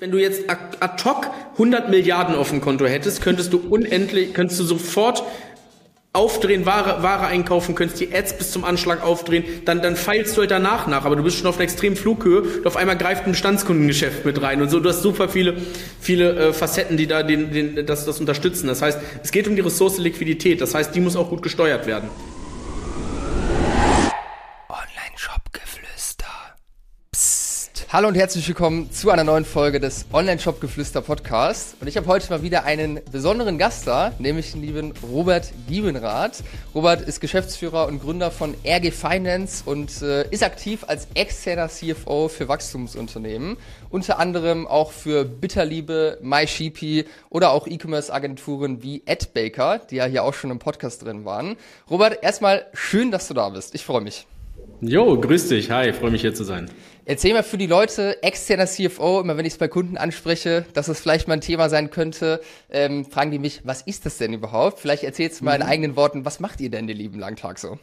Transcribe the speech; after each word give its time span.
Wenn 0.00 0.12
du 0.12 0.16
jetzt 0.16 0.48
ad 0.48 1.04
hoc 1.04 1.26
100 1.52 1.90
Milliarden 1.90 2.34
auf 2.34 2.48
dem 2.48 2.62
Konto 2.62 2.86
hättest, 2.86 3.20
könntest 3.20 3.52
du 3.52 3.58
unendlich, 3.58 4.32
könntest 4.32 4.58
du 4.58 4.64
sofort 4.64 5.22
aufdrehen, 6.14 6.64
Ware, 6.64 7.02
Ware 7.02 7.26
einkaufen, 7.26 7.74
könntest 7.74 8.00
die 8.00 8.14
Ads 8.14 8.38
bis 8.38 8.50
zum 8.50 8.64
Anschlag 8.64 9.04
aufdrehen, 9.04 9.44
dann, 9.66 9.82
dann 9.82 9.96
feilst 9.96 10.34
du 10.38 10.40
halt 10.40 10.52
danach 10.52 10.86
nach, 10.86 11.04
aber 11.04 11.16
du 11.16 11.22
bist 11.22 11.36
schon 11.36 11.46
auf 11.46 11.56
einer 11.56 11.64
extremen 11.64 11.96
Flughöhe 11.96 12.40
und 12.40 12.66
auf 12.66 12.78
einmal 12.78 12.96
greift 12.96 13.26
ein 13.26 13.32
Bestandskundengeschäft 13.32 14.24
mit 14.24 14.40
rein 14.40 14.62
und 14.62 14.70
so, 14.70 14.80
du 14.80 14.88
hast 14.88 15.02
super 15.02 15.28
viele, 15.28 15.58
viele 16.00 16.48
äh, 16.48 16.52
Facetten, 16.54 16.96
die 16.96 17.06
da 17.06 17.22
den, 17.22 17.52
den, 17.52 17.84
das, 17.84 18.06
das 18.06 18.20
unterstützen. 18.20 18.68
Das 18.68 18.80
heißt, 18.80 18.98
es 19.22 19.30
geht 19.30 19.48
um 19.48 19.54
die 19.54 19.60
Ressource 19.60 19.98
Liquidität, 19.98 20.62
das 20.62 20.74
heißt, 20.74 20.94
die 20.94 21.00
muss 21.00 21.14
auch 21.14 21.28
gut 21.28 21.42
gesteuert 21.42 21.86
werden. 21.86 22.08
Hallo 27.92 28.06
und 28.06 28.14
herzlich 28.14 28.46
willkommen 28.46 28.92
zu 28.92 29.10
einer 29.10 29.24
neuen 29.24 29.44
Folge 29.44 29.80
des 29.80 30.06
Online-Shop-Geflüster 30.12 31.00
Podcast. 31.00 31.74
Und 31.80 31.88
ich 31.88 31.96
habe 31.96 32.06
heute 32.06 32.30
mal 32.30 32.40
wieder 32.40 32.62
einen 32.62 33.00
besonderen 33.10 33.58
Gast 33.58 33.88
da, 33.88 34.12
nämlich 34.20 34.52
den 34.52 34.62
lieben 34.62 34.94
Robert 35.10 35.50
Diebenrath. 35.68 36.44
Robert 36.72 37.00
ist 37.00 37.20
Geschäftsführer 37.20 37.88
und 37.88 38.00
Gründer 38.00 38.30
von 38.30 38.54
RG 38.64 38.92
Finance 38.92 39.64
und 39.66 40.02
äh, 40.02 40.24
ist 40.30 40.44
aktiv 40.44 40.84
als 40.86 41.08
externer 41.14 41.68
CFO 41.68 42.28
für 42.28 42.46
Wachstumsunternehmen. 42.46 43.56
Unter 43.90 44.20
anderem 44.20 44.68
auch 44.68 44.92
für 44.92 45.24
Bitterliebe, 45.24 46.18
MySheepy 46.22 47.06
oder 47.28 47.50
auch 47.50 47.66
E-Commerce-Agenturen 47.66 48.84
wie 48.84 49.02
AdBaker, 49.04 49.80
die 49.90 49.96
ja 49.96 50.04
hier 50.04 50.22
auch 50.22 50.34
schon 50.34 50.52
im 50.52 50.60
Podcast 50.60 51.04
drin 51.04 51.24
waren. 51.24 51.56
Robert, 51.90 52.22
erstmal 52.22 52.66
schön, 52.72 53.10
dass 53.10 53.26
du 53.26 53.34
da 53.34 53.48
bist. 53.48 53.74
Ich 53.74 53.84
freue 53.84 54.00
mich. 54.00 54.28
Jo, 54.80 55.20
grüß 55.20 55.48
dich. 55.48 55.72
Hi, 55.72 55.92
freue 55.92 56.12
mich 56.12 56.20
hier 56.20 56.34
zu 56.34 56.44
sein. 56.44 56.70
Erzähl 57.10 57.32
mal 57.32 57.42
für 57.42 57.58
die 57.58 57.66
Leute, 57.66 58.22
externer 58.22 58.66
CFO, 58.66 59.18
immer 59.18 59.36
wenn 59.36 59.44
ich 59.44 59.54
es 59.54 59.58
bei 59.58 59.66
Kunden 59.66 59.96
anspreche, 59.96 60.64
dass 60.74 60.86
es 60.86 61.00
vielleicht 61.00 61.26
mal 61.26 61.34
ein 61.34 61.40
Thema 61.40 61.68
sein 61.68 61.90
könnte, 61.90 62.40
ähm, 62.70 63.04
fragen 63.04 63.32
die 63.32 63.40
mich, 63.40 63.62
was 63.64 63.82
ist 63.82 64.06
das 64.06 64.18
denn 64.18 64.32
überhaupt? 64.32 64.78
Vielleicht 64.78 65.02
erzählst 65.02 65.40
du 65.40 65.44
mal 65.44 65.56
in 65.56 65.62
mhm. 65.62 65.68
eigenen 65.68 65.96
Worten, 65.96 66.24
was 66.24 66.38
macht 66.38 66.60
ihr 66.60 66.70
denn 66.70 66.86
den 66.86 66.96
lieben 66.96 67.18
langen 67.18 67.34
Tag 67.34 67.58
so? 67.58 67.80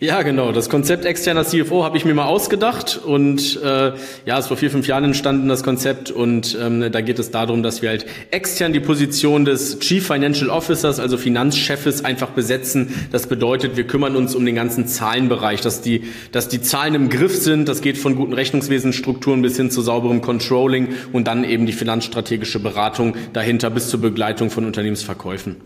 Ja, 0.00 0.22
genau. 0.22 0.50
Das 0.50 0.68
Konzept 0.68 1.04
externer 1.04 1.44
CFO 1.44 1.84
habe 1.84 1.96
ich 1.96 2.04
mir 2.04 2.14
mal 2.14 2.24
ausgedacht 2.24 3.00
und 3.04 3.62
äh, 3.62 3.92
ja, 4.26 4.34
es 4.34 4.40
ist 4.40 4.48
vor 4.48 4.56
vier, 4.56 4.70
fünf 4.70 4.88
Jahren 4.88 5.04
entstanden, 5.04 5.48
das 5.48 5.62
Konzept 5.62 6.10
und 6.10 6.58
ähm, 6.60 6.90
da 6.90 7.00
geht 7.00 7.20
es 7.20 7.30
darum, 7.30 7.62
dass 7.62 7.80
wir 7.80 7.90
halt 7.90 8.04
extern 8.32 8.72
die 8.72 8.80
Position 8.80 9.44
des 9.44 9.78
Chief 9.78 10.04
Financial 10.04 10.50
Officers, 10.50 10.98
also 10.98 11.16
Finanzchefes, 11.16 12.04
einfach 12.04 12.30
besetzen. 12.30 12.92
Das 13.12 13.28
bedeutet, 13.28 13.76
wir 13.76 13.86
kümmern 13.86 14.16
uns 14.16 14.34
um 14.34 14.44
den 14.44 14.56
ganzen 14.56 14.88
Zahlenbereich, 14.88 15.60
dass 15.60 15.80
die, 15.80 16.02
dass 16.32 16.48
die 16.48 16.60
Zahlen 16.60 16.96
im 16.96 17.08
Griff 17.08 17.36
sind. 17.36 17.68
Das 17.68 17.80
geht 17.80 17.96
von 17.96 18.16
guten 18.16 18.32
Rechnungswesenstrukturen 18.32 19.42
bis 19.42 19.56
hin 19.56 19.70
zu 19.70 19.80
sauberem 19.80 20.22
Controlling 20.22 20.88
und 21.12 21.28
dann 21.28 21.44
eben 21.44 21.66
die 21.66 21.72
finanzstrategische 21.72 22.58
Beratung 22.58 23.14
dahinter 23.32 23.70
bis 23.70 23.90
zur 23.90 24.00
Begleitung 24.00 24.50
von 24.50 24.64
Unternehmensverkäufen. 24.64 25.56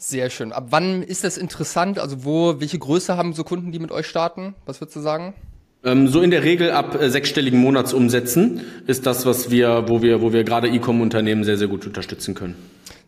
Sehr 0.00 0.30
schön. 0.30 0.52
Ab 0.52 0.68
wann 0.70 1.02
ist 1.02 1.24
das 1.24 1.36
interessant? 1.36 1.98
Also 1.98 2.24
wo, 2.24 2.60
welche 2.60 2.78
Größe 2.78 3.16
haben 3.16 3.32
so 3.32 3.42
Kunden, 3.42 3.72
die 3.72 3.80
mit 3.80 3.90
euch 3.90 4.06
starten? 4.06 4.54
Was 4.64 4.80
würdest 4.80 4.94
du 4.94 5.00
sagen? 5.00 5.34
Ähm, 5.82 6.06
so 6.06 6.22
in 6.22 6.30
der 6.30 6.44
Regel 6.44 6.70
ab 6.70 7.00
äh, 7.00 7.10
sechsstelligen 7.10 7.58
Monatsumsätzen 7.60 8.60
ist 8.86 9.06
das, 9.06 9.26
was 9.26 9.50
wir, 9.50 9.88
wo 9.88 10.00
wir, 10.00 10.22
wo 10.22 10.32
wir 10.32 10.44
gerade 10.44 10.68
E-Com-Unternehmen 10.68 11.42
sehr, 11.42 11.58
sehr 11.58 11.66
gut 11.66 11.84
unterstützen 11.84 12.36
können. 12.36 12.54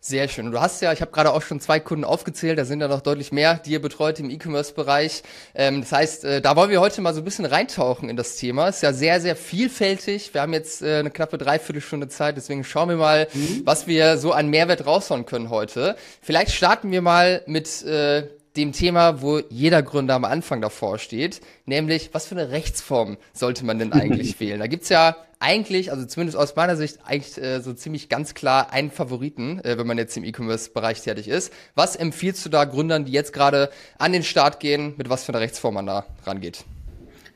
Sehr 0.03 0.27
schön. 0.27 0.47
Und 0.47 0.53
du 0.53 0.59
hast 0.59 0.81
ja, 0.81 0.91
ich 0.91 1.01
habe 1.01 1.11
gerade 1.11 1.31
auch 1.31 1.43
schon 1.43 1.59
zwei 1.59 1.79
Kunden 1.79 2.05
aufgezählt, 2.05 2.57
da 2.57 2.65
sind 2.65 2.81
ja 2.81 2.87
noch 2.87 3.01
deutlich 3.01 3.31
mehr, 3.31 3.61
die 3.63 3.73
ihr 3.73 3.81
betreut 3.81 4.19
im 4.19 4.31
E-Commerce-Bereich. 4.31 5.21
Ähm, 5.53 5.81
das 5.81 5.91
heißt, 5.91 6.25
äh, 6.25 6.41
da 6.41 6.55
wollen 6.55 6.71
wir 6.71 6.81
heute 6.81 7.01
mal 7.01 7.13
so 7.13 7.21
ein 7.21 7.23
bisschen 7.23 7.45
reintauchen 7.45 8.09
in 8.09 8.15
das 8.15 8.35
Thema. 8.35 8.69
Ist 8.69 8.81
ja 8.81 8.93
sehr, 8.93 9.21
sehr 9.21 9.35
vielfältig. 9.35 10.33
Wir 10.33 10.41
haben 10.41 10.53
jetzt 10.53 10.81
äh, 10.81 10.97
eine 10.97 11.11
knappe 11.11 11.37
Dreiviertelstunde 11.37 12.07
Zeit, 12.07 12.35
deswegen 12.35 12.63
schauen 12.63 12.89
wir 12.89 12.95
mal, 12.95 13.27
mhm. 13.31 13.61
was 13.63 13.85
wir 13.85 14.17
so 14.17 14.31
an 14.31 14.47
Mehrwert 14.49 14.87
raushauen 14.87 15.27
können 15.27 15.51
heute. 15.51 15.95
Vielleicht 16.19 16.53
starten 16.53 16.91
wir 16.91 17.03
mal 17.03 17.43
mit 17.45 17.83
äh, 17.83 18.23
dem 18.55 18.73
Thema, 18.73 19.21
wo 19.21 19.39
jeder 19.49 19.81
Gründer 19.81 20.15
am 20.15 20.25
Anfang 20.25 20.61
davor 20.61 20.99
steht, 20.99 21.41
nämlich 21.65 22.09
was 22.13 22.27
für 22.27 22.35
eine 22.35 22.51
Rechtsform 22.51 23.17
sollte 23.33 23.65
man 23.65 23.79
denn 23.79 23.93
eigentlich 23.93 24.39
wählen? 24.39 24.59
Da 24.59 24.67
gibt's 24.67 24.89
ja 24.89 25.15
eigentlich, 25.39 25.91
also 25.91 26.05
zumindest 26.05 26.37
aus 26.37 26.55
meiner 26.55 26.75
Sicht, 26.75 26.99
eigentlich 27.03 27.41
äh, 27.41 27.61
so 27.61 27.73
ziemlich 27.73 28.09
ganz 28.09 28.33
klar 28.33 28.71
einen 28.71 28.91
Favoriten, 28.91 29.59
äh, 29.63 29.77
wenn 29.77 29.87
man 29.87 29.97
jetzt 29.97 30.15
im 30.15 30.23
E-Commerce-Bereich 30.23 31.01
tätig 31.01 31.27
ist. 31.27 31.51
Was 31.75 31.95
empfiehlst 31.95 32.45
du 32.45 32.49
da 32.49 32.65
Gründern, 32.65 33.05
die 33.05 33.11
jetzt 33.11 33.33
gerade 33.33 33.71
an 33.97 34.13
den 34.13 34.23
Start 34.23 34.59
gehen, 34.59 34.93
mit 34.97 35.09
was 35.09 35.23
für 35.23 35.31
einer 35.31 35.41
Rechtsform 35.41 35.73
man 35.73 35.87
da 35.87 36.05
rangeht? 36.25 36.63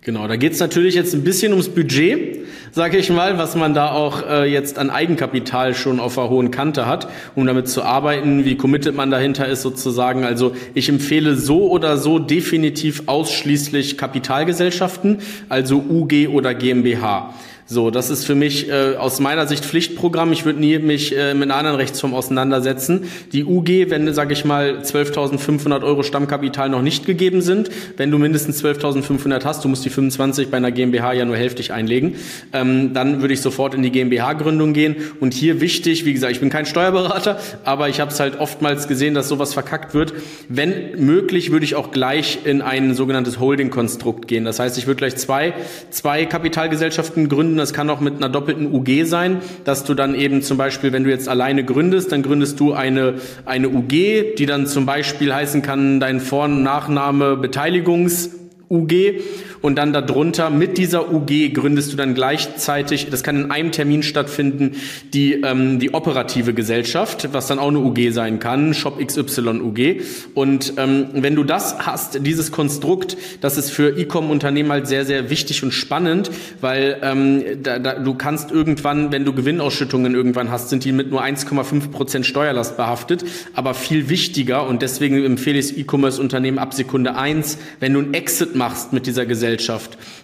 Genau, 0.05 0.27
da 0.27 0.35
geht's 0.35 0.59
natürlich 0.59 0.93
jetzt 0.93 1.15
ein 1.15 1.23
bisschen 1.23 1.51
ums 1.51 1.69
Budget, 1.69 2.45
sage 2.71 2.95
ich 2.95 3.09
mal, 3.09 3.39
was 3.39 3.55
man 3.55 3.73
da 3.73 3.89
auch 3.89 4.21
äh, 4.21 4.45
jetzt 4.45 4.77
an 4.77 4.91
Eigenkapital 4.91 5.73
schon 5.73 5.99
auf 5.99 6.19
einer 6.19 6.29
hohen 6.29 6.51
Kante 6.51 6.85
hat, 6.85 7.07
um 7.33 7.47
damit 7.47 7.67
zu 7.67 7.81
arbeiten, 7.81 8.45
wie 8.45 8.55
committed 8.55 8.93
man 8.93 9.09
dahinter 9.09 9.47
ist 9.47 9.63
sozusagen. 9.63 10.23
Also 10.23 10.55
ich 10.75 10.89
empfehle 10.89 11.35
so 11.35 11.71
oder 11.71 11.97
so 11.97 12.19
definitiv 12.19 13.07
ausschließlich 13.07 13.97
Kapitalgesellschaften, 13.97 15.21
also 15.49 15.77
UG 15.77 16.27
oder 16.27 16.53
GmbH. 16.53 17.33
So, 17.67 17.89
das 17.89 18.11
ist 18.11 18.25
für 18.25 18.35
mich 18.35 18.69
äh, 18.69 18.95
aus 18.95 19.19
meiner 19.19 19.47
Sicht 19.47 19.65
Pflichtprogramm. 19.65 20.31
Ich 20.31 20.45
würde 20.45 20.59
nie 20.59 20.77
mich 20.77 21.17
äh, 21.17 21.33
mit 21.33 21.49
einer 21.49 21.55
anderen 21.55 21.77
Rechtsform 21.77 22.13
auseinandersetzen. 22.13 23.09
Die 23.33 23.43
UG, 23.43 23.89
wenn, 23.89 24.13
sage 24.13 24.33
ich 24.33 24.45
mal, 24.45 24.81
12.500 24.83 25.81
Euro 25.81 26.03
Stammkapital 26.03 26.69
noch 26.69 26.83
nicht 26.83 27.07
gegeben 27.07 27.41
sind, 27.41 27.71
wenn 27.97 28.11
du 28.11 28.19
mindestens 28.19 28.63
12.500 28.63 29.43
hast, 29.45 29.63
du 29.63 29.67
musst 29.67 29.83
die 29.83 29.89
25 29.89 30.51
bei 30.51 30.57
einer 30.57 30.71
GmbH 30.71 31.13
ja 31.13 31.25
nur 31.25 31.37
hälftig 31.37 31.73
einlegen, 31.73 32.17
ähm, 32.53 32.93
dann 32.93 33.21
würde 33.21 33.33
ich 33.33 33.41
sofort 33.41 33.73
in 33.73 33.81
die 33.81 33.89
GmbH-Gründung 33.89 34.73
gehen. 34.73 34.97
Und 35.19 35.33
hier 35.33 35.59
wichtig, 35.59 36.05
wie 36.05 36.13
gesagt, 36.13 36.33
ich 36.33 36.41
bin 36.41 36.51
kein 36.51 36.67
Steuerberater, 36.67 37.39
aber 37.63 37.89
ich 37.89 37.99
habe 37.99 38.11
es 38.11 38.19
halt 38.19 38.39
oftmals 38.39 38.87
gesehen, 38.87 39.15
dass 39.15 39.27
sowas 39.27 39.55
verkackt 39.55 39.95
wird. 39.95 40.13
Wenn 40.49 41.03
möglich, 41.03 41.51
würde 41.51 41.65
ich 41.65 41.73
auch 41.73 41.89
gleich 41.89 42.37
in 42.43 42.61
ein 42.61 42.93
sogenanntes 42.93 43.39
Holding-Konstrukt 43.39 44.27
gehen. 44.27 44.45
Das 44.45 44.59
heißt, 44.59 44.77
ich 44.77 44.85
würde 44.85 44.99
gleich 44.99 45.15
zwei, 45.15 45.55
zwei 45.89 46.27
Kapitalgesellschaften 46.27 47.27
gründen, 47.27 47.54
gründen. 47.55 47.57
Das 47.57 47.73
kann 47.73 47.89
auch 47.89 47.99
mit 47.99 48.15
einer 48.17 48.29
doppelten 48.29 48.73
UG 48.73 49.05
sein, 49.05 49.37
dass 49.63 49.83
du 49.83 49.93
dann 49.93 50.15
eben 50.15 50.41
zum 50.41 50.57
Beispiel, 50.57 50.91
wenn 50.91 51.03
du 51.03 51.09
jetzt 51.09 51.27
alleine 51.27 51.63
gründest, 51.63 52.11
dann 52.11 52.21
gründest 52.21 52.59
du 52.59 52.73
eine, 52.73 53.15
eine 53.45 53.69
UG, 53.69 54.35
die 54.37 54.45
dann 54.45 54.67
zum 54.67 54.85
Beispiel 54.85 55.33
heißen 55.33 55.61
kann, 55.61 55.99
dein 55.99 56.19
Vor- 56.19 56.45
und 56.45 56.63
Nachname 56.63 57.37
Beteiligungs 57.37 58.31
UG 58.69 59.21
und 59.65 59.79
dann 59.79 59.93
darunter 59.93 60.51
mit 60.51 60.77
dieser 60.77 61.11
UG 61.11 61.51
gründest 61.55 61.91
du 61.91 61.97
dann 61.97 62.13
gleichzeitig, 62.13 63.09
das 63.09 63.23
kann 63.23 63.35
in 63.35 63.49
einem 63.49 63.71
Termin 63.71 64.03
stattfinden, 64.03 64.75
die, 65.11 65.41
ähm, 65.41 65.79
die 65.79 65.95
operative 65.95 66.53
Gesellschaft, 66.53 67.29
was 67.31 67.47
dann 67.47 67.57
auch 67.57 67.69
eine 67.69 67.79
UG 67.79 68.11
sein 68.11 68.37
kann, 68.37 68.75
Shop 68.75 69.03
XY 69.03 69.61
UG. 69.61 70.03
Und 70.35 70.73
ähm, 70.77 71.07
wenn 71.13 71.33
du 71.33 71.43
das 71.43 71.79
hast, 71.79 72.23
dieses 72.27 72.51
Konstrukt, 72.51 73.17
das 73.41 73.57
ist 73.57 73.71
für 73.71 73.97
E-Com-Unternehmen 73.97 74.71
halt 74.71 74.85
sehr, 74.85 75.03
sehr 75.03 75.31
wichtig 75.31 75.63
und 75.63 75.71
spannend, 75.71 76.29
weil 76.61 76.99
ähm, 77.01 77.43
da, 77.63 77.79
da, 77.79 77.95
du 77.95 78.13
kannst 78.13 78.51
irgendwann, 78.51 79.11
wenn 79.11 79.25
du 79.25 79.33
Gewinnausschüttungen 79.33 80.13
irgendwann 80.13 80.51
hast, 80.51 80.69
sind 80.69 80.85
die 80.85 80.91
mit 80.91 81.09
nur 81.09 81.23
1,5 81.23 81.89
Prozent 81.89 82.27
Steuerlast 82.27 82.77
behaftet, 82.77 83.25
aber 83.55 83.73
viel 83.73 84.09
wichtiger 84.09 84.67
und 84.67 84.83
deswegen 84.83 85.25
empfehle 85.25 85.57
ich 85.57 85.75
E-Commerce-Unternehmen 85.75 86.59
ab 86.59 86.75
Sekunde 86.75 87.15
eins, 87.15 87.57
wenn 87.79 87.93
du 87.93 88.01
ein 88.01 88.13
Exit 88.13 88.55
machst 88.55 88.93
mit 88.93 89.07
dieser 89.07 89.25
Gesellschaft, 89.25 89.54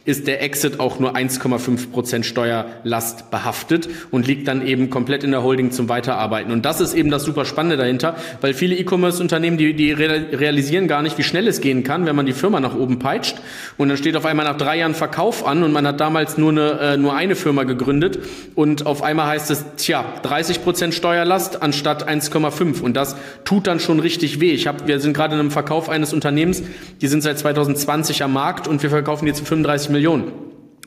ist 0.05 0.27
der 0.27 0.41
Exit 0.41 0.79
auch 0.79 0.99
nur 0.99 1.15
1,5 1.15 1.91
Prozent 1.91 2.25
Steuerlast 2.25 3.29
behaftet 3.29 3.87
und 4.09 4.27
liegt 4.27 4.47
dann 4.47 4.65
eben 4.65 4.89
komplett 4.89 5.23
in 5.23 5.31
der 5.31 5.43
Holding 5.43 5.71
zum 5.71 5.89
Weiterarbeiten. 5.89 6.51
Und 6.51 6.65
das 6.65 6.81
ist 6.81 6.93
eben 6.93 7.11
das 7.11 7.23
super 7.23 7.45
Spannende 7.45 7.77
dahinter, 7.77 8.15
weil 8.41 8.53
viele 8.53 8.75
E-Commerce-Unternehmen, 8.75 9.57
die, 9.57 9.73
die 9.73 9.91
realisieren 9.91 10.87
gar 10.87 11.01
nicht, 11.01 11.17
wie 11.17 11.23
schnell 11.23 11.47
es 11.47 11.61
gehen 11.61 11.83
kann, 11.83 12.05
wenn 12.05 12.15
man 12.15 12.25
die 12.25 12.33
Firma 12.33 12.59
nach 12.59 12.75
oben 12.75 12.99
peitscht. 12.99 13.37
Und 13.77 13.89
dann 13.89 13.97
steht 13.97 14.15
auf 14.15 14.25
einmal 14.25 14.45
nach 14.45 14.57
drei 14.57 14.77
Jahren 14.77 14.95
Verkauf 14.95 15.45
an 15.45 15.63
und 15.63 15.71
man 15.71 15.85
hat 15.85 15.99
damals 15.99 16.37
nur 16.37 16.51
eine, 16.51 16.79
äh, 16.79 16.97
nur 16.97 17.15
eine 17.15 17.35
Firma 17.35 17.63
gegründet 17.63 18.19
und 18.55 18.85
auf 18.85 19.03
einmal 19.03 19.27
heißt 19.27 19.51
es, 19.51 19.65
tja, 19.77 20.03
30 20.23 20.63
Prozent 20.63 20.93
Steuerlast 20.93 21.61
anstatt 21.61 22.09
1,5. 22.09 22.81
Und 22.81 22.95
das 22.95 23.15
tut 23.45 23.67
dann 23.67 23.79
schon 23.79 23.99
richtig 23.99 24.39
weh. 24.39 24.51
Ich 24.51 24.67
hab, 24.67 24.87
wir 24.87 24.99
sind 24.99 25.13
gerade 25.13 25.35
in 25.35 25.39
einem 25.39 25.51
Verkauf 25.51 25.89
eines 25.89 26.13
Unternehmens, 26.13 26.63
die 27.01 27.07
sind 27.07 27.21
seit 27.21 27.37
2020 27.39 28.23
am 28.23 28.33
Markt 28.33 28.67
und 28.67 28.81
wir 28.83 28.89
verkaufen 28.89 29.20
jetzt 29.27 29.47
35 29.47 29.89
Millionen. 29.89 30.31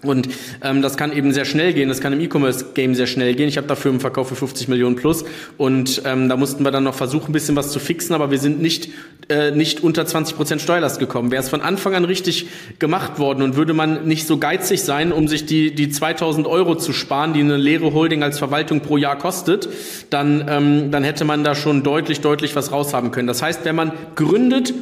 Und 0.04 0.28
ähm, 0.62 0.82
das 0.82 0.96
kann 0.96 1.12
eben 1.12 1.32
sehr 1.32 1.44
schnell 1.44 1.72
gehen, 1.72 1.88
das 1.88 2.00
kann 2.00 2.12
im 2.12 2.20
E-Commerce-Game 2.20 2.94
sehr 2.94 3.06
schnell 3.06 3.34
gehen. 3.34 3.48
Ich 3.48 3.56
habe 3.56 3.66
dafür 3.66 3.90
einen 3.90 4.00
Verkauf 4.00 4.28
für 4.28 4.36
50 4.36 4.68
Millionen 4.68 4.96
plus 4.96 5.24
und 5.56 6.02
ähm, 6.04 6.28
da 6.28 6.36
mussten 6.36 6.64
wir 6.64 6.70
dann 6.70 6.84
noch 6.84 6.94
versuchen, 6.94 7.30
ein 7.30 7.32
bisschen 7.32 7.56
was 7.56 7.70
zu 7.70 7.78
fixen, 7.78 8.14
aber 8.14 8.30
wir 8.30 8.38
sind 8.38 8.60
nicht, 8.60 8.90
äh, 9.28 9.50
nicht 9.50 9.82
unter 9.82 10.04
20 10.04 10.36
Prozent 10.36 10.60
Steuerlast 10.60 10.98
gekommen. 10.98 11.30
Wäre 11.30 11.42
es 11.42 11.48
von 11.48 11.60
Anfang 11.60 11.94
an 11.94 12.04
richtig 12.04 12.46
gemacht 12.78 13.18
worden 13.18 13.42
und 13.42 13.56
würde 13.56 13.72
man 13.72 14.06
nicht 14.06 14.26
so 14.26 14.38
geizig 14.38 14.82
sein, 14.82 15.12
um 15.12 15.26
sich 15.28 15.46
die, 15.46 15.74
die 15.74 15.88
2000 15.88 16.46
Euro 16.46 16.74
zu 16.74 16.92
sparen, 16.92 17.32
die 17.32 17.40
eine 17.40 17.56
leere 17.56 17.92
Holding 17.92 18.22
als 18.22 18.38
Verwaltung 18.38 18.80
pro 18.80 18.96
Jahr 18.96 19.16
kostet, 19.16 19.68
dann, 20.10 20.44
ähm, 20.48 20.90
dann 20.90 21.04
hätte 21.04 21.24
man 21.24 21.44
da 21.44 21.54
schon 21.54 21.82
deutlich, 21.82 22.20
deutlich 22.20 22.54
was 22.56 22.72
raushaben 22.72 23.10
können. 23.10 23.28
Das 23.28 23.42
heißt, 23.42 23.64
wenn 23.64 23.76
man 23.76 23.92
gründet 24.16 24.74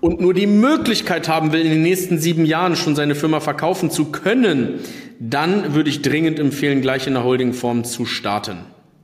und 0.00 0.20
nur 0.20 0.34
die 0.34 0.46
Möglichkeit 0.46 1.28
haben 1.28 1.52
will, 1.52 1.60
in 1.60 1.70
den 1.70 1.82
nächsten 1.82 2.18
sieben 2.18 2.44
Jahren 2.44 2.76
schon 2.76 2.96
seine 2.96 3.14
Firma 3.14 3.40
verkaufen 3.40 3.90
zu 3.90 4.06
können, 4.06 4.80
dann 5.18 5.74
würde 5.74 5.90
ich 5.90 6.02
dringend 6.02 6.38
empfehlen, 6.38 6.80
gleich 6.80 7.06
in 7.06 7.14
der 7.14 7.24
Holdingform 7.24 7.84
zu 7.84 8.06
starten. 8.06 8.58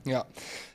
Ja. 0.05 0.25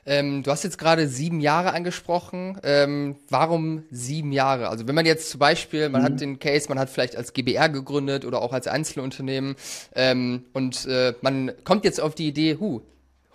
Ähm, 0.04 0.42
du 0.42 0.50
hast 0.50 0.64
jetzt 0.64 0.78
gerade 0.78 1.06
sieben 1.06 1.40
Jahre 1.40 1.72
angesprochen. 1.74 2.58
Ähm, 2.64 3.16
warum 3.28 3.84
sieben 3.90 4.32
Jahre? 4.32 4.68
Also 4.68 4.88
wenn 4.88 4.96
man 4.96 5.06
jetzt 5.06 5.30
zum 5.30 5.38
Beispiel, 5.38 5.88
man 5.88 6.00
mhm. 6.00 6.04
hat 6.06 6.20
den 6.20 6.38
Case, 6.40 6.68
man 6.68 6.78
hat 6.78 6.90
vielleicht 6.90 7.14
als 7.14 7.32
GBR 7.32 7.68
gegründet 7.68 8.24
oder 8.24 8.42
auch 8.42 8.52
als 8.52 8.66
Einzelunternehmen 8.66 9.54
ähm, 9.94 10.44
und 10.54 10.86
äh, 10.86 11.14
man 11.20 11.52
kommt 11.62 11.84
jetzt 11.84 12.00
auf 12.00 12.16
die 12.16 12.26
Idee, 12.26 12.56
hu, 12.58 12.82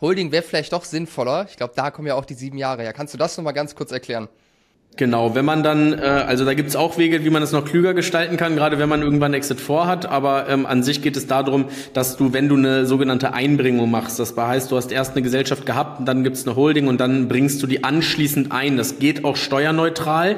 Holding 0.02 0.32
wäre 0.32 0.44
vielleicht 0.44 0.74
doch 0.74 0.84
sinnvoller. 0.84 1.48
Ich 1.50 1.58
glaube, 1.58 1.74
da 1.76 1.90
kommen 1.90 2.08
ja 2.08 2.16
auch 2.16 2.26
die 2.26 2.36
sieben 2.36 2.58
Jahre 2.58 2.84
her. 2.84 2.94
Kannst 2.94 3.14
du 3.14 3.18
das 3.18 3.36
nochmal 3.38 3.54
ganz 3.54 3.74
kurz 3.74 3.92
erklären? 3.92 4.28
Genau, 4.98 5.36
wenn 5.36 5.46
man 5.46 5.62
dann, 5.62 5.94
äh, 5.94 6.02
also 6.02 6.44
da 6.44 6.56
gibt's 6.56 6.76
auch 6.76 6.98
Wege, 6.98 7.24
wie 7.24 7.30
man 7.30 7.44
es 7.44 7.52
noch 7.52 7.64
klüger 7.64 7.94
gestalten 7.94 8.36
kann, 8.36 8.56
gerade 8.56 8.80
wenn 8.80 8.90
man 8.90 9.04
irgendwann 9.04 9.36
Exit 9.36 9.62
vorhat, 9.62 10.08
aber 10.08 10.50
ähm, 10.50 10.66
an 10.66 10.82
sich 10.82 11.04
geht 11.04 11.16
es 11.16 11.28
darum, 11.28 11.66
dass 11.94 12.18
du, 12.18 12.34
wenn 12.34 12.50
du 12.50 12.56
eine 12.56 12.88
sogenannte 12.88 13.32
Einbringung 13.32 13.92
machst, 13.92 14.18
das 14.18 14.36
heißt, 14.36 14.72
du 14.72 14.76
hast 14.76 14.92
erst 14.92 15.12
eine 15.12 15.22
Gesellschaft 15.22 15.68
gehabt, 15.68 16.08
dann 16.08 16.24
gibt's 16.24 16.48
eine 16.48 16.56
Holding 16.56 16.88
und 16.88 17.00
dann 17.00 17.28
bringst 17.28 17.62
du 17.62 17.68
die 17.68 17.84
anschließend 17.84 18.52
ein. 18.52 18.76
Das 18.76 18.98
geht 18.98 19.24
auch 19.24 19.36
steuerneutral, 19.36 20.38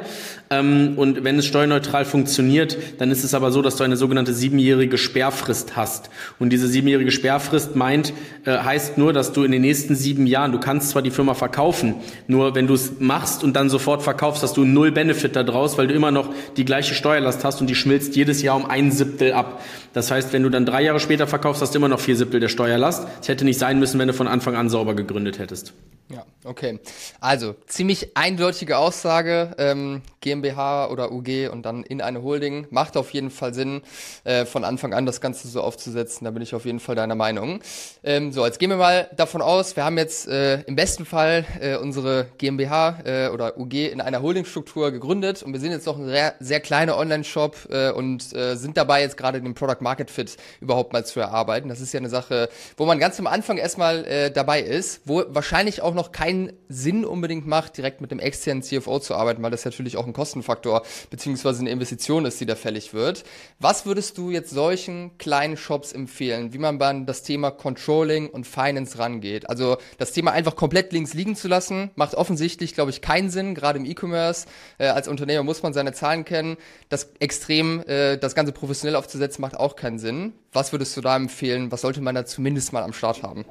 ähm, 0.49 0.93
und 0.97 1.23
wenn 1.23 1.37
es 1.37 1.45
steuerneutral 1.45 2.05
funktioniert, 2.05 2.77
dann 2.97 3.11
ist 3.11 3.23
es 3.23 3.33
aber 3.33 3.51
so, 3.51 3.61
dass 3.61 3.75
du 3.75 3.83
eine 3.83 3.97
sogenannte 3.97 4.33
siebenjährige 4.33 4.97
Sperrfrist 4.97 5.75
hast. 5.75 6.09
Und 6.39 6.49
diese 6.49 6.67
siebenjährige 6.67 7.11
Sperrfrist 7.11 7.75
meint, 7.75 8.13
äh, 8.45 8.57
heißt 8.57 8.97
nur, 8.97 9.13
dass 9.13 9.31
du 9.31 9.43
in 9.43 9.51
den 9.51 9.61
nächsten 9.61 9.95
sieben 9.95 10.25
Jahren, 10.25 10.51
du 10.51 10.59
kannst 10.59 10.89
zwar 10.89 11.03
die 11.03 11.11
Firma 11.11 11.35
verkaufen, 11.35 11.95
nur 12.27 12.55
wenn 12.55 12.65
du 12.65 12.73
es 12.73 12.99
machst 12.99 13.43
und 13.43 13.53
dann 13.55 13.69
sofort 13.69 14.01
verkaufst, 14.01 14.41
hast 14.41 14.57
du 14.57 14.65
null 14.65 14.91
Benefit 14.91 15.35
daraus, 15.35 15.77
weil 15.77 15.87
du 15.87 15.93
immer 15.93 16.11
noch 16.11 16.33
die 16.57 16.65
gleiche 16.65 16.95
Steuerlast 16.95 17.43
hast 17.43 17.61
und 17.61 17.67
die 17.67 17.75
schmilzt 17.75 18.15
jedes 18.15 18.41
Jahr 18.41 18.55
um 18.55 18.65
ein 18.65 18.91
Siebtel 18.91 19.33
ab. 19.33 19.61
Das 19.93 20.09
heißt, 20.09 20.33
wenn 20.33 20.43
du 20.43 20.49
dann 20.49 20.65
drei 20.65 20.81
Jahre 20.81 20.99
später 20.99 21.27
verkaufst, 21.27 21.61
hast 21.61 21.75
du 21.75 21.79
immer 21.79 21.89
noch 21.89 21.99
vier 21.99 22.15
Siebtel 22.15 22.39
der 22.39 22.49
Steuerlast. 22.49 23.07
Es 23.21 23.27
hätte 23.27 23.45
nicht 23.45 23.59
sein 23.59 23.79
müssen, 23.79 23.99
wenn 23.99 24.07
du 24.07 24.13
von 24.13 24.27
Anfang 24.27 24.55
an 24.55 24.69
sauber 24.69 24.95
gegründet 24.95 25.37
hättest. 25.37 25.73
Ja, 26.11 26.25
okay. 26.43 26.79
Also 27.19 27.55
ziemlich 27.67 28.17
eindeutige 28.17 28.79
Aussage. 28.79 29.53
Ähm, 29.59 30.01
GmbH 30.21 30.38
oder 30.43 31.11
UG 31.11 31.49
und 31.51 31.63
dann 31.63 31.83
in 31.83 32.01
eine 32.01 32.23
Holding 32.23 32.67
macht 32.69 32.97
auf 32.97 33.11
jeden 33.11 33.29
Fall 33.29 33.53
Sinn, 33.53 33.81
äh, 34.23 34.45
von 34.45 34.63
Anfang 34.63 34.93
an 34.93 35.05
das 35.05 35.21
Ganze 35.21 35.47
so 35.47 35.61
aufzusetzen. 35.61 36.25
Da 36.25 36.31
bin 36.31 36.41
ich 36.41 36.55
auf 36.55 36.65
jeden 36.65 36.79
Fall 36.79 36.95
deiner 36.95 37.15
Meinung. 37.15 37.61
Ähm, 38.03 38.31
so, 38.31 38.45
jetzt 38.45 38.59
gehen 38.59 38.69
wir 38.69 38.77
mal 38.77 39.09
davon 39.15 39.41
aus, 39.41 39.75
wir 39.75 39.83
haben 39.83 39.97
jetzt 39.97 40.27
äh, 40.27 40.61
im 40.61 40.75
besten 40.75 41.05
Fall 41.05 41.45
äh, 41.59 41.75
unsere 41.75 42.27
GmbH 42.37 42.99
äh, 43.03 43.27
oder 43.29 43.57
UG 43.57 43.73
in 43.73 44.01
einer 44.01 44.21
Holdingstruktur 44.21 44.91
gegründet 44.91 45.43
und 45.43 45.53
wir 45.53 45.59
sind 45.59 45.71
jetzt 45.71 45.85
noch 45.85 45.97
ein 45.97 46.07
sehr, 46.07 46.35
sehr 46.39 46.59
kleiner 46.59 46.97
Online-Shop 46.97 47.67
äh, 47.69 47.91
und 47.91 48.35
äh, 48.35 48.55
sind 48.55 48.77
dabei 48.77 49.01
jetzt 49.01 49.17
gerade 49.17 49.41
den 49.41 49.53
Product 49.53 49.81
Market 49.81 50.11
Fit 50.11 50.37
überhaupt 50.61 50.93
mal 50.93 51.05
zu 51.05 51.19
erarbeiten. 51.19 51.69
Das 51.69 51.81
ist 51.81 51.93
ja 51.93 51.99
eine 51.99 52.09
Sache, 52.09 52.49
wo 52.77 52.85
man 52.85 52.99
ganz 52.99 53.19
am 53.19 53.27
Anfang 53.27 53.57
erstmal 53.57 54.05
äh, 54.05 54.31
dabei 54.31 54.61
ist, 54.61 55.01
wo 55.05 55.23
wahrscheinlich 55.29 55.81
auch 55.81 55.93
noch 55.93 56.11
keinen 56.11 56.53
Sinn 56.67 57.05
unbedingt 57.05 57.47
macht, 57.47 57.77
direkt 57.77 58.01
mit 58.01 58.11
dem 58.11 58.19
externen 58.19 58.63
CFO 58.63 58.99
zu 58.99 59.15
arbeiten, 59.15 59.41
weil 59.43 59.51
das 59.51 59.65
natürlich 59.65 59.97
auch 59.97 60.05
ein 60.05 60.13
Kostenfaktor 60.29 60.83
beziehungsweise 61.09 61.61
eine 61.61 61.71
Investition 61.71 62.25
ist, 62.25 62.39
die 62.39 62.45
da 62.45 62.55
fällig 62.55 62.93
wird. 62.93 63.23
Was 63.59 63.85
würdest 63.85 64.17
du 64.17 64.29
jetzt 64.29 64.51
solchen 64.51 65.17
kleinen 65.17 65.57
Shops 65.57 65.91
empfehlen, 65.91 66.53
wie 66.53 66.59
man 66.59 66.77
bei 66.77 66.89
das 67.05 67.23
Thema 67.23 67.51
Controlling 67.51 68.29
und 68.29 68.45
Finance 68.45 68.99
rangeht? 68.99 69.49
Also 69.49 69.77
das 69.97 70.11
Thema 70.11 70.31
einfach 70.31 70.55
komplett 70.55 70.93
links 70.93 71.13
liegen 71.13 71.35
zu 71.35 71.47
lassen, 71.47 71.89
macht 71.95 72.13
offensichtlich, 72.15 72.73
glaube 72.75 72.91
ich, 72.91 73.01
keinen 73.01 73.29
Sinn, 73.29 73.55
gerade 73.55 73.79
im 73.79 73.85
E-Commerce. 73.85 74.47
Äh, 74.77 74.87
als 74.87 75.07
Unternehmer 75.07 75.43
muss 75.43 75.63
man 75.63 75.73
seine 75.73 75.93
Zahlen 75.93 76.25
kennen. 76.25 76.57
Das 76.89 77.09
extrem, 77.19 77.81
äh, 77.87 78.17
das 78.17 78.35
Ganze 78.35 78.51
professionell 78.51 78.95
aufzusetzen, 78.95 79.41
macht 79.41 79.57
auch 79.57 79.75
keinen 79.75 79.99
Sinn. 79.99 80.33
Was 80.53 80.71
würdest 80.71 80.95
du 80.95 81.01
da 81.01 81.15
empfehlen? 81.15 81.71
Was 81.71 81.81
sollte 81.81 82.01
man 82.01 82.15
da 82.15 82.25
zumindest 82.25 82.73
mal 82.73 82.83
am 82.83 82.93
Start 82.93 83.23
haben? 83.23 83.45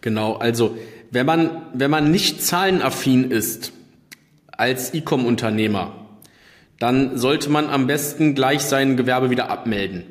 Genau, 0.00 0.34
also 0.34 0.76
wenn 1.10 1.26
man, 1.26 1.66
wenn 1.74 1.90
man 1.90 2.10
nicht 2.10 2.42
zahlenaffin 2.42 3.30
ist 3.30 3.72
als 4.56 4.94
E-Com-Unternehmer, 4.94 5.92
dann 6.78 7.16
sollte 7.16 7.50
man 7.50 7.68
am 7.70 7.86
besten 7.86 8.34
gleich 8.34 8.62
sein 8.62 8.96
Gewerbe 8.96 9.30
wieder 9.30 9.50
abmelden. 9.50 10.04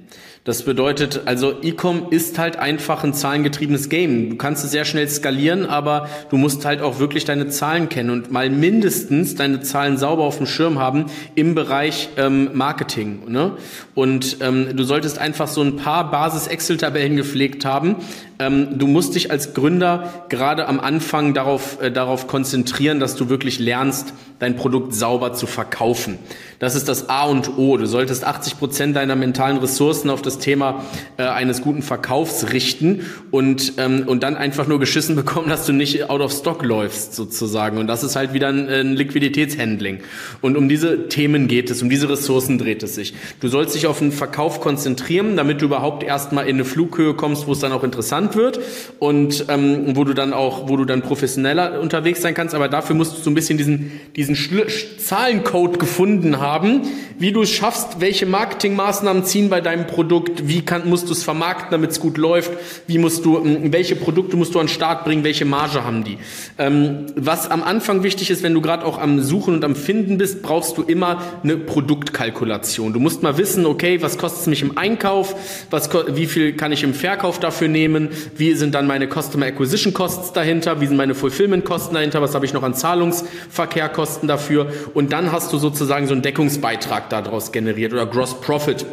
Das 0.46 0.62
bedeutet, 0.62 1.22
also 1.26 1.56
E-Com 1.64 2.12
ist 2.12 2.38
halt 2.38 2.58
einfach 2.58 3.04
ein 3.04 3.16
zahlengetriebenes 3.16 3.90
Game. 3.90 4.30
Du 4.30 4.36
kannst 4.36 4.64
es 4.64 4.70
sehr 4.70 4.86
schnell 4.86 5.10
skalieren, 5.10 5.66
aber 5.66 6.08
du 6.30 6.38
musst 6.38 6.66
halt 6.66 6.84
auch 6.84 7.00
wirklich 7.00 7.26
deine 7.26 7.48
Zahlen 7.48 7.90
kennen 7.90 8.12
und 8.12 8.32
mal 8.32 8.52
mindestens 8.52 9.34
deine 9.34 9.62
Zahlen 9.62 9.98
sauber 9.98 10.22
auf 10.22 10.38
dem 10.38 10.46
Schirm 10.46 10.78
haben 10.78 11.06
im 11.34 11.56
Bereich 11.56 12.10
ähm, 12.18 12.52
Marketing. 12.54 13.24
Ne? 13.28 13.54
Und 13.96 14.38
ähm, 14.42 14.78
du 14.78 14.84
solltest 14.84 15.18
einfach 15.18 15.48
so 15.48 15.64
ein 15.64 15.78
paar 15.78 16.12
Basis-Excel-Tabellen 16.12 17.16
gepflegt 17.16 17.66
haben. 17.66 17.96
Ähm, 18.38 18.78
du 18.78 18.88
musst 18.88 19.16
dich 19.16 19.32
als 19.32 19.54
Gründer 19.54 20.26
gerade 20.30 20.68
am 20.68 20.80
Anfang 20.80 21.34
darauf, 21.34 21.82
äh, 21.82 21.92
darauf 21.92 22.28
konzentrieren, 22.28 23.00
dass 23.00 23.16
du 23.16 23.30
wirklich 23.30 23.60
lernst, 23.60 24.14
dein 24.40 24.58
Produkt 24.58 24.94
sauber 24.94 25.34
zu 25.34 25.48
verkaufen. 25.48 26.20
Das 26.60 26.76
ist 26.76 26.90
das 26.90 27.10
A 27.10 27.26
und 27.26 27.58
O. 27.58 27.78
Du 27.78 27.86
solltest 27.86 28.26
80 28.26 28.58
Prozent 28.60 28.96
deiner 28.96 29.16
mentalen 29.16 29.58
Ressourcen 29.58 30.10
auf 30.10 30.22
das 30.22 30.40
Thema 30.40 30.84
äh, 31.18 31.24
eines 31.24 31.62
guten 31.62 31.82
Verkaufs 31.82 32.52
richten 32.52 33.06
und, 33.32 33.74
ähm, 33.78 34.04
und 34.08 34.24
dann 34.24 34.36
einfach 34.36 34.68
nur 34.68 34.80
geschissen 34.80 35.16
bekommen, 35.16 35.48
dass 35.50 35.66
du 35.66 35.72
nicht 35.72 36.10
out 36.10 36.22
of 36.22 36.34
stock 36.34 36.64
läufst 36.64 37.16
sozusagen. 37.16 37.78
Und 37.78 37.88
das 37.88 38.04
ist 38.04 38.18
halt 38.18 38.34
wieder 38.34 38.50
ein, 38.50 38.68
ein 38.68 38.94
Liquiditätshandling. 38.96 40.00
Und 40.42 40.58
um 40.58 40.68
diese 40.68 41.08
Themen 41.08 41.48
geht 41.48 41.70
es, 41.70 41.82
um 41.82 41.90
diese 41.90 42.10
Ressourcen 42.10 42.58
dreht 42.58 42.84
es 42.84 42.96
sich. 42.96 43.14
Du 43.40 43.48
sollst 43.48 43.76
dich 43.76 43.88
auf 43.88 44.00
den 44.00 44.12
Verkauf 44.12 44.60
konzentrieren, 44.60 45.38
damit 45.38 45.62
du 45.62 45.66
überhaupt 45.66 46.04
erstmal 46.04 46.48
in 46.48 46.56
eine 46.58 46.66
Flughöhe 46.66 47.14
kommst, 47.14 47.48
wo 47.48 47.54
es 47.54 47.60
dann 47.60 47.72
auch 47.72 47.84
interessant 47.84 48.25
wird 48.34 48.60
und 48.98 49.46
ähm, 49.50 49.96
wo 49.96 50.04
du 50.04 50.16
dann 50.16 50.34
auch, 50.34 50.68
wo 50.68 50.78
du 50.78 50.86
dann 50.86 51.04
professioneller 51.04 51.80
unterwegs 51.80 52.22
sein 52.24 52.34
kannst. 52.34 52.56
Aber 52.56 52.68
dafür 52.68 52.96
musst 52.96 53.18
du 53.18 53.22
so 53.22 53.30
ein 53.30 53.36
bisschen 53.36 53.58
diesen, 53.60 53.92
diesen 54.16 54.36
Schl 54.36 54.66
Zahlencode 54.98 55.78
gefunden 55.78 56.40
haben, 56.40 56.82
wie 57.20 57.32
du 57.32 57.44
es 57.44 57.52
schaffst, 57.52 58.02
welche 58.02 58.26
Marketingmaßnahmen 58.26 59.24
ziehen 59.24 59.50
bei 59.50 59.62
deinem 59.62 59.88
Produkt, 59.88 60.48
wie 60.48 60.64
kann, 60.64 60.90
musst 60.90 61.08
du 61.08 61.14
es 61.14 61.24
vermarkten, 61.24 61.68
damit 61.72 61.92
es 61.92 62.00
gut 62.00 62.18
läuft, 62.18 62.52
wie 62.88 62.98
musst 62.98 63.24
du, 63.26 63.38
ähm, 63.38 63.72
welche 63.72 63.96
Produkte 63.96 64.36
musst 64.36 64.56
du 64.56 64.60
an 64.60 64.66
den 64.66 64.72
Start 64.72 65.06
bringen, 65.06 65.24
welche 65.24 65.46
Marge 65.46 65.84
haben 65.84 66.04
die. 66.04 66.18
Ähm, 66.58 67.06
was 67.16 67.50
am 67.50 67.64
Anfang 67.64 68.04
wichtig 68.04 68.32
ist, 68.32 68.44
wenn 68.44 68.54
du 68.54 68.62
gerade 68.62 68.86
auch 68.86 68.98
am 68.98 69.22
Suchen 69.22 69.54
und 69.54 69.64
am 69.64 69.76
Finden 69.76 70.18
bist, 70.18 70.42
brauchst 70.42 70.78
du 70.78 70.84
immer 70.84 71.22
eine 71.44 71.58
Produktkalkulation. 71.58 72.94
Du 72.94 73.00
musst 73.00 73.24
mal 73.24 73.38
wissen, 73.38 73.66
okay, 73.66 74.02
was 74.02 74.18
kostet 74.18 74.42
es 74.42 74.48
mich 74.48 74.62
im 74.62 74.78
Einkauf, 74.78 75.36
was, 75.70 75.90
wie 76.16 76.26
viel 76.26 76.54
kann 76.54 76.72
ich 76.72 76.84
im 76.84 76.94
Verkauf 76.94 77.40
dafür 77.40 77.68
nehmen, 77.68 78.10
wie 78.36 78.54
sind 78.54 78.76
dann 78.76 78.88
meine 78.88 79.08
Customer 79.08 79.46
Acquisition 79.46 79.94
Costs 79.94 80.34
dahinter, 80.34 80.82
wie 80.82 80.88
sind 80.88 80.98
meine 80.98 81.16
Fulfillment 81.16 81.66
Kosten 81.66 81.96
dahinter, 81.96 82.22
was 82.22 82.36
habe 82.36 82.46
ich 82.46 82.54
noch 82.54 82.64
an 82.64 82.74
Zahlungsverkehrkosten 82.74 84.28
dafür 84.28 84.72
und 84.94 85.14
dann 85.14 85.32
hast 85.32 85.54
du 85.54 85.58
sozusagen 85.58 86.08
so 86.08 86.14
einen 86.14 86.22
Deckungsbeitrag 86.22 87.10
daraus 87.10 87.52
generiert 87.52 87.94
oder 87.94 88.06
Gross 88.06 88.40
Profit 88.42 88.86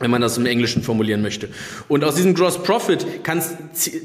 wenn 0.00 0.10
man 0.10 0.22
das 0.22 0.38
im 0.38 0.46
Englischen 0.46 0.82
formulieren 0.82 1.22
möchte. 1.22 1.50
Und 1.86 2.04
aus 2.04 2.14
diesem 2.14 2.34
Gross 2.34 2.62
Profit 2.62 3.22
kannst, 3.22 3.56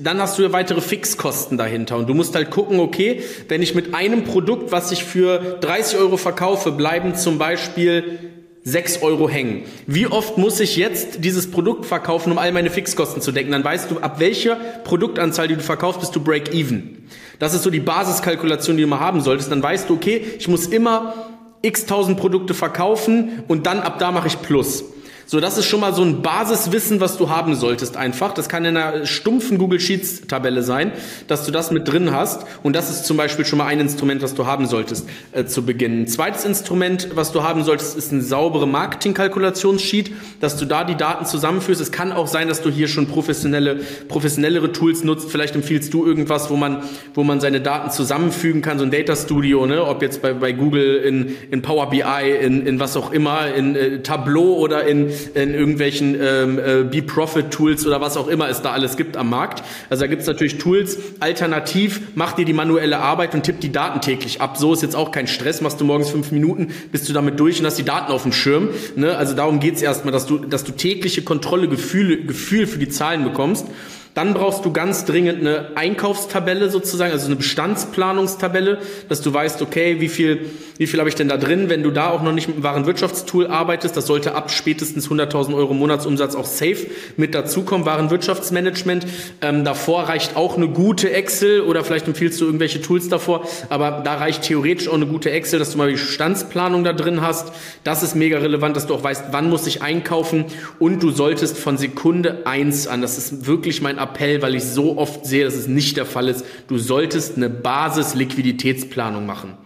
dann 0.04 0.20
hast 0.20 0.38
du 0.38 0.44
ja 0.44 0.52
weitere 0.52 0.82
Fixkosten 0.82 1.58
dahinter. 1.58 1.98
Und 1.98 2.08
du 2.08 2.14
musst 2.14 2.36
halt 2.36 2.52
gucken, 2.52 2.80
okay, 2.80 3.24
wenn 3.48 3.62
ich 3.62 3.74
mit 3.74 3.96
einem 3.96 4.26
Produkt, 4.26 4.72
was 4.74 4.92
ich 4.92 5.06
für 5.06 5.58
30 5.62 5.98
Euro 5.98 6.18
verkaufe, 6.18 6.74
bleiben 6.74 7.16
zum 7.16 7.38
Beispiel 7.38 8.20
6 8.68 9.04
Euro 9.04 9.30
hängen. 9.30 9.62
Wie 9.86 10.08
oft 10.08 10.40
muss 10.40 10.60
ich 10.60 10.76
jetzt 10.76 11.24
dieses 11.24 11.52
Produkt 11.52 11.86
verkaufen, 11.86 12.32
um 12.32 12.40
all 12.40 12.52
meine 12.52 12.72
Fixkosten 12.72 13.22
zu 13.22 13.32
decken? 13.32 13.52
Dann 13.52 13.64
weißt 13.64 13.92
du, 13.92 14.00
ab 14.00 14.20
welcher 14.20 14.56
Produktanzahl, 14.56 15.48
die 15.48 15.54
du 15.54 15.62
verkaufst, 15.62 16.00
bist 16.00 16.16
du 16.16 16.20
break-even. 16.20 17.08
Das 17.38 17.54
ist 17.54 17.62
so 17.62 17.70
die 17.70 17.80
Basiskalkulation, 17.80 18.76
die 18.76 18.82
du 18.82 18.90
mal 18.90 19.00
haben 19.00 19.22
solltest. 19.22 19.52
Dann 19.52 19.62
weißt 19.62 19.88
du, 19.88 19.94
okay, 19.94 20.20
ich 20.40 20.48
muss 20.48 20.66
immer 20.66 21.14
x 21.62 21.86
tausend 21.86 22.18
Produkte 22.18 22.56
verkaufen 22.56 23.44
und 23.48 23.68
dann 23.68 23.82
ab 23.82 24.00
da 24.00 24.12
mache 24.12 24.28
ich 24.28 24.42
Plus. 24.42 24.84
So, 25.28 25.40
das 25.40 25.58
ist 25.58 25.66
schon 25.66 25.80
mal 25.80 25.92
so 25.92 26.04
ein 26.04 26.22
Basiswissen, 26.22 27.00
was 27.00 27.18
du 27.18 27.32
haben 27.32 27.56
solltest 27.56 27.98
einfach. 27.98 28.32
Das 28.32 28.48
kann 28.48 28.64
in 28.64 28.78
einer 28.78 29.08
stumpfen 29.08 29.58
Google 29.58 29.80
Sheets 29.80 30.28
Tabelle 30.28 30.62
sein, 30.62 30.92
dass 31.28 31.48
du 31.48 31.52
das 31.52 31.72
mit 31.72 31.88
drin 31.88 32.12
hast. 32.12 32.46
Und 32.62 32.76
das 32.76 32.92
ist 32.92 33.06
zum 33.06 33.18
Beispiel 33.18 33.44
schon 33.44 33.58
mal 33.58 33.66
ein 33.66 33.80
Instrument, 33.80 34.22
was 34.22 34.36
du 34.36 34.46
haben 34.46 34.68
solltest 34.68 35.08
äh, 35.32 35.46
zu 35.46 35.66
Beginn. 35.66 36.04
Ein 36.04 36.08
zweites 36.08 36.46
Instrument, 36.46 37.10
was 37.16 37.32
du 37.32 37.42
haben 37.42 37.64
solltest, 37.64 37.98
ist 37.98 38.12
eine 38.12 38.22
saubere 38.22 38.68
Marketing-Kalkulationssheet, 38.68 40.12
dass 40.42 40.58
du 40.58 40.66
da 40.66 40.84
die 40.84 40.94
Daten 40.94 41.26
zusammenführst. 41.26 41.82
Es 41.82 41.92
kann 41.92 42.12
auch 42.12 42.28
sein, 42.28 42.48
dass 42.48 42.62
du 42.62 42.70
hier 42.70 42.88
schon 42.88 43.08
professionelle, 43.08 43.80
professionellere 44.08 44.74
Tools 44.74 45.04
nutzt. 45.04 45.32
Vielleicht 45.32 45.56
empfiehlst 45.56 45.92
du 45.92 46.06
irgendwas, 46.06 46.52
wo 46.52 46.56
man, 46.56 46.84
wo 47.16 47.24
man 47.24 47.42
seine 47.42 47.62
Daten 47.62 47.90
zusammenfügen 47.90 48.62
kann, 48.62 48.78
so 48.78 48.86
ein 48.86 48.92
Data 48.92 49.16
Studio, 49.16 49.66
ne? 49.66 49.84
ob 49.86 50.04
jetzt 50.04 50.22
bei, 50.22 50.34
bei 50.34 50.52
Google 50.52 50.98
in, 50.98 51.36
in 51.50 51.64
Power 51.64 51.90
BI, 51.90 52.04
in, 52.40 52.68
in 52.68 52.80
was 52.80 52.96
auch 52.96 53.12
immer, 53.12 53.52
in 53.52 53.76
äh, 53.76 54.04
Tableau 54.04 54.58
oder 54.58 54.86
in 54.86 55.15
in 55.34 55.54
irgendwelchen 55.54 56.16
ähm, 56.20 56.60
äh, 56.60 56.84
Be-Profit-Tools 56.84 57.86
oder 57.86 58.02
was 58.02 58.18
auch 58.18 58.28
immer 58.28 58.50
es 58.50 58.62
da 58.62 58.72
alles 58.72 58.98
gibt 58.98 59.18
am 59.18 59.30
Markt. 59.30 59.64
Also 59.90 60.02
da 60.02 60.08
gibt 60.08 60.22
es 60.22 60.28
natürlich 60.28 60.58
Tools. 60.58 60.98
Alternativ 61.20 62.02
mach 62.16 62.34
dir 62.34 62.46
die 62.46 62.54
manuelle 62.54 63.00
Arbeit 63.00 63.34
und 63.34 63.44
tipp 63.44 63.60
die 63.60 63.72
Daten 63.72 64.02
täglich 64.02 64.42
ab. 64.42 64.58
So 64.58 64.74
ist 64.74 64.82
jetzt 64.82 64.96
auch 64.96 65.12
kein 65.12 65.28
Stress. 65.28 65.62
Machst 65.62 65.82
du 65.82 65.86
morgens 65.86 66.10
fünf 66.10 66.32
Minuten, 66.32 66.72
bist 66.92 67.08
du 67.10 67.14
damit 67.14 67.40
durch 67.40 67.60
und 67.60 67.66
hast 67.66 67.78
die 67.78 67.84
Daten 67.84 68.12
auf 68.12 68.24
dem 68.24 68.34
Schirm. 68.34 68.70
Ne? 68.96 69.16
Also 69.18 69.36
darum 69.36 69.60
geht's 69.60 69.82
erstmal, 69.82 70.12
dass 70.12 70.26
du, 70.26 70.38
dass 70.38 70.64
du 70.64 70.72
tägliche 70.72 71.24
Kontrolle, 71.24 71.68
Gefühle, 71.68 72.18
Gefühl 72.18 72.68
für 72.68 72.80
die 72.80 72.90
Zahlen 72.90 73.24
bekommst. 73.24 73.68
Dann 74.16 74.34
brauchst 74.34 74.64
du 74.64 74.72
ganz 74.72 75.04
dringend 75.04 75.42
eine 75.42 75.76
Einkaufstabelle 75.76 76.70
sozusagen, 76.70 77.12
also 77.12 77.26
eine 77.26 77.36
Bestandsplanungstabelle, 77.36 78.80
dass 79.10 79.22
du 79.22 79.34
weißt, 79.34 79.62
okay, 79.62 80.00
wie 80.00 80.08
viel, 80.08 80.46
wie 80.78 80.88
viel 80.88 81.00
habe 81.00 81.10
ich 81.10 81.16
denn 81.16 81.28
da 81.28 81.36
drin? 81.36 81.68
Wenn 81.68 81.84
du 81.84 81.92
da 81.92 82.12
auch 82.12 82.24
noch 82.24 82.32
nicht 82.32 82.48
mit 82.48 82.56
einem 82.56 82.64
Warenwirtschaftstool 82.64 83.48
arbeitest, 83.48 83.98
das 83.98 84.08
sollte 84.08 84.34
ab 84.34 84.52
spätestens 84.52 85.10
100.000 85.10 85.54
Euro 85.54 85.74
Monatsumsatz 85.74 86.36
auch 86.36 86.46
safe 86.46 86.88
mit 87.18 87.36
dazukommen, 87.36 87.86
Warenwirtschaftsmanagement. 87.86 89.06
Ähm, 89.42 89.66
davor 89.66 90.04
reicht 90.04 90.38
auch 90.38 90.56
eine 90.56 90.70
gute 90.70 91.12
Excel 91.12 91.60
oder 91.60 91.84
vielleicht 91.84 92.08
empfiehlst 92.08 92.40
du 92.40 92.46
irgendwelche 92.46 92.82
Tools 92.82 93.10
davor, 93.10 93.46
aber 93.68 94.02
da 94.06 94.16
reicht 94.16 94.44
theoretisch 94.44 94.88
auch 94.88 94.94
eine 94.94 95.08
gute 95.08 95.30
Excel, 95.30 95.60
dass 95.60 95.74
du 95.74 95.78
mal 95.78 95.90
die 95.90 95.96
Bestandsplanung 95.96 96.86
da 96.86 96.94
drin 96.94 97.20
hast. 97.20 97.52
Das 97.84 98.02
ist 98.02 98.16
mega 98.16 98.38
relevant, 98.38 98.78
dass 98.78 98.88
du 98.88 98.94
auch 98.96 99.04
weißt, 99.04 99.26
wann 99.32 99.50
muss 99.50 99.68
ich 99.68 99.82
einkaufen 99.82 100.46
und 100.80 101.04
du 101.04 101.12
solltest 101.12 101.58
von 101.58 101.78
Sekunde 101.78 102.44
eins 102.46 102.88
an, 102.88 103.02
das 103.02 103.18
ist 103.18 103.46
wirklich 103.46 103.82
mein 103.82 104.05
Appell, 104.06 104.42
weil 104.42 104.56
ich 104.56 104.64
so 104.64 104.98
oft 104.98 105.26
sehe, 105.26 105.44
dass 105.44 105.56
es 105.56 105.68
nicht 105.68 105.98
der 105.98 106.06
Fall 106.06 106.30
ist. 106.30 106.46
Du 106.68 106.78
solltest 106.78 107.38
eine 107.38 107.50
Basis-Liquiditätsplanung 107.50 109.26
machen. 109.26 109.58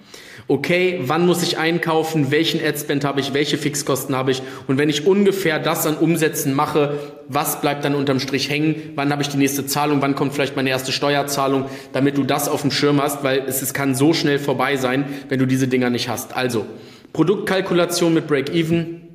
Okay, 0.51 1.01
wann 1.03 1.27
muss 1.27 1.43
ich 1.43 1.59
einkaufen? 1.59 2.31
Welchen 2.31 2.59
Adspend 2.59 3.05
habe 3.05 3.19
ich? 3.19 3.35
Welche 3.35 3.59
Fixkosten 3.59 4.15
habe 4.15 4.31
ich? 4.31 4.41
Und 4.65 4.79
wenn 4.79 4.89
ich 4.89 5.05
ungefähr 5.05 5.59
das 5.59 5.85
an 5.85 5.95
Umsätzen 5.95 6.55
mache, 6.55 6.97
was 7.27 7.61
bleibt 7.61 7.85
dann 7.85 7.93
unterm 7.93 8.19
Strich 8.19 8.49
hängen? 8.49 8.93
Wann 8.95 9.11
habe 9.11 9.21
ich 9.21 9.29
die 9.29 9.37
nächste 9.37 9.67
Zahlung? 9.67 10.01
Wann 10.01 10.15
kommt 10.15 10.33
vielleicht 10.33 10.55
meine 10.55 10.71
erste 10.71 10.91
Steuerzahlung? 10.91 11.65
Damit 11.93 12.17
du 12.17 12.23
das 12.23 12.49
auf 12.49 12.61
dem 12.61 12.71
Schirm 12.71 12.99
hast, 12.99 13.23
weil 13.23 13.43
es, 13.45 13.61
es 13.61 13.75
kann 13.75 13.93
so 13.93 14.11
schnell 14.13 14.39
vorbei 14.39 14.75
sein, 14.75 15.05
wenn 15.27 15.37
du 15.37 15.45
diese 15.45 15.67
Dinger 15.67 15.91
nicht 15.91 16.09
hast. 16.09 16.35
Also, 16.35 16.65
Produktkalkulation 17.13 18.15
mit 18.15 18.25
Break-Even, 18.25 19.08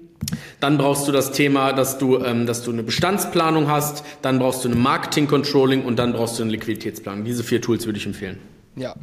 dann 0.60 0.78
brauchst 0.78 1.06
du 1.08 1.12
das 1.12 1.32
Thema, 1.32 1.72
dass 1.72 1.98
du, 1.98 2.18
ähm, 2.18 2.46
dass 2.46 2.62
du 2.62 2.72
eine 2.72 2.82
Bestandsplanung 2.82 3.68
hast, 3.68 4.04
dann 4.22 4.38
brauchst 4.38 4.64
du 4.64 4.68
eine 4.68 4.76
Marketing-Controlling 4.76 5.84
und 5.84 5.96
dann 5.98 6.12
brauchst 6.12 6.38
du 6.38 6.42
eine 6.42 6.52
Liquiditätsplanung. 6.52 7.24
Diese 7.24 7.44
vier 7.44 7.60
Tools 7.60 7.86
würde 7.86 7.98
ich 7.98 8.06
empfehlen. 8.06 8.38
Ja. 8.76 8.94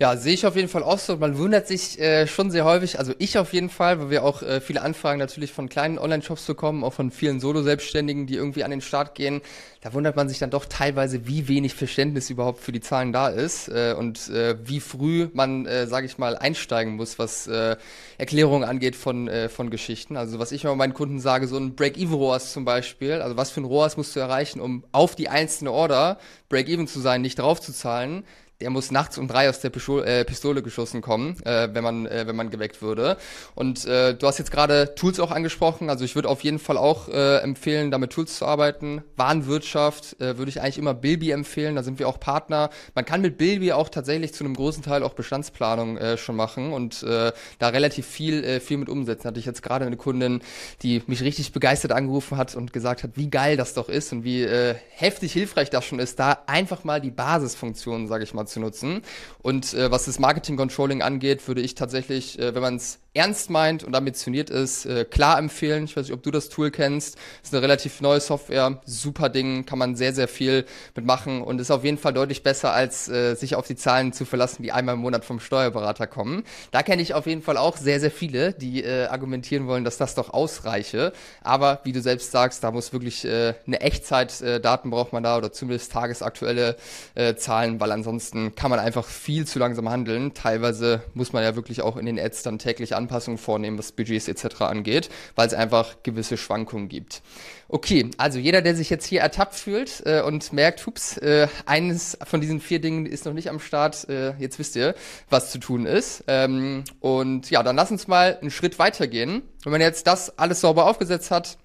Ja, 0.00 0.16
sehe 0.16 0.34
ich 0.34 0.44
auf 0.44 0.56
jeden 0.56 0.68
Fall 0.68 0.82
auch 0.82 0.98
so. 0.98 1.16
Man 1.16 1.38
wundert 1.38 1.68
sich 1.68 2.00
äh, 2.00 2.26
schon 2.26 2.50
sehr 2.50 2.64
häufig, 2.64 2.98
also 2.98 3.12
ich 3.18 3.38
auf 3.38 3.52
jeden 3.52 3.70
Fall, 3.70 4.00
weil 4.00 4.10
wir 4.10 4.24
auch 4.24 4.42
äh, 4.42 4.60
viele 4.60 4.82
Anfragen 4.82 5.20
natürlich 5.20 5.52
von 5.52 5.68
kleinen 5.68 5.98
Online-Shops 5.98 6.46
bekommen, 6.46 6.82
auch 6.82 6.92
von 6.92 7.12
vielen 7.12 7.38
Solo-Selbstständigen, 7.38 8.26
die 8.26 8.34
irgendwie 8.34 8.64
an 8.64 8.72
den 8.72 8.80
Start 8.80 9.14
gehen. 9.14 9.40
Da 9.82 9.92
wundert 9.92 10.16
man 10.16 10.28
sich 10.28 10.40
dann 10.40 10.50
doch 10.50 10.64
teilweise, 10.64 11.28
wie 11.28 11.46
wenig 11.46 11.74
Verständnis 11.74 12.28
überhaupt 12.28 12.58
für 12.60 12.72
die 12.72 12.80
Zahlen 12.80 13.12
da 13.12 13.28
ist 13.28 13.68
äh, 13.68 13.94
und 13.96 14.30
äh, 14.30 14.56
wie 14.64 14.80
früh 14.80 15.28
man, 15.32 15.64
äh, 15.66 15.86
sage 15.86 16.06
ich 16.06 16.18
mal, 16.18 16.36
einsteigen 16.36 16.96
muss, 16.96 17.20
was 17.20 17.46
äh, 17.46 17.76
Erklärungen 18.18 18.64
angeht 18.64 18.96
von, 18.96 19.28
äh, 19.28 19.48
von 19.48 19.70
Geschichten. 19.70 20.16
Also 20.16 20.40
was 20.40 20.50
ich 20.50 20.64
immer 20.64 20.74
meinen 20.74 20.94
Kunden 20.94 21.20
sage, 21.20 21.46
so 21.46 21.56
ein 21.56 21.76
Break-Even-ROAS 21.76 22.52
zum 22.52 22.64
Beispiel, 22.64 23.20
also 23.20 23.36
was 23.36 23.52
für 23.52 23.60
ein 23.60 23.66
ROAS 23.66 23.96
musst 23.96 24.16
du 24.16 24.20
erreichen, 24.20 24.60
um 24.60 24.82
auf 24.90 25.14
die 25.14 25.28
einzelne 25.28 25.70
Order 25.70 26.18
Break-Even 26.48 26.88
zu 26.88 26.98
sein, 26.98 27.22
nicht 27.22 27.38
drauf 27.38 27.60
zu 27.60 27.72
zahlen 27.72 28.24
der 28.60 28.70
muss 28.70 28.90
nachts 28.90 29.18
um 29.18 29.28
drei 29.28 29.48
aus 29.48 29.60
der 29.60 29.70
Pistole, 29.70 30.06
äh, 30.06 30.24
Pistole 30.24 30.62
geschossen 30.62 31.02
kommen, 31.02 31.36
äh, 31.44 31.68
wenn 31.72 31.82
man 31.82 32.06
äh, 32.06 32.26
wenn 32.26 32.36
man 32.36 32.50
geweckt 32.50 32.82
würde. 32.82 33.16
Und 33.54 33.84
äh, 33.84 34.14
du 34.14 34.26
hast 34.26 34.38
jetzt 34.38 34.52
gerade 34.52 34.94
Tools 34.94 35.18
auch 35.20 35.30
angesprochen. 35.30 35.90
Also 35.90 36.04
ich 36.04 36.14
würde 36.14 36.28
auf 36.28 36.42
jeden 36.42 36.58
Fall 36.58 36.76
auch 36.76 37.08
äh, 37.08 37.38
empfehlen, 37.38 37.90
damit 37.90 38.12
Tools 38.12 38.38
zu 38.38 38.46
arbeiten. 38.46 39.02
Warenwirtschaft 39.16 40.20
äh, 40.20 40.38
würde 40.38 40.48
ich 40.50 40.60
eigentlich 40.60 40.78
immer 40.78 40.94
Bilby 40.94 41.30
empfehlen. 41.32 41.76
Da 41.76 41.82
sind 41.82 41.98
wir 41.98 42.08
auch 42.08 42.20
Partner. 42.20 42.70
Man 42.94 43.04
kann 43.04 43.20
mit 43.20 43.38
Bilby 43.38 43.72
auch 43.72 43.88
tatsächlich 43.88 44.32
zu 44.34 44.44
einem 44.44 44.54
großen 44.54 44.82
Teil 44.82 45.02
auch 45.02 45.14
Bestandsplanung 45.14 45.96
äh, 45.96 46.16
schon 46.16 46.36
machen 46.36 46.72
und 46.72 47.02
äh, 47.02 47.32
da 47.58 47.68
relativ 47.68 48.06
viel 48.06 48.44
äh, 48.44 48.60
viel 48.60 48.78
mit 48.78 48.88
umsetzen. 48.88 49.28
Hatte 49.28 49.40
ich 49.40 49.46
jetzt 49.46 49.62
gerade 49.62 49.84
eine 49.84 49.96
Kundin, 49.96 50.42
die 50.82 51.02
mich 51.06 51.22
richtig 51.22 51.52
begeistert 51.52 51.92
angerufen 51.92 52.38
hat 52.38 52.54
und 52.54 52.72
gesagt 52.72 53.02
hat, 53.02 53.10
wie 53.16 53.30
geil 53.30 53.56
das 53.56 53.74
doch 53.74 53.88
ist 53.88 54.12
und 54.12 54.24
wie 54.24 54.42
äh, 54.42 54.74
heftig 54.90 55.32
hilfreich 55.32 55.70
das 55.70 55.84
schon 55.84 55.98
ist, 55.98 56.18
da 56.18 56.38
einfach 56.46 56.84
mal 56.84 57.00
die 57.00 57.10
Basisfunktionen, 57.10 58.06
sage 58.06 58.24
ich 58.24 58.32
mal, 58.32 58.46
zu 58.46 58.53
nutzen. 58.60 59.02
Und 59.42 59.74
äh, 59.74 59.90
was 59.90 60.04
das 60.06 60.18
Marketing 60.18 60.56
Controlling 60.56 61.02
angeht, 61.02 61.46
würde 61.48 61.60
ich 61.60 61.74
tatsächlich, 61.74 62.38
äh, 62.38 62.54
wenn 62.54 62.62
man 62.62 62.76
es 62.76 63.00
ernst 63.14 63.48
meint 63.48 63.84
und 63.84 63.94
ambitioniert 63.94 64.50
ist, 64.50 64.86
äh, 64.86 65.04
klar 65.04 65.38
empfehlen. 65.38 65.84
Ich 65.84 65.96
weiß 65.96 66.06
nicht, 66.06 66.14
ob 66.14 66.22
du 66.22 66.30
das 66.30 66.48
Tool 66.48 66.70
kennst. 66.70 67.16
Ist 67.42 67.54
eine 67.54 67.62
relativ 67.62 68.00
neue 68.00 68.20
Software, 68.20 68.80
super 68.84 69.28
Ding, 69.28 69.64
kann 69.66 69.78
man 69.78 69.94
sehr, 69.94 70.12
sehr 70.12 70.28
viel 70.28 70.66
mitmachen 70.94 71.40
und 71.40 71.60
ist 71.60 71.70
auf 71.70 71.84
jeden 71.84 71.98
Fall 71.98 72.12
deutlich 72.12 72.42
besser, 72.42 72.72
als 72.72 73.08
äh, 73.08 73.34
sich 73.34 73.54
auf 73.54 73.66
die 73.66 73.76
Zahlen 73.76 74.12
zu 74.12 74.24
verlassen, 74.24 74.62
die 74.62 74.72
einmal 74.72 74.96
im 74.96 75.00
Monat 75.00 75.24
vom 75.24 75.40
Steuerberater 75.40 76.06
kommen. 76.06 76.42
Da 76.72 76.82
kenne 76.82 77.02
ich 77.02 77.14
auf 77.14 77.26
jeden 77.26 77.42
Fall 77.42 77.56
auch 77.56 77.76
sehr, 77.76 78.00
sehr 78.00 78.10
viele, 78.10 78.52
die 78.52 78.82
äh, 78.82 79.06
argumentieren 79.06 79.66
wollen, 79.66 79.84
dass 79.84 79.96
das 79.96 80.14
doch 80.14 80.30
ausreiche. 80.34 81.12
Aber 81.42 81.80
wie 81.84 81.92
du 81.92 82.02
selbst 82.02 82.32
sagst, 82.32 82.64
da 82.64 82.72
muss 82.72 82.92
wirklich 82.92 83.24
äh, 83.24 83.54
eine 83.66 83.80
Echtzeit-Daten 83.80 84.88
äh, 84.88 84.90
braucht 84.90 85.12
man 85.12 85.22
da 85.22 85.36
oder 85.36 85.52
zumindest 85.52 85.92
tagesaktuelle 85.92 86.76
äh, 87.14 87.36
Zahlen, 87.36 87.80
weil 87.80 87.92
ansonsten 87.92 88.54
kann 88.54 88.70
man 88.70 88.80
einfach 88.80 89.06
viel 89.06 89.46
zu 89.46 89.58
langsam 89.58 89.88
handeln. 89.88 90.34
Teilweise 90.34 91.02
muss 91.14 91.32
man 91.32 91.42
ja 91.42 91.54
wirklich 91.54 91.82
auch 91.82 91.96
in 91.96 92.06
den 92.06 92.18
Ads 92.18 92.42
dann 92.42 92.58
täglich 92.58 92.96
Anpassungen 93.04 93.38
vornehmen, 93.38 93.78
was 93.78 93.92
Budgets 93.92 94.28
etc. 94.28 94.62
angeht, 94.62 95.10
weil 95.34 95.46
es 95.46 95.54
einfach 95.54 96.02
gewisse 96.02 96.36
Schwankungen 96.36 96.88
gibt. 96.88 97.22
Okay, 97.68 98.10
also 98.18 98.38
jeder, 98.38 98.62
der 98.62 98.74
sich 98.74 98.90
jetzt 98.90 99.06
hier 99.06 99.20
ertappt 99.20 99.54
fühlt 99.54 100.02
äh, 100.06 100.22
und 100.22 100.52
merkt, 100.52 100.86
hups, 100.86 101.16
äh, 101.18 101.48
eines 101.66 102.18
von 102.24 102.40
diesen 102.40 102.60
vier 102.60 102.80
Dingen 102.80 103.06
ist 103.06 103.24
noch 103.24 103.32
nicht 103.32 103.50
am 103.50 103.60
Start, 103.60 104.08
äh, 104.08 104.34
jetzt 104.38 104.58
wisst 104.58 104.76
ihr, 104.76 104.94
was 105.30 105.50
zu 105.50 105.58
tun 105.58 105.86
ist. 105.86 106.24
Ähm, 106.26 106.84
und 107.00 107.50
ja, 107.50 107.62
dann 107.62 107.76
lass 107.76 107.90
uns 107.90 108.06
mal 108.06 108.38
einen 108.40 108.50
Schritt 108.50 108.78
weitergehen. 108.78 109.42
Wenn 109.62 109.72
man 109.72 109.80
jetzt 109.80 110.06
das 110.06 110.38
alles 110.38 110.60
sauber 110.60 110.86
aufgesetzt 110.86 111.30
hat, 111.30 111.58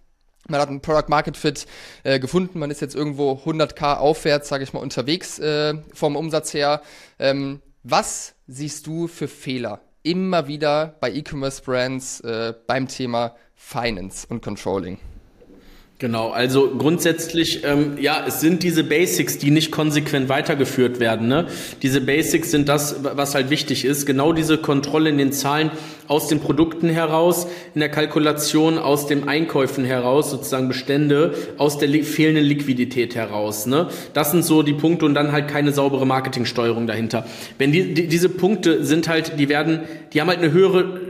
man 0.47 0.61
hat 0.61 0.69
einen 0.69 0.81
Product 0.81 1.09
Market 1.09 1.37
Fit 1.37 1.67
äh, 2.03 2.19
gefunden, 2.19 2.59
man 2.59 2.71
ist 2.71 2.81
jetzt 2.81 2.95
irgendwo 2.95 3.33
100k 3.45 3.97
aufwärts, 3.97 4.49
sage 4.49 4.63
ich 4.63 4.73
mal, 4.73 4.79
unterwegs 4.79 5.37
äh, 5.39 5.75
vom 5.93 6.15
Umsatz 6.15 6.53
her. 6.53 6.81
Ähm, 7.19 7.61
was 7.83 8.33
siehst 8.47 8.87
du 8.87 9.07
für 9.07 9.27
Fehler 9.27 9.81
immer 10.03 10.47
wieder 10.47 10.95
bei 10.99 11.11
E-Commerce 11.11 11.61
Brands 11.61 12.21
äh, 12.21 12.53
beim 12.67 12.87
Thema 12.87 13.35
Finance 13.55 14.25
und 14.29 14.41
Controlling? 14.41 14.99
Genau, 16.01 16.29
also 16.29 16.75
grundsätzlich, 16.77 17.65
ähm, 17.65 17.97
ja, 17.99 18.23
es 18.25 18.39
sind 18.39 18.63
diese 18.63 18.85
Basics, 18.85 19.37
die 19.37 19.51
nicht 19.51 19.69
konsequent 19.69 20.29
weitergeführt 20.29 21.01
werden. 21.01 21.27
Ne? 21.27 21.47
Diese 21.81 21.99
Basics 21.99 22.51
sind 22.51 22.69
das, 22.69 23.03
was 23.03 23.35
halt 23.35 23.49
wichtig 23.49 23.83
ist. 23.83 24.05
Genau 24.05 24.31
diese 24.31 24.57
Kontrolle 24.57 25.09
in 25.09 25.17
den 25.17 25.33
Zahlen 25.33 25.71
aus 26.07 26.29
den 26.29 26.39
Produkten 26.39 26.87
heraus, 26.87 27.47
in 27.75 27.81
der 27.81 27.89
Kalkulation 27.89 28.77
aus 28.77 29.07
den 29.07 29.27
Einkäufen 29.27 29.83
heraus, 29.83 30.31
sozusagen 30.31 30.69
Bestände, 30.69 31.33
aus 31.57 31.79
der 31.79 31.89
li 31.89 32.03
fehlenden 32.03 32.45
Liquidität 32.45 33.15
heraus. 33.15 33.65
Ne? 33.65 33.89
Das 34.13 34.31
sind 34.31 34.45
so 34.45 34.63
die 34.63 34.71
Punkte 34.71 35.05
und 35.05 35.15
dann 35.15 35.33
halt 35.33 35.49
keine 35.49 35.73
saubere 35.73 36.07
Marketingsteuerung 36.07 36.87
dahinter. 36.87 37.25
Wenn 37.57 37.73
die, 37.73 37.93
die 37.93 38.07
diese 38.07 38.29
Punkte 38.29 38.85
sind 38.85 39.09
halt, 39.09 39.37
die 39.37 39.49
werden, 39.49 39.81
die 40.13 40.21
haben 40.21 40.29
halt 40.29 40.39
eine 40.39 40.53
höhere 40.53 41.08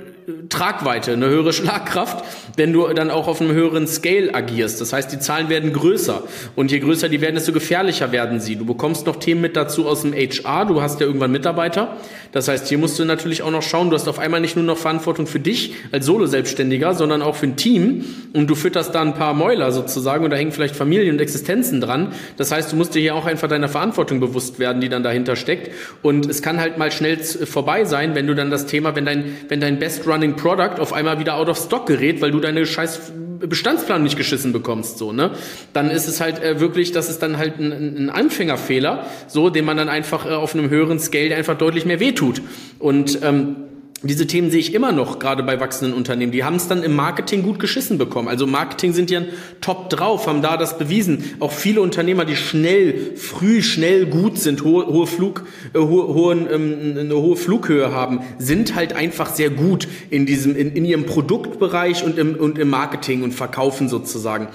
Tragweite, 0.49 1.13
eine 1.13 1.27
höhere 1.27 1.53
Schlagkraft, 1.53 2.23
wenn 2.55 2.73
du 2.73 2.87
dann 2.93 3.11
auch 3.11 3.27
auf 3.27 3.41
einem 3.41 3.51
höheren 3.51 3.87
Scale 3.87 4.33
agierst. 4.33 4.81
Das 4.81 4.93
heißt, 4.93 5.11
die 5.11 5.19
Zahlen 5.19 5.49
werden 5.49 5.73
größer 5.73 6.23
und 6.55 6.71
je 6.71 6.79
größer 6.79 7.09
die 7.09 7.21
werden, 7.21 7.35
desto 7.35 7.51
gefährlicher 7.51 8.11
werden 8.11 8.39
sie. 8.39 8.55
Du 8.55 8.65
bekommst 8.65 9.05
noch 9.05 9.17
Themen 9.17 9.41
mit 9.41 9.55
dazu 9.55 9.87
aus 9.87 10.01
dem 10.01 10.13
HR, 10.13 10.65
du 10.65 10.81
hast 10.81 10.99
ja 10.99 11.07
irgendwann 11.07 11.31
Mitarbeiter. 11.31 11.97
Das 12.31 12.47
heißt, 12.47 12.67
hier 12.67 12.77
musst 12.77 12.99
du 12.99 13.05
natürlich 13.05 13.41
auch 13.41 13.51
noch 13.51 13.63
schauen, 13.63 13.89
du 13.89 13.95
hast 13.95 14.07
auf 14.07 14.19
einmal 14.19 14.39
nicht 14.39 14.55
nur 14.55 14.65
noch 14.65 14.77
Verantwortung 14.77 15.25
für 15.25 15.39
dich 15.39 15.73
als 15.91 16.05
Solo-Selbstständiger, 16.05 16.93
sondern 16.93 17.21
auch 17.21 17.35
für 17.35 17.47
ein 17.47 17.55
Team 17.55 18.05
und 18.33 18.47
du 18.47 18.55
fütterst 18.55 18.93
da 18.93 19.01
ein 19.01 19.15
paar 19.15 19.33
Mäuler 19.33 19.71
sozusagen 19.71 20.23
und 20.23 20.29
da 20.31 20.37
hängen 20.37 20.51
vielleicht 20.51 20.75
Familien 20.75 21.15
und 21.15 21.21
Existenzen 21.21 21.81
dran. 21.81 22.13
Das 22.37 22.51
heißt, 22.51 22.71
du 22.71 22.75
musst 22.75 22.93
dir 22.93 22.99
hier 22.99 23.15
auch 23.15 23.25
einfach 23.25 23.47
deiner 23.47 23.69
Verantwortung 23.69 24.19
bewusst 24.19 24.59
werden, 24.59 24.81
die 24.81 24.89
dann 24.89 25.01
dahinter 25.01 25.35
steckt 25.35 25.71
und 26.03 26.27
es 26.27 26.41
kann 26.41 26.59
halt 26.59 26.77
mal 26.77 26.91
schnell 26.91 27.17
vorbei 27.17 27.85
sein, 27.85 28.13
wenn 28.13 28.27
du 28.27 28.35
dann 28.35 28.51
das 28.51 28.67
Thema, 28.67 28.95
wenn 28.95 29.05
dein, 29.05 29.35
wenn 29.47 29.59
dein 29.59 29.79
Best 29.79 30.05
Running 30.19 30.35
Product 30.35 30.79
auf 30.79 30.91
einmal 30.91 31.19
wieder 31.19 31.35
out 31.35 31.47
of 31.47 31.57
stock 31.57 31.85
gerät, 31.85 32.21
weil 32.21 32.31
du 32.31 32.39
deine 32.39 32.65
scheiß 32.65 33.13
Bestandsplan 33.39 34.03
nicht 34.03 34.17
geschissen 34.17 34.51
bekommst, 34.51 34.97
so, 34.97 35.13
ne? 35.13 35.31
Dann 35.71 35.89
ist 35.89 36.09
es 36.09 36.19
halt 36.19 36.43
äh, 36.43 36.59
wirklich, 36.59 36.91
das 36.91 37.09
ist 37.09 37.23
dann 37.23 37.37
halt 37.37 37.57
ein, 37.57 37.71
ein 37.71 38.09
Anfängerfehler, 38.09 39.05
so, 39.27 39.49
den 39.49 39.63
man 39.63 39.77
dann 39.77 39.87
einfach 39.87 40.25
äh, 40.25 40.33
auf 40.33 40.53
einem 40.53 40.69
höheren 40.69 40.99
Scale 40.99 41.33
einfach 41.33 41.57
deutlich 41.57 41.85
mehr 41.85 42.01
wehtut. 42.01 42.41
Und 42.79 43.19
ähm, 43.23 43.55
diese 44.01 44.27
Themen 44.27 44.49
sehe 44.49 44.61
ich 44.61 44.73
immer 44.73 44.93
noch, 44.93 45.19
gerade 45.19 45.43
bei 45.43 45.59
wachsenden 45.59 45.93
Unternehmen. 45.93 46.31
Die 46.31 46.45
haben 46.45 46.55
es 46.55 46.69
dann 46.69 46.83
im 46.83 46.95
Marketing 46.95 47.43
gut 47.43 47.59
geschissen 47.59 47.97
bekommen. 47.97 48.29
Also 48.29 48.47
Marketing 48.47 48.93
sind 48.93 49.11
ja 49.11 49.21
top 49.59 49.89
drauf, 49.89 50.25
haben 50.25 50.41
da 50.41 50.55
das 50.55 50.77
bewiesen. 50.77 51.35
Auch 51.41 51.51
viele 51.51 51.81
Unternehmer, 51.81 52.23
die 52.23 52.37
schnell, 52.37 53.15
früh, 53.17 53.61
schnell 53.61 54.05
gut 54.05 54.39
sind, 54.39 54.63
hohe, 54.63 54.87
hohe 54.87 55.05
Flug, 55.05 55.43
äh, 55.73 55.79
hohe, 55.79 56.33
ähm, 56.49 56.95
eine 56.97 57.15
hohe 57.15 57.35
Flughöhe 57.35 57.91
haben, 57.91 58.21
sind 58.37 58.75
halt 58.75 58.93
einfach 58.93 59.33
sehr 59.33 59.49
gut 59.49 59.87
in 60.09 60.25
diesem, 60.25 60.55
in, 60.55 60.71
in 60.71 60.85
ihrem 60.85 61.05
Produktbereich 61.05 62.03
und 62.05 62.17
im, 62.17 62.35
und 62.35 62.57
im 62.57 62.69
Marketing 62.69 63.23
und 63.23 63.33
Verkaufen 63.33 63.89
sozusagen. 63.89 64.47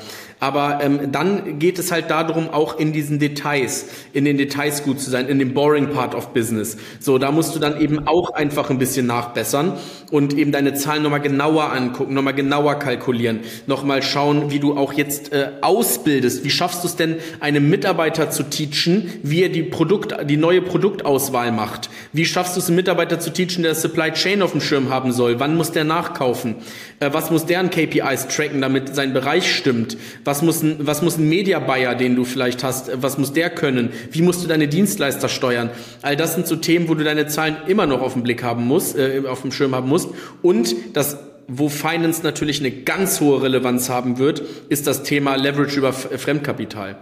Aber 0.45 0.81
ähm, 0.83 1.11
dann 1.11 1.59
geht 1.59 1.79
es 1.79 1.91
halt 1.91 2.11
darum, 2.11 2.51
auch 2.51 2.79
in 2.79 2.93
diesen 2.93 3.19
Details, 3.19 3.87
in 4.13 4.27
den 4.27 4.37
Details 4.37 4.83
gut 4.83 5.01
zu 5.01 5.09
sein, 5.09 5.27
in 5.29 5.39
dem 5.39 5.55
boring 5.55 5.89
part 5.89 6.15
of 6.15 6.35
business. 6.35 6.77
So, 7.01 7.17
da 7.17 7.33
musst 7.33 7.55
du 7.55 7.59
dann 7.59 7.81
eben 7.81 8.07
auch 8.07 8.29
einfach 8.35 8.69
ein 8.69 8.77
bisschen 8.77 9.07
nachbessern 9.07 9.73
und 10.11 10.35
eben 10.35 10.53
deine 10.53 10.75
Zahlen 10.75 11.03
nochmal 11.03 11.23
genauer 11.23 11.73
angucken, 11.73 12.13
nochmal 12.13 12.35
genauer 12.35 12.79
kalkulieren, 12.79 13.41
nochmal 13.67 14.03
schauen, 14.03 14.51
wie 14.51 14.59
du 14.59 14.77
auch 14.77 14.93
jetzt 14.93 15.33
äh, 15.33 15.53
ausbildest. 15.63 16.45
Wie 16.45 16.51
schaffst 16.51 16.85
du 16.85 16.89
es 16.89 16.97
denn, 16.97 17.17
einem 17.41 17.71
Mitarbeiter 17.71 18.29
zu 18.29 18.43
teachen, 18.43 19.11
wie 19.23 19.45
er 19.45 19.49
die 19.49 19.63
Produkt, 19.63 20.15
die 20.29 20.37
neue 20.37 20.61
Produktauswahl 20.61 21.53
macht? 21.53 21.89
Wie 22.13 22.27
schaffst 22.27 22.55
du 22.55 22.61
es, 22.61 22.67
einen 22.67 22.77
Mitarbeiter 22.77 23.19
zu 23.19 23.33
teachen, 23.33 23.63
der 23.63 23.75
Supply 23.75 24.13
Chain 24.13 24.43
auf 24.43 24.53
dem 24.53 24.61
Schirm 24.61 24.91
haben 24.91 25.11
soll? 25.11 25.41
Wann 25.41 25.57
muss 25.57 25.73
der 25.73 25.85
nachkaufen? 25.85 26.57
Äh, 27.01 27.15
was 27.15 27.31
muss 27.31 27.47
der 27.47 27.61
an 27.61 27.71
KPIs 27.71 28.29
tracken, 28.29 28.61
damit 28.61 28.95
sein 28.95 29.15
Bereich 29.15 29.51
stimmt? 29.55 29.97
Was 30.25 30.34
muss 30.43 30.63
ein, 30.63 30.77
was 30.81 31.03
muss 31.03 31.19
ein 31.19 31.29
Media 31.29 31.59
Buyer, 31.59 31.95
den 31.95 32.17
du 32.17 32.25
vielleicht 32.25 32.63
hast, 32.65 32.91
was 33.03 33.19
muss 33.19 33.33
der 33.33 33.51
können? 33.51 33.91
Wie 34.11 34.23
musst 34.23 34.43
du 34.43 34.49
deine 34.49 34.69
Dienstleister 34.69 35.29
steuern? 35.29 35.71
All 36.03 36.17
das 36.17 36.35
sind 36.35 36.47
so 36.47 36.57
Themen, 36.57 36.89
wo 36.89 36.95
du 36.95 37.05
deine 37.05 37.27
Zahlen 37.27 37.57
immer 37.67 37.87
noch 37.87 38.01
auf 38.01 38.15
dem 38.15 38.23
Blick 38.23 38.43
haben 38.43 38.67
musst, 38.67 38.97
äh, 38.97 39.23
auf 39.27 39.43
dem 39.43 39.53
Schirm 39.53 39.75
haben 39.75 39.89
musst. 39.89 40.09
Und 40.43 40.75
das 40.95 41.19
wo 41.47 41.69
Finance 41.69 42.23
natürlich 42.23 42.61
eine 42.61 42.71
ganz 42.71 43.21
hohe 43.21 43.43
Relevanz 43.43 43.89
haben 43.89 44.19
wird, 44.19 44.43
ist 44.69 44.87
das 44.87 45.03
Thema 45.03 45.37
Leverage 45.37 45.79
über 45.79 45.93
Fremdkapital. 45.93 46.97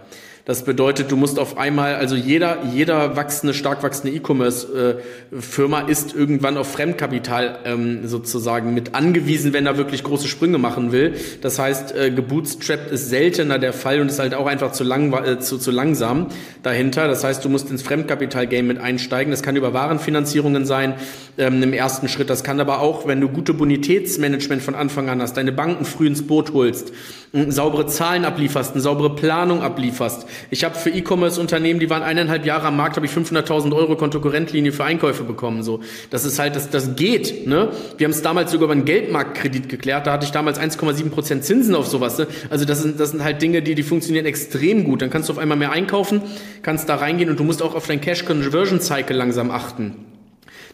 Das 0.45 0.65
bedeutet, 0.65 1.09
du 1.09 1.15
musst 1.15 1.39
auf 1.39 1.57
einmal, 1.57 1.95
also 1.95 2.15
jeder, 2.15 2.65
jeder 2.73 3.15
wachsende, 3.15 3.53
stark 3.53 3.81
wachsende 3.81 4.13
E-Commerce-Firma 4.13 5.79
ist 5.81 6.13
irgendwann 6.13 6.57
auf 6.57 6.69
Fremdkapital 6.69 7.59
ähm, 7.63 8.05
sozusagen 8.09 8.73
mit 8.73 8.93
angewiesen, 8.93 9.53
wenn 9.53 9.65
er 9.65 9.77
wirklich 9.77 10.03
große 10.03 10.27
Sprünge 10.27 10.57
machen 10.57 10.91
will. 10.91 11.15
Das 11.39 11.59
heißt, 11.59 11.95
äh, 11.95 12.11
gebootstrapped 12.11 12.91
ist 12.91 13.09
seltener 13.09 13.57
der 13.57 13.71
Fall 13.71 14.01
und 14.01 14.09
ist 14.09 14.19
halt 14.19 14.33
auch 14.33 14.45
einfach 14.45 14.73
zu, 14.73 14.83
lang, 14.83 15.13
äh, 15.13 15.39
zu, 15.39 15.57
zu 15.57 15.71
langsam 15.71 16.27
dahinter. 16.61 17.07
Das 17.07 17.23
heißt, 17.23 17.45
du 17.45 17.47
musst 17.47 17.71
ins 17.71 17.81
Fremdkapital-Game 17.81 18.67
mit 18.67 18.79
einsteigen. 18.79 19.31
Das 19.31 19.43
kann 19.43 19.55
über 19.55 19.73
Warenfinanzierungen 19.73 20.65
sein 20.65 20.95
ähm, 21.37 21.63
im 21.63 21.71
ersten 21.71 22.09
Schritt. 22.09 22.29
Das 22.29 22.43
kann 22.43 22.59
aber 22.59 22.81
auch, 22.81 23.07
wenn 23.07 23.21
du 23.21 23.29
gute 23.29 23.53
Bonitätsmanagement 23.53 24.61
von 24.61 24.75
Anfang 24.75 25.07
an 25.07 25.21
hast, 25.21 25.37
deine 25.37 25.53
Banken 25.53 25.85
früh 25.85 26.05
ins 26.05 26.27
Boot 26.27 26.51
holst, 26.51 26.91
saubere 27.33 27.87
Zahlen 27.87 28.25
ablieferst, 28.25 28.73
eine 28.73 28.81
saubere 28.81 29.15
Planung 29.15 29.63
ablieferst. 29.63 30.27
Ich 30.51 30.63
habe 30.63 30.75
für 30.75 30.91
E-Commerce-Unternehmen, 30.91 31.79
die 31.79 31.89
waren 31.89 32.03
eineinhalb 32.03 32.45
Jahre 32.45 32.67
am 32.67 32.77
Markt, 32.77 32.95
habe 32.95 33.07
ich 33.07 33.11
500.000 33.11 33.75
Euro 33.75 33.95
Kontokorrentlinie 33.95 34.71
für 34.71 34.83
Einkäufe 34.83 35.23
bekommen. 35.23 35.63
So, 35.63 35.79
das 36.11 36.25
ist 36.25 36.37
halt, 36.37 36.55
das, 36.55 36.69
das 36.69 36.95
geht. 36.95 37.47
Ne? 37.47 37.71
Wir 37.97 38.05
haben 38.05 38.11
es 38.11 38.21
damals 38.21 38.51
sogar 38.51 38.65
über 38.65 38.73
einen 38.73 38.85
Geldmarktkredit 38.85 39.67
geklärt. 39.67 40.05
Da 40.05 40.13
hatte 40.13 40.25
ich 40.25 40.31
damals 40.31 40.59
1,7 40.59 41.09
Prozent 41.09 41.43
Zinsen 41.43 41.73
auf 41.73 41.87
sowas. 41.87 42.19
Ne? 42.19 42.27
Also 42.51 42.65
das 42.65 42.83
sind, 42.83 42.99
das 42.99 43.09
sind 43.09 43.23
halt 43.23 43.41
Dinge, 43.41 43.63
die, 43.63 43.73
die 43.73 43.83
funktionieren 43.83 44.27
extrem 44.27 44.83
gut. 44.83 45.01
Dann 45.01 45.09
kannst 45.09 45.29
du 45.29 45.33
auf 45.33 45.39
einmal 45.39 45.57
mehr 45.57 45.71
einkaufen, 45.71 46.21
kannst 46.61 46.87
da 46.87 46.95
reingehen 46.95 47.31
und 47.31 47.39
du 47.39 47.43
musst 47.43 47.63
auch 47.63 47.73
auf 47.73 47.87
dein 47.87 47.99
Cash 47.99 48.25
Conversion 48.25 48.79
Cycle 48.79 49.17
langsam 49.17 49.49
achten 49.49 50.12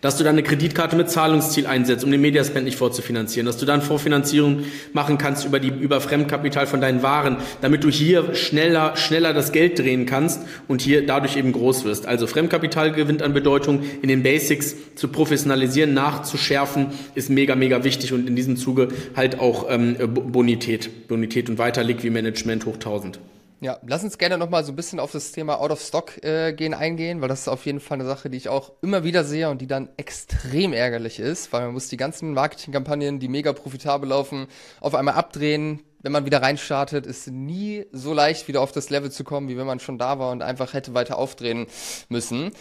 dass 0.02 0.18
du 0.18 0.24
dann 0.24 0.36
eine 0.36 0.44
Kreditkarte 0.44 0.96
mit 0.96 1.10
Zahlungsziel 1.10 1.68
einsetzt, 1.68 2.04
um 2.04 2.12
den 2.12 2.22
Mediaspend 2.22 2.66
nicht 2.66 2.78
vorzufinanzieren, 2.78 3.46
dass 3.46 3.58
du 3.58 3.66
dann 3.66 3.82
Vorfinanzierung 3.82 4.64
machen 4.94 5.18
kannst 5.18 5.46
über 5.46 5.60
die 5.60 5.70
über 5.70 6.00
Fremdkapital 6.02 6.68
von 6.68 6.82
deinen 6.82 7.04
Waren, 7.04 7.38
damit 7.62 7.84
du 7.84 7.90
hier 7.90 8.36
schneller 8.36 8.96
schneller 8.96 9.34
das 9.34 9.52
Geld 9.52 9.80
drehen 9.80 10.06
kannst 10.06 10.42
und 10.68 10.82
hier 10.82 11.06
dadurch 11.06 11.36
eben 11.36 11.52
groß 11.52 11.84
wirst. 11.84 12.06
Also 12.06 12.28
Fremdkapital 12.28 12.94
gewinnt 12.94 13.22
an 13.22 13.34
Bedeutung 13.34 13.82
in 14.02 14.10
den 14.10 14.24
Basics 14.24 14.76
zu 14.96 15.10
professionalisieren, 15.10 15.94
nachzuschärfen 15.94 16.88
ist 17.16 17.30
mega 17.30 17.56
mega 17.56 17.84
wichtig 17.84 18.14
und 18.14 18.28
in 18.28 18.36
diesem 18.36 18.58
Zuge 18.58 18.90
halt 19.16 19.40
auch 19.40 19.68
ähm, 19.70 19.96
Bonität, 19.98 21.08
Bonität 21.08 21.50
und 21.50 21.58
weiter 21.58 21.84
Liquid 21.84 22.12
Management 22.12 22.66
hoch 22.66 22.76
1000. 22.76 23.20
Ja, 23.62 23.78
lass 23.86 24.06
uns 24.06 24.18
gerne 24.18 24.38
nochmal 24.38 24.64
so 24.64 24.72
ein 24.72 24.78
bisschen 24.78 25.02
auf 25.02 25.12
das 25.12 25.34
Thema 25.34 25.60
Out 25.60 25.72
of 25.72 25.82
Stock 25.82 26.24
äh, 26.24 26.54
gehen 26.54 26.74
eingehen, 26.74 27.20
weil 27.20 27.28
das 27.28 27.42
ist 27.42 27.48
auf 27.50 27.66
jeden 27.66 27.82
Fall 27.82 27.96
eine 27.96 28.08
Sache, 28.08 28.30
die 28.30 28.38
ich 28.38 28.48
auch 28.48 28.72
immer 28.82 29.04
wieder 29.04 29.26
sehe 29.26 29.50
und 29.50 29.60
die 29.60 29.68
dann 29.68 29.90
extrem 29.98 30.72
ärgerlich 30.72 31.20
ist, 31.20 31.52
weil 31.52 31.64
man 31.64 31.74
muss 31.74 31.90
die 31.90 31.98
ganzen 31.98 32.34
Marketingkampagnen, 32.34 33.20
die 33.20 33.28
mega 33.28 33.52
profitabel 33.52 34.08
laufen, 34.08 34.48
auf 34.80 34.96
einmal 34.96 35.16
abdrehen. 35.16 35.82
Wenn 36.02 36.14
man 36.14 36.26
wieder 36.26 36.42
reinstartet, 36.42 37.06
ist 37.06 37.28
nie 37.28 37.86
so 37.92 38.14
leicht, 38.14 38.48
wieder 38.48 38.62
auf 38.62 38.72
das 38.72 38.90
Level 38.90 39.12
zu 39.12 39.26
kommen, 39.26 39.50
wie 39.50 39.58
wenn 39.58 39.68
man 39.68 39.82
schon 39.82 39.98
da 39.98 40.20
war 40.20 40.32
und 40.32 40.42
einfach 40.42 40.74
hätte 40.74 40.94
weiter 40.94 41.18
aufdrehen 41.18 41.68
müssen 42.08 42.54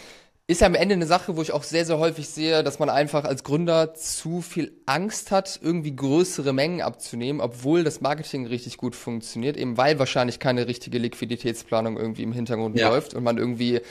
ist 0.49 0.61
ja 0.61 0.67
am 0.67 0.73
Ende 0.73 0.95
eine 0.95 1.05
Sache, 1.05 1.37
wo 1.37 1.43
ich 1.43 1.51
auch 1.51 1.61
sehr, 1.61 1.85
sehr 1.85 1.99
häufig 1.99 2.27
sehe, 2.27 2.63
dass 2.63 2.79
man 2.79 2.89
einfach 2.89 3.23
als 3.23 3.43
Gründer 3.43 3.93
zu 3.93 4.41
viel 4.41 4.71
Angst 4.87 5.29
hat, 5.29 5.59
irgendwie 5.61 5.95
größere 5.95 6.53
Mengen 6.53 6.81
abzunehmen, 6.81 7.39
obwohl 7.39 7.83
das 7.83 8.01
Marketing 8.01 8.47
richtig 8.47 8.77
gut 8.77 8.95
funktioniert, 8.95 9.57
eben 9.57 9.77
weil 9.77 9.99
wahrscheinlich 9.99 10.39
keine 10.39 10.65
richtige 10.65 10.97
Liquiditätsplanung 10.97 11.97
irgendwie 11.97 12.23
im 12.23 12.31
Hintergrund 12.31 12.79
ja. 12.79 12.89
läuft 12.89 13.13
und 13.13 13.23
man 13.23 13.37
irgendwie 13.37 13.81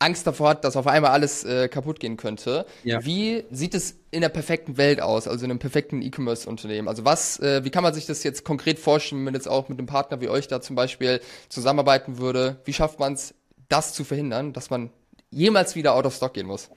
Angst 0.00 0.26
davor 0.26 0.48
hat, 0.48 0.64
dass 0.64 0.74
auf 0.74 0.88
einmal 0.88 1.12
alles 1.12 1.44
äh, 1.44 1.68
kaputt 1.68 2.00
gehen 2.00 2.16
könnte. 2.16 2.66
Ja. 2.82 3.04
Wie 3.04 3.44
sieht 3.52 3.76
es 3.76 3.94
in 4.10 4.22
der 4.22 4.30
perfekten 4.30 4.78
Welt 4.78 5.00
aus, 5.00 5.28
also 5.28 5.44
in 5.44 5.52
einem 5.52 5.60
perfekten 5.60 6.02
E-Commerce-Unternehmen? 6.02 6.88
Also 6.88 7.04
was, 7.04 7.38
äh, 7.38 7.62
wie 7.62 7.70
kann 7.70 7.84
man 7.84 7.94
sich 7.94 8.06
das 8.06 8.24
jetzt 8.24 8.42
konkret 8.42 8.80
vorstellen, 8.80 9.20
wenn 9.20 9.26
man 9.26 9.34
jetzt 9.34 9.46
auch 9.46 9.68
mit 9.68 9.78
einem 9.78 9.86
Partner 9.86 10.20
wie 10.20 10.28
euch 10.28 10.48
da 10.48 10.60
zum 10.60 10.74
Beispiel 10.74 11.20
zusammenarbeiten 11.48 12.18
würde? 12.18 12.56
Wie 12.64 12.72
schafft 12.72 12.98
man 12.98 13.12
es, 13.12 13.32
das 13.68 13.92
zu 13.92 14.02
verhindern, 14.02 14.52
dass 14.52 14.70
man 14.70 14.90
jemals 15.30 15.76
wieder 15.76 15.94
out 15.94 16.06
of 16.06 16.14
stock 16.14 16.34
gehen 16.34 16.46
muss? 16.46 16.68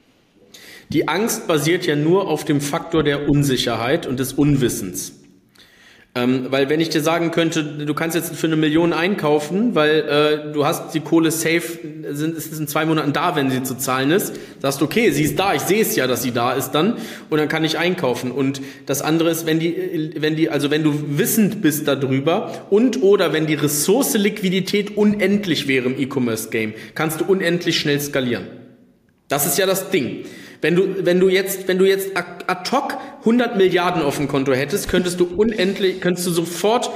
Die 0.90 1.08
Angst 1.08 1.48
basiert 1.48 1.86
ja 1.86 1.96
nur 1.96 2.28
auf 2.28 2.46
dem 2.46 2.62
Faktor 2.62 3.04
der 3.04 3.30
Unsicherheit 3.30 4.06
und 4.06 4.20
des 4.20 4.34
Unwissens. 4.34 5.23
Ähm, 6.16 6.48
weil 6.52 6.70
wenn 6.70 6.80
ich 6.80 6.90
dir 6.90 7.02
sagen 7.02 7.32
könnte, 7.32 7.64
du 7.64 7.94
kannst 7.96 8.16
jetzt 8.16 8.36
für 8.36 8.46
eine 8.46 8.56
Million 8.56 8.94
einkaufen, 8.94 9.74
weil 9.74 10.02
äh, 10.02 10.54
du 10.54 10.64
hast 10.64 10.94
die 10.94 11.00
Kohle 11.00 11.32
safe, 11.32 11.80
sind, 12.12 12.38
es 12.38 12.46
ist 12.46 12.60
in 12.60 12.68
zwei 12.68 12.86
Monaten 12.86 13.14
da, 13.14 13.36
wenn 13.36 13.50
sie 13.50 13.64
zu 13.64 13.76
zahlen 13.76 14.12
ist, 14.12 14.36
sagst 14.62 14.80
du, 14.80 14.86
okay, 14.86 15.10
sie 15.10 15.24
ist 15.24 15.40
da, 15.40 15.56
ich 15.56 15.64
sehe 15.64 15.82
es 15.82 15.96
ja, 15.96 16.06
dass 16.06 16.22
sie 16.22 16.32
da 16.32 16.54
ist 16.54 16.72
dann 16.72 16.98
und 17.32 17.40
dann 17.40 17.48
kann 17.48 17.64
ich 17.64 17.80
einkaufen. 17.80 18.32
Und 18.32 18.62
das 18.86 19.02
andere 19.02 19.32
ist, 19.32 19.48
wenn 19.48 19.60
die, 19.60 20.14
wenn 20.20 20.36
die, 20.36 20.52
also 20.52 20.70
wenn 20.70 20.84
du 20.84 21.18
wissend 21.18 21.64
bist 21.64 21.88
darüber 21.88 22.68
und 22.70 23.02
oder 23.02 23.34
wenn 23.34 23.48
die 23.48 23.56
Ressource 23.56 24.14
Liquidität 24.14 24.96
unendlich 24.96 25.68
wäre 25.68 25.88
im 25.88 26.00
E-Commerce-Game, 26.00 26.76
kannst 26.94 27.22
du 27.22 27.26
unendlich 27.26 27.80
schnell 27.80 28.00
skalieren. 28.00 28.46
Das 29.30 29.48
ist 29.48 29.58
ja 29.58 29.66
das 29.66 29.90
Ding. 29.90 30.26
Wenn 30.64 30.78
du, 30.78 31.06
wenn 31.06 31.20
du 31.20 31.28
jetzt, 31.28 31.68
wenn 31.68 31.78
du 31.78 31.84
jetzt 31.84 32.16
ad 32.16 32.72
hoc 32.72 32.98
100 33.20 33.58
Milliarden 33.58 34.02
auf 34.02 34.16
dem 34.16 34.30
Konto 34.30 34.54
hättest, 34.54 34.88
könntest 34.88 35.20
du 35.20 35.26
unendlich, 35.26 36.00
könntest 36.00 36.26
du 36.26 36.32
sofort 36.32 36.90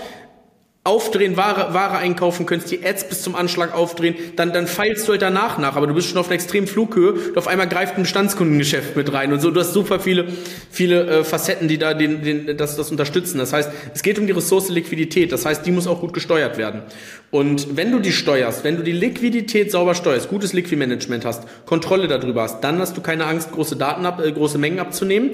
aufdrehen, 0.88 1.36
Ware, 1.36 1.73
Ware 1.73 1.97
einkaufen, 1.97 2.45
könntest 2.45 2.71
die 2.71 2.84
Ads 2.84 3.10
bis 3.10 3.21
zum 3.21 3.36
Anschlag 3.36 3.76
aufdrehen, 3.76 4.15
dann, 4.38 4.54
dann 4.54 4.67
feilst 4.67 5.08
du 5.08 5.12
halt 5.12 5.21
danach 5.21 5.58
nach, 5.58 5.76
aber 5.76 5.86
du 5.86 5.93
bist 5.93 6.08
schon 6.08 6.17
auf 6.17 6.28
einer 6.28 6.36
extremen 6.36 6.65
Flughöhe 6.65 7.12
und 7.12 7.38
auf 7.38 7.47
einmal 7.47 7.67
greift 7.67 7.97
ein 7.97 8.04
Bestandskundengeschäft 8.04 8.95
mit 8.95 9.12
rein 9.12 9.34
und 9.34 9.41
so, 9.41 9.52
du 9.52 9.60
hast 9.60 9.73
super 9.73 10.00
viele, 10.00 10.28
viele 10.71 11.06
äh, 11.08 11.23
Facetten, 11.26 11.67
die 11.67 11.78
da 11.78 11.93
den, 11.93 12.23
den, 12.23 12.58
das, 12.58 12.78
das 12.78 12.89
unterstützen. 12.89 13.38
Das 13.38 13.52
heißt, 13.52 13.69
es 13.93 14.02
geht 14.02 14.17
um 14.17 14.28
die 14.28 14.32
Ressource 14.32 14.69
Liquidität, 14.69 15.32
das 15.34 15.45
heißt, 15.45 15.65
die 15.65 15.71
muss 15.71 15.88
auch 15.88 16.00
gut 16.00 16.13
gesteuert 16.13 16.58
werden. 16.58 16.84
Und 17.32 17.76
wenn 17.76 17.91
du 17.91 18.00
die 18.00 18.13
steuerst, 18.13 18.63
wenn 18.63 18.78
du 18.78 18.84
die 18.84 18.93
Liquidität 18.93 19.71
sauber 19.71 19.93
steuerst, 19.93 20.30
gutes 20.30 20.54
Liquidmanagement 20.54 21.26
hast, 21.26 21.43
Kontrolle 21.65 22.08
darüber 22.08 22.43
hast, 22.43 22.62
dann 22.62 22.80
hast 22.80 22.95
du 22.95 23.02
keine 23.02 23.26
Angst, 23.26 23.52
große 23.52 23.76
Daten 23.76 24.06
ab, 24.06 24.21
äh, 24.23 24.32
große 24.32 24.58
Mengen 24.58 24.80
abzunehmen 24.80 25.32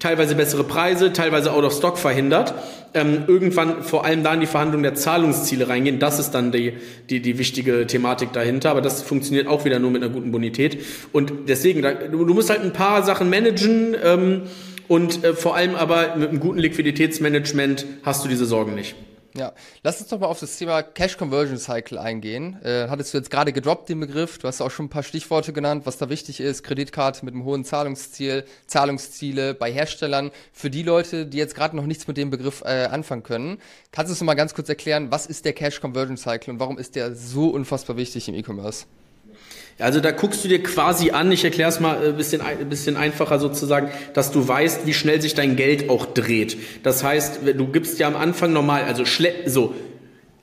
teilweise 0.00 0.34
bessere 0.34 0.64
Preise, 0.64 1.12
teilweise 1.12 1.52
out 1.52 1.62
of 1.62 1.72
stock 1.72 1.98
verhindert. 1.98 2.54
Ähm, 2.92 3.24
irgendwann 3.28 3.84
vor 3.84 4.04
allem 4.04 4.24
da 4.24 4.34
in 4.34 4.40
die 4.40 4.46
Verhandlung 4.46 4.82
der 4.82 4.94
Zahlungsziele 4.94 5.68
reingehen. 5.68 6.00
Das 6.00 6.18
ist 6.18 6.32
dann 6.32 6.50
die, 6.50 6.72
die, 7.08 7.20
die 7.20 7.38
wichtige 7.38 7.86
Thematik 7.86 8.32
dahinter. 8.32 8.70
Aber 8.70 8.80
das 8.80 9.02
funktioniert 9.02 9.46
auch 9.46 9.64
wieder 9.64 9.78
nur 9.78 9.92
mit 9.92 10.02
einer 10.02 10.12
guten 10.12 10.32
Bonität. 10.32 10.78
Und 11.12 11.32
deswegen, 11.48 11.82
da, 11.82 11.92
du, 11.92 12.24
du, 12.24 12.34
musst 12.34 12.50
halt 12.50 12.62
ein 12.62 12.72
paar 12.72 13.04
Sachen 13.04 13.30
managen 13.30 13.94
ähm, 14.02 14.42
und 14.88 15.22
äh, 15.22 15.34
vor 15.34 15.54
allem 15.54 15.76
aber 15.76 16.16
mit 16.16 16.30
einem 16.30 16.40
guten 16.40 16.58
Liquiditätsmanagement 16.58 17.86
hast 18.02 18.24
du 18.24 18.28
diese 18.28 18.46
Sorgen 18.46 18.74
nicht. 18.74 18.96
Ja, 19.36 19.52
lass 19.84 20.00
uns 20.00 20.10
doch 20.10 20.18
mal 20.18 20.26
auf 20.26 20.40
das 20.40 20.58
Thema 20.58 20.82
Cash 20.82 21.16
Conversion 21.16 21.56
Cycle 21.56 21.98
eingehen. 21.98 22.60
Äh, 22.64 22.88
hattest 22.88 23.14
du 23.14 23.18
jetzt 23.18 23.30
gerade 23.30 23.52
gedroppt 23.52 23.88
den 23.88 24.00
Begriff, 24.00 24.38
du 24.38 24.48
hast 24.48 24.60
auch 24.60 24.72
schon 24.72 24.86
ein 24.86 24.90
paar 24.90 25.04
Stichworte 25.04 25.52
genannt, 25.52 25.86
was 25.86 25.98
da 25.98 26.08
wichtig 26.08 26.40
ist, 26.40 26.64
Kreditkarte 26.64 27.24
mit 27.24 27.34
einem 27.34 27.44
hohen 27.44 27.64
Zahlungsziel, 27.64 28.44
Zahlungsziele 28.66 29.54
bei 29.54 29.70
Herstellern. 29.70 30.32
Für 30.52 30.68
die 30.68 30.82
Leute, 30.82 31.26
die 31.26 31.38
jetzt 31.38 31.54
gerade 31.54 31.76
noch 31.76 31.86
nichts 31.86 32.08
mit 32.08 32.16
dem 32.16 32.30
Begriff 32.30 32.62
äh, 32.62 32.86
anfangen 32.86 33.22
können, 33.22 33.58
kannst 33.92 34.10
du 34.10 34.14
uns 34.14 34.22
mal 34.22 34.34
ganz 34.34 34.52
kurz 34.54 34.68
erklären, 34.68 35.12
was 35.12 35.26
ist 35.26 35.44
der 35.44 35.52
Cash 35.52 35.80
Conversion 35.80 36.16
Cycle 36.16 36.54
und 36.54 36.60
warum 36.60 36.76
ist 36.76 36.96
der 36.96 37.14
so 37.14 37.50
unfassbar 37.50 37.96
wichtig 37.96 38.28
im 38.28 38.34
E-Commerce? 38.34 38.86
Also 39.80 40.00
da 40.00 40.10
guckst 40.10 40.44
du 40.44 40.48
dir 40.48 40.62
quasi 40.62 41.10
an, 41.10 41.30
ich 41.32 41.44
erkläre 41.44 41.68
es 41.68 41.80
mal 41.80 41.98
ein 42.06 42.16
bisschen, 42.16 42.40
ein 42.40 42.68
bisschen 42.68 42.96
einfacher 42.96 43.38
sozusagen, 43.38 43.90
dass 44.14 44.32
du 44.32 44.46
weißt, 44.46 44.86
wie 44.86 44.94
schnell 44.94 45.20
sich 45.20 45.34
dein 45.34 45.56
Geld 45.56 45.90
auch 45.90 46.06
dreht. 46.06 46.56
Das 46.82 47.02
heißt, 47.02 47.40
du 47.56 47.66
gibst 47.68 47.98
ja 47.98 48.06
am 48.06 48.16
Anfang 48.16 48.52
normal, 48.52 48.84
also 48.84 49.04
so 49.46 49.74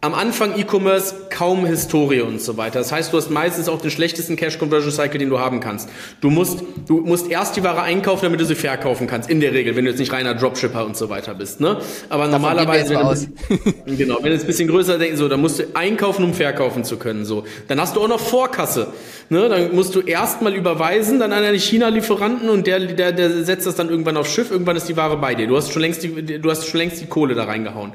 am 0.08 0.14
Anfang 0.14 0.58
E-Commerce 0.58 1.14
kaum 1.30 1.66
Historie 1.66 2.22
und 2.22 2.40
so 2.42 2.56
weiter. 2.56 2.80
Das 2.80 2.94
heißt, 2.94 3.12
du 3.12 3.18
hast 3.18 3.30
meistens 3.30 3.68
auch 3.68 3.82
den 3.82 3.92
schlechtesten 3.92 4.38
Cash 4.38 4.58
Conversion 4.58 4.90
Cycle, 4.90 5.20
den 5.20 5.30
du 5.30 5.38
haben 5.38 5.60
kannst. 5.60 5.90
Du 6.22 6.30
musst, 6.30 6.64
du 6.88 7.02
musst 7.02 7.30
erst 7.30 7.58
die 7.58 7.64
Ware 7.64 7.82
einkaufen, 7.82 8.24
damit 8.24 8.40
du 8.40 8.46
sie 8.46 8.56
verkaufen 8.56 9.06
kannst. 9.06 9.30
In 9.30 9.42
der 9.42 9.52
Regel, 9.52 9.76
wenn 9.76 9.84
du 9.84 9.92
jetzt 9.92 10.00
nicht 10.00 10.14
reiner 10.14 10.34
Dropshipper 10.34 10.86
und 10.86 10.96
so 10.96 11.10
weiter 11.10 11.34
bist, 11.34 11.60
ne? 11.60 11.82
Aber 12.08 12.24
Davon 12.24 12.42
normalerweise, 12.42 12.96
wenn 12.96 13.96
du, 13.96 13.98
genau, 13.98 14.16
wenn 14.20 14.28
du 14.28 14.32
jetzt 14.32 14.44
ein 14.44 14.48
bisschen 14.48 14.70
größer 14.70 14.98
denkst, 14.98 15.18
so, 15.18 15.28
dann 15.28 15.42
musst 15.42 15.60
du 15.60 15.64
einkaufen, 15.74 16.24
um 16.24 16.34
verkaufen 16.34 16.86
zu 16.86 16.96
können, 16.96 17.26
so. 17.26 17.44
Dann 17.68 17.82
hast 17.82 17.98
du 17.98 18.02
auch 18.02 18.08
noch 18.08 18.22
Vorkasse, 18.22 18.88
ne? 19.28 19.50
Dann 19.50 19.76
musst 19.76 19.94
du 19.94 20.00
erstmal 20.00 20.56
überweisen, 20.56 21.20
dann 21.20 21.34
an 21.34 21.44
einen 21.44 21.60
China-Lieferanten 21.60 22.48
und 22.48 22.66
der, 22.66 22.80
der, 22.80 23.12
der 23.12 23.44
setzt 23.44 23.68
das 23.68 23.76
dann 23.76 23.90
irgendwann 23.90 24.16
aufs 24.16 24.32
Schiff, 24.32 24.52
irgendwann 24.52 24.78
ist 24.78 24.88
die 24.88 24.96
Ware 24.96 25.18
bei 25.18 25.36
dir. 25.36 25.48
Du 25.48 25.58
hast 25.58 25.74
schon 25.74 25.82
längst 25.82 26.02
die, 26.02 26.40
du 26.40 26.50
hast 26.50 26.66
schon 26.66 26.78
längst 26.78 27.02
die 27.02 27.08
Kohle 27.08 27.36
da 27.36 27.44
reingehauen. 27.44 27.92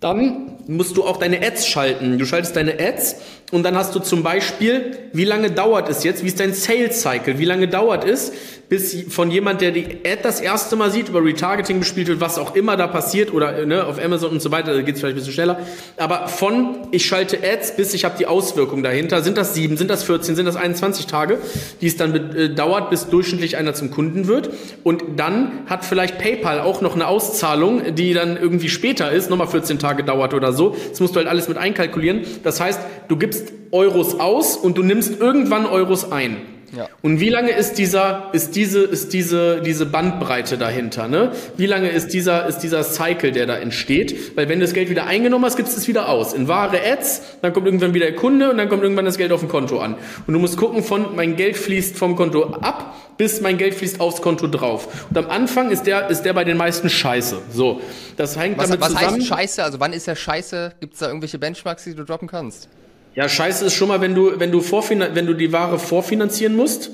Dann 0.00 0.56
musst 0.66 0.96
du 0.96 1.04
auch 1.04 1.16
deine 1.16 1.40
Ads 1.42 1.66
schalten. 1.66 2.18
Du 2.18 2.26
schaltest 2.26 2.56
deine 2.56 2.78
Ads 2.78 3.16
und 3.52 3.62
dann 3.62 3.76
hast 3.76 3.94
du 3.94 4.00
zum 4.00 4.22
Beispiel, 4.22 4.98
wie 5.12 5.24
lange 5.24 5.50
dauert 5.50 5.88
es 5.88 6.02
jetzt, 6.02 6.22
wie 6.24 6.26
ist 6.26 6.40
dein 6.40 6.52
Sales 6.52 7.00
Cycle, 7.00 7.38
wie 7.38 7.44
lange 7.44 7.68
dauert 7.68 8.04
es, 8.04 8.32
bis 8.68 9.04
von 9.08 9.30
jemand, 9.30 9.60
der 9.60 9.70
die 9.70 9.84
Ad 10.04 10.18
das 10.24 10.40
erste 10.40 10.74
Mal 10.74 10.90
sieht, 10.90 11.08
über 11.08 11.24
Retargeting 11.24 11.78
bespielt 11.78 12.08
wird, 12.08 12.20
was 12.20 12.36
auch 12.38 12.56
immer 12.56 12.76
da 12.76 12.88
passiert 12.88 13.32
oder 13.32 13.64
ne, 13.64 13.86
auf 13.86 14.02
Amazon 14.02 14.32
und 14.32 14.42
so 14.42 14.50
weiter, 14.50 14.74
da 14.74 14.82
geht 14.82 14.96
es 14.96 15.00
vielleicht 15.00 15.14
ein 15.14 15.18
bisschen 15.18 15.34
schneller, 15.34 15.60
aber 15.96 16.26
von 16.26 16.88
ich 16.90 17.06
schalte 17.06 17.38
Ads 17.38 17.76
bis 17.76 17.94
ich 17.94 18.04
habe 18.04 18.18
die 18.18 18.26
Auswirkung 18.26 18.82
dahinter, 18.82 19.22
sind 19.22 19.38
das 19.38 19.54
sieben, 19.54 19.76
sind 19.76 19.88
das 19.88 20.02
14, 20.02 20.34
sind 20.34 20.46
das 20.46 20.56
21 20.56 21.06
Tage, 21.06 21.38
die 21.80 21.86
es 21.86 21.96
dann 21.96 22.36
äh, 22.36 22.50
dauert, 22.50 22.90
bis 22.90 23.06
durchschnittlich 23.06 23.56
einer 23.56 23.74
zum 23.74 23.92
Kunden 23.92 24.26
wird. 24.26 24.50
Und 24.82 25.04
dann 25.16 25.60
hat 25.66 25.84
vielleicht 25.84 26.18
PayPal 26.18 26.60
auch 26.60 26.80
noch 26.80 26.96
eine 26.96 27.06
Auszahlung, 27.06 27.94
die 27.94 28.12
dann 28.12 28.36
irgendwie 28.36 28.68
später 28.68 29.12
ist, 29.12 29.30
nochmal 29.30 29.46
14 29.46 29.78
Tage 29.78 29.85
dauert 29.94 30.34
oder 30.34 30.52
so, 30.52 30.76
das 30.90 31.00
musst 31.00 31.14
du 31.14 31.18
halt 31.18 31.28
alles 31.28 31.48
mit 31.48 31.58
einkalkulieren, 31.58 32.22
das 32.42 32.60
heißt, 32.60 32.80
du 33.08 33.16
gibst 33.16 33.52
Euros 33.72 34.20
aus 34.20 34.56
und 34.56 34.78
du 34.78 34.82
nimmst 34.82 35.20
irgendwann 35.20 35.66
Euros 35.66 36.10
ein. 36.12 36.38
Ja. 36.76 36.88
Und 37.02 37.20
wie 37.20 37.28
lange 37.28 37.52
ist 37.52 37.74
dieser, 37.74 38.30
ist 38.32 38.56
diese, 38.56 38.80
ist 38.80 39.12
diese, 39.12 39.60
diese 39.60 39.86
Bandbreite 39.86 40.58
dahinter, 40.58 41.08
ne? 41.08 41.32
Wie 41.56 41.66
lange 41.66 41.88
ist 41.88 42.08
dieser, 42.08 42.46
ist 42.46 42.58
dieser 42.58 42.82
Cycle, 42.82 43.32
der 43.32 43.46
da 43.46 43.56
entsteht? 43.56 44.36
Weil 44.36 44.48
wenn 44.48 44.58
du 44.58 44.64
das 44.64 44.74
Geld 44.74 44.90
wieder 44.90 45.06
eingenommen 45.06 45.44
hast, 45.44 45.56
gibst 45.56 45.76
du 45.76 45.80
es 45.80 45.86
wieder 45.88 46.08
aus. 46.08 46.32
In 46.32 46.48
wahre 46.48 46.78
Ads, 46.84 47.22
dann 47.42 47.52
kommt 47.52 47.66
irgendwann 47.66 47.94
wieder 47.94 48.06
der 48.06 48.16
Kunde 48.16 48.50
und 48.50 48.58
dann 48.58 48.68
kommt 48.68 48.82
irgendwann 48.82 49.04
das 49.04 49.16
Geld 49.16 49.32
auf 49.32 49.40
dem 49.40 49.48
Konto 49.48 49.78
an. 49.78 49.94
Und 50.26 50.34
du 50.34 50.40
musst 50.40 50.56
gucken 50.56 50.82
von, 50.82 51.14
mein 51.14 51.36
Geld 51.36 51.56
fließt 51.56 51.96
vom 51.96 52.16
Konto 52.16 52.44
ab, 52.44 52.94
bis 53.16 53.40
mein 53.40 53.58
Geld 53.58 53.74
fließt 53.74 54.00
aufs 54.00 54.22
Konto 54.22 54.46
drauf. 54.46 55.06
Und 55.10 55.18
am 55.18 55.28
Anfang 55.30 55.70
ist 55.70 55.84
der, 55.84 56.08
ist 56.08 56.22
der 56.22 56.32
bei 56.32 56.44
den 56.44 56.56
meisten 56.56 56.88
scheiße. 56.88 57.38
So. 57.52 57.80
Das 58.16 58.38
hängt 58.38 58.58
was, 58.58 58.68
damit 58.68 58.80
was 58.80 58.88
zusammen. 58.88 59.06
Was 59.06 59.14
heißt 59.14 59.26
scheiße? 59.28 59.64
Also 59.64 59.80
wann 59.80 59.92
ist 59.92 60.06
der 60.06 60.16
scheiße? 60.16 60.74
Gibt 60.80 60.94
es 60.94 61.00
da 61.00 61.08
irgendwelche 61.08 61.38
Benchmarks, 61.38 61.84
die 61.84 61.94
du 61.94 62.04
droppen 62.04 62.28
kannst? 62.28 62.68
Ja, 63.14 63.28
scheiße 63.28 63.64
ist 63.64 63.74
schon 63.74 63.88
mal, 63.88 64.00
wenn 64.00 64.14
du, 64.14 64.38
wenn 64.38 64.52
du, 64.52 64.60
vorfinan 64.60 65.14
wenn 65.14 65.26
du 65.26 65.34
die 65.34 65.52
Ware 65.52 65.78
vorfinanzieren 65.78 66.54
musst, 66.54 66.90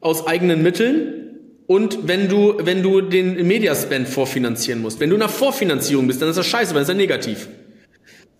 aus 0.00 0.26
eigenen 0.26 0.62
Mitteln, 0.62 1.30
und 1.70 2.08
wenn 2.08 2.28
du, 2.28 2.56
wenn 2.58 2.82
du 2.82 3.00
den 3.00 3.46
Mediaspend 3.46 4.08
vorfinanzieren 4.08 4.82
musst. 4.82 4.98
Wenn 4.98 5.08
du 5.08 5.16
nach 5.16 5.30
Vorfinanzierung 5.30 6.08
bist, 6.08 6.20
dann 6.20 6.28
ist 6.28 6.34
das 6.34 6.48
scheiße, 6.48 6.74
weil 6.74 6.82
dann 6.82 6.82
ist 6.82 6.88
er 6.88 6.94
negativ. 6.96 7.46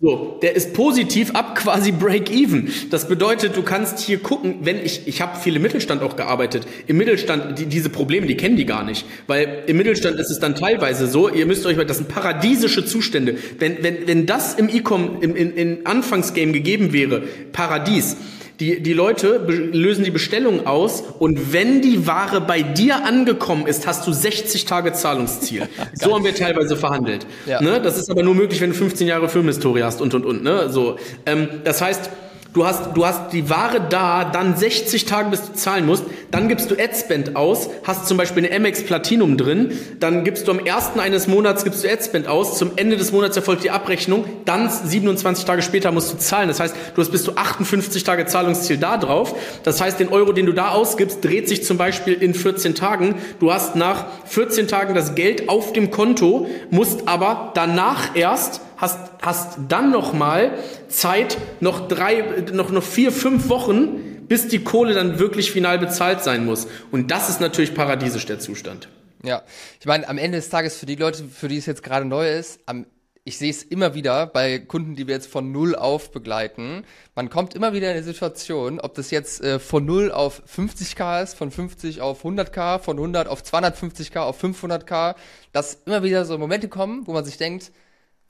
So, 0.03 0.39
der 0.41 0.55
ist 0.55 0.73
positiv 0.73 1.35
ab 1.35 1.55
quasi 1.55 1.91
Break-Even. 1.91 2.73
Das 2.89 3.07
bedeutet, 3.07 3.55
du 3.55 3.61
kannst 3.61 3.99
hier 3.99 4.17
gucken, 4.17 4.55
wenn 4.63 4.83
ich, 4.83 5.07
ich 5.07 5.21
habe 5.21 5.37
viel 5.39 5.55
im 5.55 5.61
Mittelstand 5.61 6.01
auch 6.01 6.15
gearbeitet. 6.15 6.65
Im 6.87 6.97
Mittelstand, 6.97 7.59
die, 7.59 7.67
diese 7.67 7.89
Probleme, 7.89 8.25
die 8.25 8.35
kennen 8.35 8.55
die 8.55 8.65
gar 8.65 8.83
nicht. 8.83 9.05
Weil 9.27 9.61
im 9.67 9.77
Mittelstand 9.77 10.19
ist 10.19 10.31
es 10.31 10.39
dann 10.39 10.55
teilweise 10.55 11.05
so, 11.05 11.29
ihr 11.29 11.45
müsst 11.45 11.67
euch 11.67 11.77
das 11.77 11.97
sind 11.97 12.09
paradiesische 12.09 12.83
Zustände. 12.83 13.37
Wenn, 13.59 13.83
wenn, 13.83 14.07
wenn 14.07 14.25
das 14.25 14.55
im 14.55 14.69
E-Com, 14.69 15.21
im, 15.21 15.35
in, 15.35 15.53
in 15.53 15.85
Anfangsgame 15.85 16.51
gegeben 16.51 16.93
wäre, 16.93 17.21
Paradies, 17.51 18.17
die, 18.61 18.79
die 18.79 18.93
Leute 18.93 19.41
lösen 19.47 20.03
die 20.03 20.11
Bestellung 20.11 20.67
aus 20.67 21.03
und 21.17 21.51
wenn 21.51 21.81
die 21.81 22.05
Ware 22.05 22.41
bei 22.41 22.61
dir 22.61 23.03
angekommen 23.03 23.65
ist, 23.65 23.87
hast 23.87 24.05
du 24.05 24.13
60 24.13 24.65
Tage 24.65 24.93
Zahlungsziel. 24.93 25.67
so 25.93 26.13
haben 26.13 26.23
wir 26.23 26.35
teilweise 26.35 26.77
verhandelt. 26.77 27.25
Ja. 27.47 27.59
Ne? 27.59 27.81
Das 27.81 27.97
ist 27.97 28.11
aber 28.11 28.21
nur 28.21 28.35
möglich, 28.35 28.61
wenn 28.61 28.69
du 28.69 28.75
15 28.75 29.07
Jahre 29.07 29.29
Filmhistorie 29.29 29.81
hast 29.81 29.99
und 29.99 30.13
und 30.13 30.25
und. 30.25 30.43
Ne? 30.43 30.69
So, 30.69 30.97
ähm, 31.25 31.47
das 31.63 31.81
heißt, 31.81 32.11
Du 32.53 32.65
hast, 32.65 32.97
du 32.97 33.05
hast 33.05 33.31
die 33.31 33.49
Ware 33.49 33.79
da, 33.89 34.25
dann 34.25 34.57
60 34.57 35.05
Tage, 35.05 35.29
bis 35.29 35.41
du 35.41 35.53
zahlen 35.53 35.85
musst, 35.85 36.03
dann 36.31 36.49
gibst 36.49 36.69
du 36.69 36.75
Adspend 36.75 37.37
aus, 37.37 37.69
hast 37.85 38.09
zum 38.09 38.17
Beispiel 38.17 38.45
eine 38.45 38.59
MX 38.59 38.83
Platinum 38.83 39.37
drin, 39.37 39.71
dann 40.01 40.25
gibst 40.25 40.49
du 40.49 40.51
am 40.51 40.59
ersten 40.59 40.99
eines 40.99 41.27
Monats 41.27 41.63
gibst 41.63 41.85
du 41.85 41.89
Adspend 41.89 42.27
aus, 42.27 42.57
zum 42.57 42.71
Ende 42.75 42.97
des 42.97 43.13
Monats 43.13 43.37
erfolgt 43.37 43.63
die 43.63 43.71
Abrechnung, 43.71 44.25
dann 44.43 44.69
27 44.69 45.45
Tage 45.45 45.61
später 45.61 45.93
musst 45.93 46.11
du 46.11 46.17
zahlen. 46.17 46.49
Das 46.49 46.59
heißt, 46.59 46.75
du 46.93 47.01
hast 47.01 47.11
bis 47.11 47.23
zu 47.23 47.37
58 47.37 48.03
Tage 48.03 48.25
Zahlungsziel 48.25 48.77
da 48.77 48.97
drauf. 48.97 49.33
Das 49.63 49.79
heißt, 49.79 50.01
den 50.01 50.09
Euro, 50.09 50.33
den 50.33 50.45
du 50.45 50.51
da 50.51 50.71
ausgibst, 50.71 51.23
dreht 51.23 51.47
sich 51.47 51.63
zum 51.63 51.77
Beispiel 51.77 52.15
in 52.15 52.33
14 52.33 52.75
Tagen. 52.75 53.15
Du 53.39 53.53
hast 53.53 53.77
nach 53.77 54.07
14 54.25 54.67
Tagen 54.67 54.93
das 54.93 55.15
Geld 55.15 55.47
auf 55.47 55.71
dem 55.71 55.89
Konto, 55.89 56.47
musst 56.69 57.07
aber 57.07 57.51
danach 57.55 58.13
erst 58.13 58.59
hast, 58.81 58.97
hast 59.21 59.59
dann 59.69 59.91
noch 59.91 60.11
mal 60.11 60.57
Zeit, 60.89 61.37
noch 61.59 61.87
drei, 61.87 62.43
noch, 62.51 62.71
noch 62.71 62.83
vier, 62.83 63.11
fünf 63.11 63.47
Wochen, 63.47 64.25
bis 64.27 64.47
die 64.47 64.63
Kohle 64.63 64.93
dann 64.93 65.19
wirklich 65.19 65.51
final 65.51 65.77
bezahlt 65.77 66.23
sein 66.23 66.45
muss. 66.45 66.67
Und 66.91 67.11
das 67.11 67.29
ist 67.29 67.39
natürlich 67.39 67.73
paradiesisch 67.75 68.25
der 68.25 68.39
Zustand. 68.39 68.89
Ja, 69.23 69.43
ich 69.79 69.85
meine, 69.85 70.07
am 70.09 70.17
Ende 70.17 70.37
des 70.37 70.49
Tages 70.49 70.77
für 70.77 70.85
die 70.85 70.95
Leute, 70.95 71.23
für 71.25 71.47
die 71.47 71.57
es 71.57 71.67
jetzt 71.67 71.83
gerade 71.83 72.05
neu 72.05 72.29
ist, 72.29 72.59
am 72.65 72.85
ich 73.23 73.37
sehe 73.37 73.51
es 73.51 73.61
immer 73.61 73.93
wieder 73.93 74.25
bei 74.25 74.57
Kunden, 74.57 74.95
die 74.95 75.05
wir 75.05 75.13
jetzt 75.13 75.27
von 75.27 75.51
null 75.51 75.75
auf 75.75 76.11
begleiten. 76.11 76.83
Man 77.13 77.29
kommt 77.29 77.53
immer 77.53 77.71
wieder 77.71 77.91
in 77.91 77.97
eine 77.97 78.03
Situation, 78.03 78.79
ob 78.79 78.95
das 78.95 79.11
jetzt 79.11 79.43
äh, 79.43 79.59
von 79.59 79.85
null 79.85 80.11
auf 80.11 80.41
50k 80.47 81.21
ist, 81.21 81.35
von 81.35 81.51
50 81.51 82.01
auf 82.01 82.25
100k, 82.25 82.79
von 82.79 82.97
100 82.97 83.27
auf 83.27 83.43
250k, 83.43 84.21
auf 84.21 84.43
500k, 84.43 85.15
dass 85.51 85.75
immer 85.85 86.01
wieder 86.01 86.25
so 86.25 86.37
Momente 86.39 86.67
kommen, 86.67 87.05
wo 87.05 87.13
man 87.13 87.23
sich 87.23 87.37
denkt, 87.37 87.71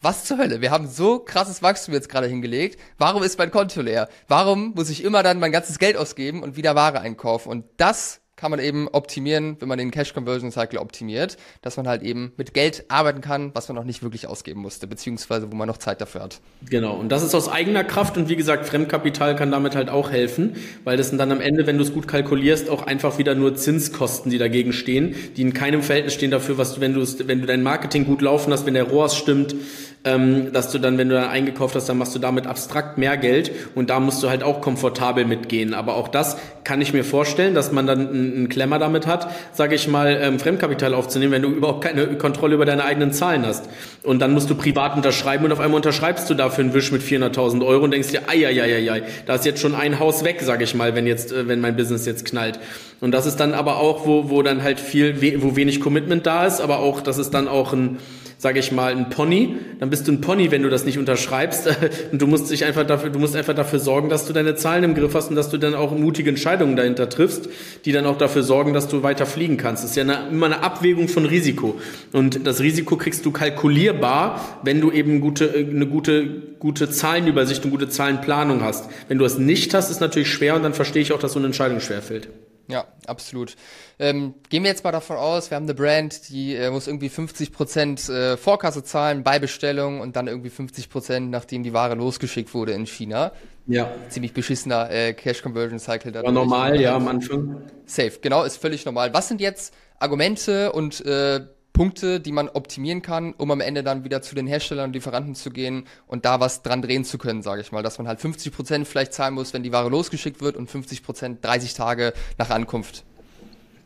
was 0.02 0.26
zur 0.26 0.38
Hölle? 0.38 0.62
Wir 0.62 0.72
haben 0.72 0.88
so 0.88 1.20
krasses 1.20 1.62
Wachstum 1.62 1.94
jetzt 1.94 2.10
gerade 2.10 2.28
hingelegt. 2.28 2.80
Warum 2.98 3.22
ist 3.24 3.38
mein 3.38 3.52
Konto 3.52 3.82
leer? 3.82 4.10
Warum 4.28 4.74
muss 4.76 4.90
ich 4.90 5.04
immer 5.04 5.24
dann 5.24 5.40
mein 5.40 5.52
ganzes 5.52 5.78
Geld 5.80 5.96
ausgeben 5.96 6.42
und 6.42 6.56
wieder 6.56 6.76
Ware 6.76 7.02
einkaufen? 7.02 7.50
Und 7.50 7.66
das 7.78 8.22
kann 8.42 8.50
man 8.50 8.60
eben 8.60 8.88
optimieren, 8.88 9.56
wenn 9.60 9.68
man 9.68 9.78
den 9.78 9.92
Cash 9.92 10.16
Conversion 10.16 10.52
Cycle 10.52 10.80
optimiert, 10.80 11.38
dass 11.62 11.78
man 11.78 11.88
halt 11.88 12.02
eben 12.02 12.34
mit 12.38 12.56
Geld 12.56 12.86
arbeiten 12.88 13.22
kann, 13.22 13.52
was 13.54 13.70
man 13.70 13.76
noch 13.76 13.84
nicht 13.84 14.02
wirklich 14.02 14.26
ausgeben 14.26 14.62
musste, 14.62 14.88
beziehungsweise 14.88 15.52
wo 15.52 15.56
man 15.56 15.68
noch 15.68 15.78
Zeit 15.78 16.02
dafür 16.02 16.24
hat. 16.24 16.42
Genau, 16.68 16.96
und 16.96 17.10
das 17.10 17.22
ist 17.22 17.36
aus 17.36 17.48
eigener 17.48 17.84
Kraft 17.84 18.18
und 18.18 18.30
wie 18.30 18.36
gesagt, 18.36 18.66
Fremdkapital 18.66 19.36
kann 19.36 19.52
damit 19.52 19.76
halt 19.76 19.92
auch 19.92 20.10
helfen, 20.10 20.56
weil 20.84 20.98
das 20.98 21.10
sind 21.10 21.20
dann 21.20 21.32
am 21.32 21.40
Ende, 21.40 21.68
wenn 21.68 21.78
du 21.78 21.84
es 21.84 21.94
gut 21.94 22.08
kalkulierst, 22.08 22.68
auch 22.68 22.82
einfach 22.82 23.20
wieder 23.20 23.36
nur 23.36 23.54
Zinskosten, 23.54 24.32
die 24.32 24.40
dagegen 24.40 24.74
stehen, 24.74 25.16
die 25.38 25.44
in 25.44 25.54
keinem 25.54 25.84
Verhältnis 25.84 26.16
stehen 26.16 26.32
dafür, 26.32 26.58
was 26.58 26.74
du, 26.74 26.82
wenn 26.82 26.96
du 26.96 27.02
wenn 27.28 27.42
du 27.42 27.46
dein 27.46 27.62
Marketing 27.62 28.06
gut 28.06 28.24
laufen 28.24 28.52
hast, 28.52 28.66
wenn 28.66 28.74
der 28.74 28.86
ROAS 28.86 29.16
stimmt, 29.16 29.54
ähm, 30.04 30.52
dass 30.52 30.72
du 30.72 30.80
dann, 30.80 30.98
wenn 30.98 31.10
du 31.10 31.16
dann 31.16 31.30
eingekauft 31.30 31.76
hast, 31.76 31.88
dann 31.88 31.98
machst 31.98 32.16
du 32.16 32.20
damit 32.20 32.48
abstrakt 32.48 32.98
mehr 32.98 33.18
Geld 33.18 33.52
und 33.76 33.92
da 33.92 34.00
musst 34.00 34.24
du 34.24 34.30
halt 34.30 34.42
auch 34.42 34.60
komfortabel 34.60 35.26
mitgehen. 35.26 35.76
Aber 35.76 35.96
auch 35.96 36.08
das 36.08 36.38
kann 36.64 36.82
ich 36.82 36.92
mir 36.92 37.04
vorstellen, 37.04 37.54
dass 37.54 37.72
man 37.72 37.86
dann 37.86 38.10
einen 38.10 38.50
Klemmer 38.50 38.80
damit 38.80 39.06
hat, 39.06 39.30
sage 39.54 39.76
ich 39.76 39.88
mal, 39.88 40.18
ähm, 40.20 40.40
Fremdkapital 40.40 40.96
aufzunehmen, 40.96 41.34
wenn 41.34 41.42
du 41.44 41.50
überhaupt 41.50 41.84
keine 41.84 42.08
Kontrolle 42.18 42.56
über 42.56 42.66
deine 42.66 42.84
eigenen 42.84 43.14
Zahlen 43.14 43.46
hast. 43.46 43.70
Und 44.02 44.20
dann 44.20 44.34
musst 44.34 44.50
du 44.50 44.56
privat 44.56 44.96
unterschreiben 44.96 45.46
und 45.46 45.52
auf 45.52 45.60
einmal 45.60 45.78
unterschreibst 45.78 46.28
du 46.30 46.34
dafür 46.34 46.64
einen 46.64 46.74
Wisch 46.74 46.92
mit 46.92 47.04
400.000 47.04 47.64
Euro 47.64 47.84
und 47.84 47.92
denkst 47.92 48.10
dir, 48.10 48.22
ai, 48.28 48.48
ai, 48.48 48.62
ai, 48.62 48.92
ai, 48.92 49.04
da 49.28 49.36
ist 49.36 49.46
jetzt 49.46 49.62
schon 49.62 49.76
ein 49.76 50.00
Haus 50.00 50.24
weg, 50.24 50.42
sage 50.42 50.64
ich 50.64 50.74
mal, 50.74 50.96
wenn 50.96 51.06
jetzt, 51.06 51.32
äh, 51.32 51.48
wenn 51.48 51.62
mein 51.62 51.76
Business 51.76 52.08
jetzt 52.08 52.26
knallt. 52.26 52.60
Und 53.02 53.12
das 53.12 53.28
ist 53.28 53.38
dann 53.38 53.54
aber 53.54 53.78
auch, 53.78 54.08
wo, 54.08 54.32
wo 54.32 54.42
dann 54.42 54.64
halt 54.64 54.80
viel, 54.80 55.42
wo 55.44 55.56
wenig 55.56 55.80
Commitment 55.80 56.26
da 56.26 56.46
ist, 56.48 56.60
aber 56.60 56.80
auch, 56.80 57.02
das 57.02 57.20
ist 57.20 57.32
dann 57.36 57.48
auch 57.48 57.74
ein, 57.74 57.98
sage 58.42 58.58
ich 58.58 58.72
mal, 58.72 58.92
ein 58.92 59.12
Pony, 59.12 59.58
dann 59.80 59.92
bist 59.92 60.08
du 60.08 60.12
ein 60.12 60.20
Pony, 60.20 60.50
wenn 60.50 60.64
du 60.64 60.70
das 60.72 60.84
nicht 60.84 60.98
unterschreibst. 60.98 61.70
Und 62.12 62.20
du 62.20 62.26
musst 62.26 62.50
dich 62.50 62.66
einfach 62.66 62.88
dafür, 62.88 63.12
du 63.12 63.20
musst 63.20 63.36
einfach 63.36 63.54
dafür 63.54 63.78
sorgen, 63.78 64.10
dass 64.10 64.26
du 64.26 64.34
deine 64.34 64.56
Zahlen 64.56 64.84
im 64.84 64.96
Griff 64.96 65.14
hast 65.14 65.30
und 65.30 65.36
dass 65.36 65.50
du 65.52 65.60
dann 65.60 65.76
auch 65.76 65.96
mutige 65.96 66.32
Entscheidungen 66.32 66.76
dahinter 66.76 67.08
triffst, 67.08 67.50
die 67.86 67.92
dann 67.92 68.08
auch 68.08 68.18
dafür 68.18 68.42
sorgen, 68.42 68.74
dass 68.74 68.88
du 68.88 69.04
weiter 69.04 69.28
fliegen 69.28 69.58
kannst. 69.58 69.84
Das 69.84 69.92
ist 69.92 69.96
ja 69.96 70.02
eine, 70.02 70.30
immer 70.32 70.48
eine 70.48 70.64
Abwägung 70.64 71.08
von 71.08 71.28
Risiko. 71.28 71.80
Und 72.14 72.48
das 72.48 72.62
Risiko 72.62 72.98
kriegst 72.98 73.28
du 73.28 73.32
kalkulierbar, 73.32 74.60
wenn 74.64 74.82
du 74.82 74.92
eben 74.92 75.22
gute, 75.22 75.54
eine 75.54 75.86
gute, 75.86 76.26
gute 76.58 76.90
Zahlenübersicht 76.90 77.64
und 77.64 77.70
gute 77.70 77.90
Zahlenplanung 77.90 78.64
hast. 78.64 78.90
Wenn 79.08 79.20
du 79.20 79.26
es 79.26 79.38
nicht 79.38 79.76
hast, 79.76 79.92
ist 79.92 80.02
natürlich 80.02 80.30
schwer 80.30 80.56
und 80.56 80.64
dann 80.64 80.74
verstehe 80.74 81.04
ich 81.04 81.14
auch, 81.14 81.20
dass 81.20 81.34
so 81.34 81.40
eine 81.40 81.46
Entscheidung 81.46 81.80
schwer 81.80 82.02
fällt. 82.02 82.28
Ja, 82.72 82.86
absolut. 83.06 83.58
Ähm, 84.00 84.34
gehen 84.50 84.64
wir 84.64 84.70
jetzt 84.70 84.86
mal 84.86 84.94
davon 84.94 85.18
aus, 85.18 85.52
wir 85.52 85.58
haben 85.58 85.66
eine 85.66 85.74
Brand, 85.74 86.30
die 86.30 86.56
äh, 86.56 86.72
muss 86.72 86.88
irgendwie 86.88 87.10
50% 87.10 88.10
äh, 88.12 88.38
Vorkasse 88.38 88.84
zahlen 88.84 89.24
bei 89.24 89.40
Bestellung 89.40 90.00
und 90.00 90.16
dann 90.16 90.28
irgendwie 90.28 90.50
50%, 90.50 91.20
nachdem 91.20 91.64
die 91.64 91.74
Ware 91.74 91.96
losgeschickt 91.96 92.54
wurde 92.54 92.72
in 92.72 92.86
China. 92.86 93.34
Ja. 93.68 93.94
Ziemlich 94.08 94.34
beschissener 94.34 94.90
äh, 94.90 95.14
Cash 95.14 95.42
Conversion 95.42 95.80
Cycle. 95.80 96.14
War 96.14 96.32
normal, 96.32 96.80
ja, 96.80 96.96
am 96.96 97.10
Anfang. 97.10 97.62
Safe, 97.86 98.14
genau, 98.22 98.44
ist 98.44 98.56
völlig 98.56 98.86
normal. 98.86 99.14
Was 99.14 99.28
sind 99.28 99.42
jetzt 99.42 99.74
Argumente 100.00 100.72
und 100.72 101.06
äh, 101.06 101.42
Punkte, 101.82 102.20
die 102.20 102.32
man 102.32 102.48
optimieren 102.48 103.02
kann, 103.02 103.34
um 103.34 103.50
am 103.50 103.60
Ende 103.60 103.82
dann 103.82 104.04
wieder 104.04 104.22
zu 104.22 104.36
den 104.36 104.46
Herstellern 104.46 104.90
und 104.90 104.94
Lieferanten 104.94 105.34
zu 105.34 105.50
gehen 105.50 105.88
und 106.06 106.26
da 106.26 106.40
was 106.40 106.62
dran 106.62 106.84
drehen 106.84 107.04
zu 107.06 107.18
können, 107.18 107.42
sage 107.42 107.62
ich 107.62 107.72
mal. 107.72 107.82
Dass 107.82 107.98
man 107.98 108.08
halt 108.08 108.22
50 108.22 108.54
Prozent 108.54 108.88
vielleicht 108.88 109.14
zahlen 109.14 109.34
muss, 109.34 109.52
wenn 109.52 109.64
die 109.64 109.72
Ware 109.72 109.90
losgeschickt 109.90 110.42
wird 110.42 110.58
und 110.58 110.70
50 110.70 111.02
Prozent 111.02 111.44
30 111.44 111.74
Tage 111.74 112.14
nach 112.38 112.52
Ankunft. 112.52 113.04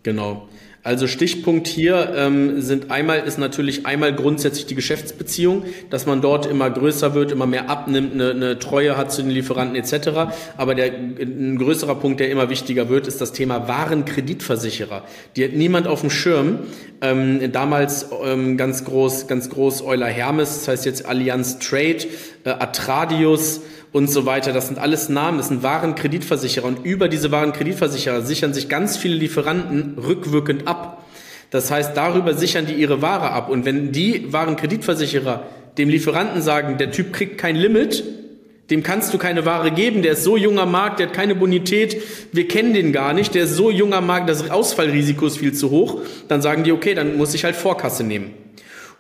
Genau. 0.06 0.48
Also 0.84 1.08
Stichpunkt 1.08 1.66
hier 1.66 2.14
ähm, 2.16 2.62
sind 2.62 2.92
einmal 2.92 3.22
ist 3.22 3.40
natürlich 3.40 3.88
einmal 3.88 4.14
grundsätzlich 4.14 4.68
die 4.68 4.76
Geschäftsbeziehung, 4.76 5.64
dass 5.90 6.06
man 6.06 6.22
dort 6.22 6.46
immer 6.46 6.70
größer 6.70 7.16
wird, 7.16 7.32
immer 7.32 7.48
mehr 7.48 7.72
abnimmt, 7.72 8.14
eine, 8.14 8.30
eine 8.30 8.60
Treue 8.60 8.96
hat 8.96 9.12
zu 9.12 9.24
den 9.24 9.32
Lieferanten 9.32 9.76
etc. 9.76 10.36
Aber 10.58 10.76
der 10.76 10.94
ein 10.94 11.58
größerer 11.58 11.96
Punkt, 11.96 12.20
der 12.20 12.30
immer 12.30 12.52
wichtiger 12.52 12.88
wird, 12.88 13.08
ist 13.08 13.20
das 13.20 13.32
Thema 13.32 13.68
Warenkreditversicherer. 13.68 15.02
Die 15.36 15.44
hat 15.44 15.54
niemand 15.54 15.88
auf 15.88 16.02
dem 16.02 16.12
Schirm. 16.12 16.60
Ähm, 17.02 17.52
damals 17.52 18.12
ähm, 18.24 18.56
ganz 18.56 18.86
groß, 18.86 19.26
ganz 19.26 19.50
groß 19.50 19.82
Euler 19.82 20.06
Hermes, 20.06 20.54
das 20.60 20.68
heißt 20.68 20.86
jetzt 20.86 21.08
Allianz 21.08 21.58
Trade, 21.58 22.06
äh, 22.44 22.52
Atradius 22.52 23.62
und 23.96 24.10
so 24.10 24.26
weiter. 24.26 24.52
Das 24.52 24.68
sind 24.68 24.78
alles 24.78 25.08
Namen, 25.08 25.38
das 25.38 25.48
sind 25.48 25.64
Warenkreditversicherer 25.64 26.66
und 26.66 26.86
über 26.86 27.08
diese 27.08 27.32
Warenkreditversicherer 27.32 28.24
sichern 28.24 28.54
sich 28.54 28.68
ganz 28.68 28.98
viele 28.98 29.16
Lieferanten 29.16 29.98
rückwirkend 29.98 30.68
ab. 30.68 31.06
Das 31.50 31.72
heißt, 31.72 31.96
darüber 31.96 32.34
sichern 32.34 32.66
die 32.66 32.74
ihre 32.74 33.02
Ware 33.02 33.32
ab. 33.32 33.50
Und 33.50 33.64
wenn 33.64 33.94
die 33.94 34.34
Warenkreditversicherer 34.34 35.44
dem 35.78 35.88
Lieferanten 35.88 36.42
sagen, 36.42 36.78
der 36.78 36.92
Typ 36.92 37.14
kriegt 37.14 37.38
kein 37.38 37.56
Limit, 37.56 38.04
dem 38.70 38.84
kannst 38.84 39.14
du 39.14 39.18
keine 39.18 39.46
Ware 39.46 39.72
geben, 39.72 40.02
der 40.02 40.12
ist 40.12 40.26
so 40.26 40.36
junger 40.36 40.66
Markt, 40.66 41.00
der 41.00 41.08
hat 41.08 41.14
keine 41.14 41.34
Bonität, 41.34 42.02
wir 42.34 42.50
kennen 42.50 42.74
den 42.74 42.92
gar 42.92 43.14
nicht, 43.14 43.34
der 43.34 43.46
ist 43.46 43.56
so 43.56 43.72
junger 43.72 44.02
Markt, 44.02 44.28
das 44.28 44.52
Ausfallrisiko 44.52 45.26
ist 45.26 45.38
viel 45.38 45.54
zu 45.54 45.70
hoch, 45.72 46.02
dann 46.28 46.42
sagen 46.42 46.66
die, 46.66 46.74
okay, 46.74 46.96
dann 46.96 47.16
muss 47.16 47.34
ich 47.34 47.46
halt 47.46 47.56
Vorkasse 47.56 48.04
nehmen. 48.04 48.45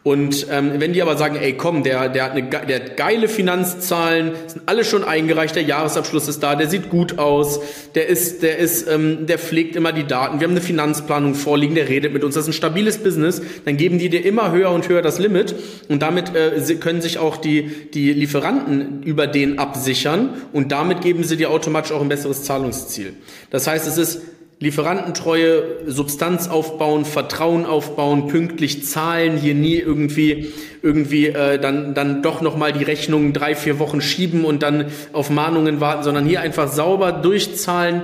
Und 0.05 0.45
ähm, 0.51 0.73
wenn 0.75 0.93
die 0.93 1.01
aber 1.01 1.17
sagen, 1.17 1.35
ey 1.35 1.53
komm, 1.53 1.81
der, 1.81 2.09
der, 2.09 2.25
hat 2.25 2.31
eine, 2.33 2.43
der 2.43 2.75
hat 2.75 2.95
geile 2.95 3.27
Finanzzahlen, 3.27 4.33
sind 4.45 4.61
alle 4.67 4.85
schon 4.85 5.03
eingereicht, 5.03 5.55
der 5.55 5.63
Jahresabschluss 5.63 6.27
ist 6.27 6.43
da, 6.43 6.53
der 6.55 6.69
sieht 6.69 6.91
gut 6.91 7.17
aus, 7.17 7.59
der 7.95 8.07
ist, 8.07 8.43
der 8.43 8.59
ist, 8.59 8.87
ähm, 8.87 9.25
der 9.25 9.39
pflegt 9.39 9.75
immer 9.75 9.93
die 9.93 10.05
Daten, 10.05 10.39
wir 10.39 10.45
haben 10.45 10.51
eine 10.51 10.61
Finanzplanung 10.61 11.33
vorliegen, 11.33 11.73
der 11.73 11.89
redet 11.89 12.13
mit 12.13 12.23
uns, 12.23 12.35
das 12.35 12.43
ist 12.43 12.49
ein 12.49 12.53
stabiles 12.53 12.99
Business, 12.99 13.41
dann 13.65 13.77
geben 13.77 13.97
die 13.97 14.09
dir 14.09 14.23
immer 14.23 14.51
höher 14.51 14.69
und 14.69 14.87
höher 14.87 15.01
das 15.01 15.17
Limit 15.17 15.55
und 15.89 16.03
damit 16.03 16.35
äh, 16.35 16.75
können 16.75 17.01
sich 17.01 17.17
auch 17.17 17.37
die, 17.37 17.89
die 17.91 18.13
Lieferanten 18.13 19.01
über 19.01 19.25
den 19.25 19.57
absichern 19.57 20.35
und 20.53 20.71
damit 20.71 21.01
geben 21.01 21.23
sie 21.23 21.35
dir 21.35 21.49
automatisch 21.49 21.91
auch 21.91 22.01
ein 22.01 22.09
besseres 22.09 22.43
Zahlungsziel. 22.43 23.13
Das 23.49 23.65
heißt, 23.65 23.87
es 23.87 23.97
ist 23.97 24.21
Lieferantentreue, 24.59 25.81
Substanz 25.85 26.47
aufbauen, 26.47 27.03
Vertrauen 27.03 27.65
aufbauen, 27.65 28.27
pünktlich 28.27 28.85
zahlen, 28.85 29.37
hier 29.37 29.53
nie 29.53 29.75
irgendwie 29.75 30.53
irgendwie 30.81 31.27
äh, 31.27 31.59
dann 31.59 31.93
dann 31.93 32.21
doch 32.21 32.41
noch 32.41 32.55
mal 32.55 32.71
die 32.71 32.83
Rechnungen 32.83 33.33
drei 33.33 33.55
vier 33.55 33.79
Wochen 33.79 33.99
schieben 33.99 34.45
und 34.45 34.63
dann 34.63 34.91
auf 35.11 35.29
Mahnungen 35.29 35.81
warten, 35.81 36.03
sondern 36.03 36.25
hier 36.25 36.39
einfach 36.39 36.69
sauber 36.69 37.11
durchzahlen, 37.11 38.03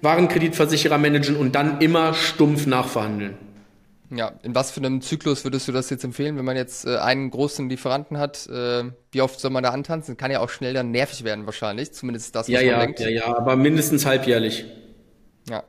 Warenkreditversicherer 0.00 0.98
managen 0.98 1.36
und 1.36 1.54
dann 1.54 1.80
immer 1.80 2.14
stumpf 2.14 2.66
nachverhandeln. 2.66 3.34
Ja, 4.14 4.32
in 4.42 4.54
was 4.54 4.72
für 4.72 4.80
einem 4.80 5.00
Zyklus 5.00 5.44
würdest 5.44 5.68
du 5.68 5.72
das 5.72 5.88
jetzt 5.88 6.04
empfehlen, 6.04 6.36
wenn 6.36 6.44
man 6.44 6.56
jetzt 6.56 6.84
äh, 6.84 6.96
einen 6.96 7.30
großen 7.30 7.68
Lieferanten 7.68 8.18
hat? 8.18 8.46
Äh, 8.48 8.84
wie 9.10 9.22
oft 9.22 9.40
soll 9.40 9.50
man 9.52 9.62
da 9.62 9.70
antanzen? 9.70 10.16
Kann 10.16 10.30
ja 10.30 10.40
auch 10.40 10.50
schnell 10.50 10.74
dann 10.74 10.90
nervig 10.90 11.24
werden 11.24 11.46
wahrscheinlich, 11.46 11.92
zumindest 11.92 12.34
das, 12.34 12.48
was 12.48 12.48
ja, 12.48 12.58
man 12.58 12.66
ja, 12.66 12.80
denkt. 12.80 13.00
Ja, 13.00 13.08
ja, 13.08 13.36
aber 13.36 13.56
mindestens 13.56 14.04
halbjährlich. 14.04 14.66
Ja. 15.48 15.64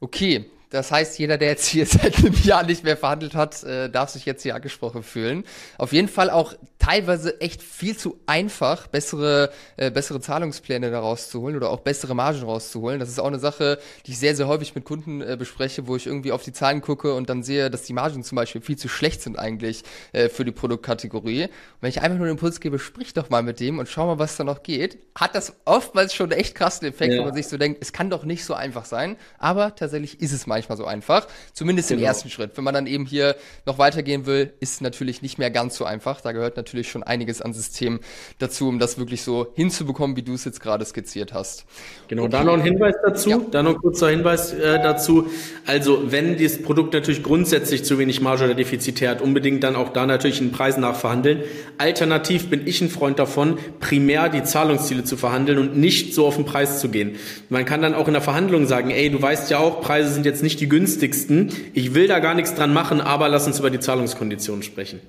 Okay, 0.00 0.50
das 0.72 0.90
heißt, 0.90 1.18
jeder, 1.18 1.36
der 1.36 1.50
jetzt 1.50 1.66
hier 1.66 1.86
seit 1.86 2.18
einem 2.18 2.34
Jahr 2.42 2.64
nicht 2.64 2.82
mehr 2.82 2.96
verhandelt 2.96 3.34
hat, 3.34 3.62
äh, 3.62 3.90
darf 3.90 4.10
sich 4.10 4.24
jetzt 4.24 4.42
hier 4.42 4.54
angesprochen 4.54 5.02
fühlen. 5.02 5.44
Auf 5.78 5.92
jeden 5.92 6.08
Fall 6.08 6.30
auch 6.30 6.54
teilweise 6.78 7.40
echt 7.40 7.62
viel 7.62 7.96
zu 7.96 8.18
einfach, 8.26 8.86
bessere, 8.86 9.52
äh, 9.76 9.90
bessere 9.90 10.20
Zahlungspläne 10.20 10.90
da 10.90 11.00
rauszuholen 11.00 11.56
oder 11.56 11.70
auch 11.70 11.80
bessere 11.80 12.14
Margen 12.14 12.42
rauszuholen. 12.42 12.98
Das 12.98 13.08
ist 13.08 13.20
auch 13.20 13.26
eine 13.26 13.38
Sache, 13.38 13.78
die 14.06 14.12
ich 14.12 14.18
sehr, 14.18 14.34
sehr 14.34 14.48
häufig 14.48 14.74
mit 14.74 14.84
Kunden 14.84 15.20
äh, 15.20 15.36
bespreche, 15.38 15.86
wo 15.86 15.94
ich 15.94 16.06
irgendwie 16.06 16.32
auf 16.32 16.42
die 16.42 16.52
Zahlen 16.52 16.80
gucke 16.80 17.14
und 17.14 17.28
dann 17.28 17.42
sehe, 17.42 17.70
dass 17.70 17.82
die 17.82 17.92
Margen 17.92 18.24
zum 18.24 18.36
Beispiel 18.36 18.62
viel 18.62 18.76
zu 18.76 18.88
schlecht 18.88 19.22
sind 19.22 19.38
eigentlich 19.38 19.84
äh, 20.12 20.28
für 20.28 20.44
die 20.44 20.52
Produktkategorie. 20.52 21.44
Und 21.44 21.50
wenn 21.82 21.90
ich 21.90 22.00
einfach 22.00 22.16
nur 22.16 22.26
den 22.26 22.32
Impuls 22.32 22.60
gebe, 22.60 22.78
sprich 22.78 23.12
doch 23.12 23.28
mal 23.28 23.42
mit 23.42 23.60
dem 23.60 23.78
und 23.78 23.88
schau 23.88 24.06
mal, 24.06 24.18
was 24.18 24.36
da 24.36 24.44
noch 24.44 24.62
geht, 24.62 24.98
hat 25.14 25.34
das 25.34 25.54
oftmals 25.66 26.14
schon 26.14 26.32
einen 26.32 26.40
echt 26.40 26.54
krassen 26.54 26.88
Effekt, 26.88 27.12
ja. 27.12 27.20
wo 27.20 27.26
man 27.26 27.34
sich 27.34 27.46
so 27.46 27.58
denkt, 27.58 27.78
es 27.82 27.92
kann 27.92 28.08
doch 28.08 28.24
nicht 28.24 28.44
so 28.44 28.54
einfach 28.54 28.86
sein. 28.86 29.16
Aber 29.38 29.74
tatsächlich 29.76 30.20
ist 30.20 30.32
es 30.32 30.46
manchmal 30.46 30.61
manchmal 30.62 30.78
so 30.78 30.84
einfach. 30.84 31.26
Zumindest 31.52 31.88
genau. 31.88 32.00
im 32.00 32.06
ersten 32.06 32.30
Schritt. 32.30 32.56
Wenn 32.56 32.64
man 32.64 32.74
dann 32.74 32.86
eben 32.86 33.04
hier 33.04 33.36
noch 33.66 33.78
weitergehen 33.78 34.26
will, 34.26 34.52
ist 34.60 34.74
es 34.74 34.80
natürlich 34.80 35.22
nicht 35.22 35.38
mehr 35.38 35.50
ganz 35.50 35.76
so 35.76 35.84
einfach. 35.84 36.20
Da 36.20 36.32
gehört 36.32 36.56
natürlich 36.56 36.90
schon 36.90 37.02
einiges 37.02 37.42
an 37.42 37.52
System 37.52 38.00
dazu, 38.38 38.68
um 38.68 38.78
das 38.78 38.98
wirklich 38.98 39.22
so 39.22 39.48
hinzubekommen, 39.54 40.16
wie 40.16 40.22
du 40.22 40.34
es 40.34 40.44
jetzt 40.44 40.60
gerade 40.60 40.84
skizziert 40.84 41.32
hast. 41.32 41.64
Genau, 42.08 42.22
okay. 42.22 42.32
da 42.32 42.44
noch 42.44 42.54
ein 42.54 42.62
Hinweis 42.62 42.94
dazu. 43.04 43.30
Ja. 43.30 43.40
Da 43.50 43.62
noch 43.62 43.74
ein 43.74 43.80
kurzer 43.80 44.10
Hinweis 44.10 44.52
äh, 44.52 44.80
dazu. 44.82 45.28
Also, 45.66 46.12
wenn 46.12 46.36
dieses 46.36 46.62
Produkt 46.62 46.94
natürlich 46.94 47.22
grundsätzlich 47.22 47.84
zu 47.84 47.98
wenig 47.98 48.20
Marge 48.20 48.44
oder 48.44 48.54
defizitär 48.54 49.10
hat, 49.10 49.20
unbedingt 49.20 49.64
dann 49.64 49.76
auch 49.76 49.88
da 49.90 50.06
natürlich 50.06 50.40
einen 50.40 50.52
Preis 50.52 50.76
nachverhandeln. 50.76 51.42
Alternativ 51.78 52.50
bin 52.50 52.66
ich 52.66 52.80
ein 52.80 52.90
Freund 52.90 53.18
davon, 53.18 53.58
primär 53.80 54.28
die 54.28 54.42
Zahlungsziele 54.42 55.04
zu 55.04 55.16
verhandeln 55.16 55.58
und 55.58 55.76
nicht 55.76 56.14
so 56.14 56.26
auf 56.26 56.36
den 56.36 56.44
Preis 56.44 56.80
zu 56.80 56.88
gehen. 56.88 57.16
Man 57.48 57.64
kann 57.64 57.82
dann 57.82 57.94
auch 57.94 58.06
in 58.06 58.12
der 58.12 58.22
Verhandlung 58.22 58.66
sagen, 58.66 58.90
ey, 58.90 59.10
du 59.10 59.20
weißt 59.20 59.50
ja 59.50 59.58
auch, 59.58 59.80
Preise 59.80 60.12
sind 60.12 60.26
jetzt 60.26 60.42
nicht 60.42 60.51
nicht 60.52 60.60
die 60.60 60.68
günstigsten. 60.68 61.50
Ich 61.72 61.94
will 61.94 62.08
da 62.08 62.18
gar 62.18 62.34
nichts 62.34 62.54
dran 62.54 62.74
machen, 62.74 63.00
aber 63.00 63.28
lass 63.30 63.46
uns 63.46 63.58
über 63.58 63.70
die 63.70 63.80
Zahlungskonditionen 63.80 64.62
sprechen. 64.62 65.00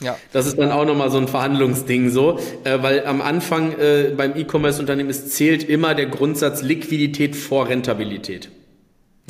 Ja. 0.00 0.16
Das 0.32 0.46
ist 0.46 0.58
dann 0.58 0.72
auch 0.72 0.84
nochmal 0.84 1.10
so 1.10 1.18
ein 1.18 1.28
Verhandlungsding 1.28 2.10
so, 2.10 2.38
äh, 2.64 2.82
weil 2.82 3.06
am 3.06 3.20
Anfang 3.20 3.72
äh, 3.78 4.12
beim 4.16 4.36
E-Commerce-Unternehmen 4.36 5.10
es 5.10 5.30
zählt 5.30 5.68
immer 5.68 5.94
der 5.94 6.06
Grundsatz 6.06 6.62
Liquidität 6.62 7.36
vor 7.36 7.68
Rentabilität. 7.68 8.50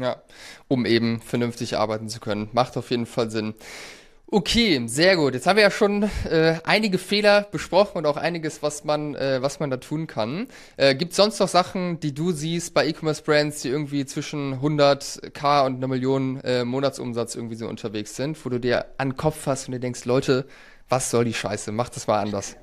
Ja, 0.01 0.17
um 0.69 0.87
eben 0.87 1.21
vernünftig 1.21 1.77
arbeiten 1.77 2.09
zu 2.09 2.21
können. 2.21 2.49
Macht 2.53 2.77
auf 2.77 2.91
jeden 2.91 3.07
Fall 3.07 3.31
Sinn. 3.31 3.55
Okay, 4.31 4.83
sehr 4.89 5.17
gut. 5.17 5.33
Jetzt 5.33 5.47
haben 5.47 5.57
wir 5.57 5.63
ja 5.63 5.71
schon 5.71 6.03
äh, 6.29 6.59
einige 6.65 6.99
Fehler 6.99 7.49
besprochen 7.51 7.97
und 7.97 8.05
auch 8.05 8.19
einiges, 8.19 8.63
was 8.63 8.85
man, 8.85 9.15
äh, 9.15 9.41
was 9.41 9.59
man 9.59 9.71
da 9.71 9.79
tun 9.79 10.07
kann. 10.07 10.49
Äh, 10.77 10.95
Gibt 10.97 11.15
sonst 11.15 11.41
noch 11.41 11.49
Sachen, 11.49 11.99
die 12.01 12.13
du 12.13 12.33
siehst 12.33 12.75
bei 12.75 12.87
E-Commerce-Brands, 12.87 13.63
die 13.63 13.69
irgendwie 13.71 14.05
zwischen 14.05 14.61
100k 14.61 15.65
und 15.65 15.77
einer 15.77 15.89
Million 15.89 16.41
äh, 16.43 16.67
Monatsumsatz 16.67 17.37
irgendwie 17.37 17.57
so 17.57 17.69
unterwegs 17.69 18.17
sind, 18.17 18.45
wo 18.45 18.51
du 18.51 18.61
dir 18.61 18.85
an 18.99 19.11
den 19.11 19.17
Kopf 19.17 19.47
hast 19.47 19.67
und 19.67 19.73
dir 19.73 19.81
denkst, 19.81 20.05
Leute, 20.05 20.47
was 20.91 21.11
soll 21.11 21.25
die 21.25 21.33
Scheiße? 21.33 21.73
Mach 21.73 21.89
das 21.89 22.07
mal 22.07 22.21
anders. 22.21 22.55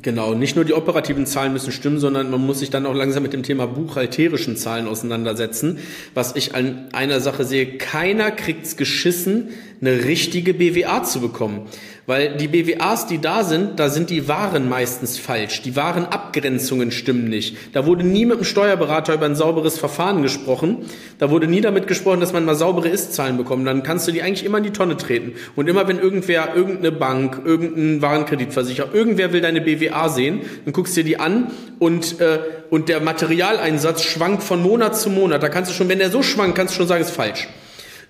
Genau, 0.00 0.32
nicht 0.32 0.56
nur 0.56 0.64
die 0.64 0.72
operativen 0.72 1.26
Zahlen 1.26 1.52
müssen 1.52 1.70
stimmen, 1.70 1.98
sondern 1.98 2.30
man 2.30 2.40
muss 2.40 2.60
sich 2.60 2.70
dann 2.70 2.86
auch 2.86 2.94
langsam 2.94 3.22
mit 3.22 3.34
dem 3.34 3.42
Thema 3.42 3.66
buchhalterischen 3.66 4.56
Zahlen 4.56 4.88
auseinandersetzen. 4.88 5.80
Was 6.14 6.34
ich 6.34 6.54
an 6.54 6.88
einer 6.92 7.20
Sache 7.20 7.44
sehe, 7.44 7.76
keiner 7.76 8.30
kriegt's 8.30 8.78
geschissen, 8.78 9.50
eine 9.82 10.04
richtige 10.04 10.54
BWA 10.54 11.04
zu 11.04 11.20
bekommen. 11.20 11.66
Weil 12.04 12.36
die 12.36 12.48
BWAs, 12.48 13.06
die 13.06 13.20
da 13.20 13.44
sind, 13.44 13.78
da 13.78 13.88
sind 13.88 14.10
die 14.10 14.26
Waren 14.26 14.68
meistens 14.68 15.18
falsch. 15.18 15.62
Die 15.62 15.76
Warenabgrenzungen 15.76 16.90
stimmen 16.90 17.28
nicht. 17.28 17.56
Da 17.74 17.86
wurde 17.86 18.02
nie 18.02 18.26
mit 18.26 18.38
dem 18.38 18.44
Steuerberater 18.44 19.14
über 19.14 19.26
ein 19.26 19.36
sauberes 19.36 19.78
Verfahren 19.78 20.20
gesprochen. 20.20 20.78
Da 21.18 21.30
wurde 21.30 21.46
nie 21.46 21.60
damit 21.60 21.86
gesprochen, 21.86 22.18
dass 22.18 22.32
man 22.32 22.44
mal 22.44 22.56
saubere 22.56 22.88
Ist-Zahlen 22.88 23.36
bekommt. 23.36 23.68
Dann 23.68 23.84
kannst 23.84 24.08
du 24.08 24.12
die 24.12 24.20
eigentlich 24.20 24.44
immer 24.44 24.58
in 24.58 24.64
die 24.64 24.72
Tonne 24.72 24.96
treten. 24.96 25.34
Und 25.54 25.68
immer 25.68 25.86
wenn 25.86 26.00
irgendwer, 26.00 26.56
irgendeine 26.56 26.90
Bank, 26.90 27.40
irgendein 27.44 28.02
Warenkreditversicherer, 28.02 28.92
irgendwer 28.92 29.32
will 29.32 29.40
deine 29.40 29.60
BWA 29.60 30.08
sehen, 30.08 30.40
dann 30.64 30.72
guckst 30.72 30.96
du 30.96 31.02
dir 31.02 31.06
die 31.06 31.20
an 31.20 31.52
und, 31.78 32.20
äh, 32.20 32.40
und 32.70 32.88
der 32.88 33.00
Materialeinsatz 33.00 34.02
schwankt 34.02 34.42
von 34.42 34.60
Monat 34.60 34.98
zu 34.98 35.08
Monat. 35.08 35.40
Da 35.40 35.48
kannst 35.48 35.70
du 35.70 35.74
schon, 35.74 35.88
wenn 35.88 36.00
der 36.00 36.10
so 36.10 36.24
schwankt, 36.24 36.56
kannst 36.56 36.74
du 36.74 36.78
schon 36.78 36.88
sagen, 36.88 37.02
ist 37.02 37.10
falsch. 37.10 37.46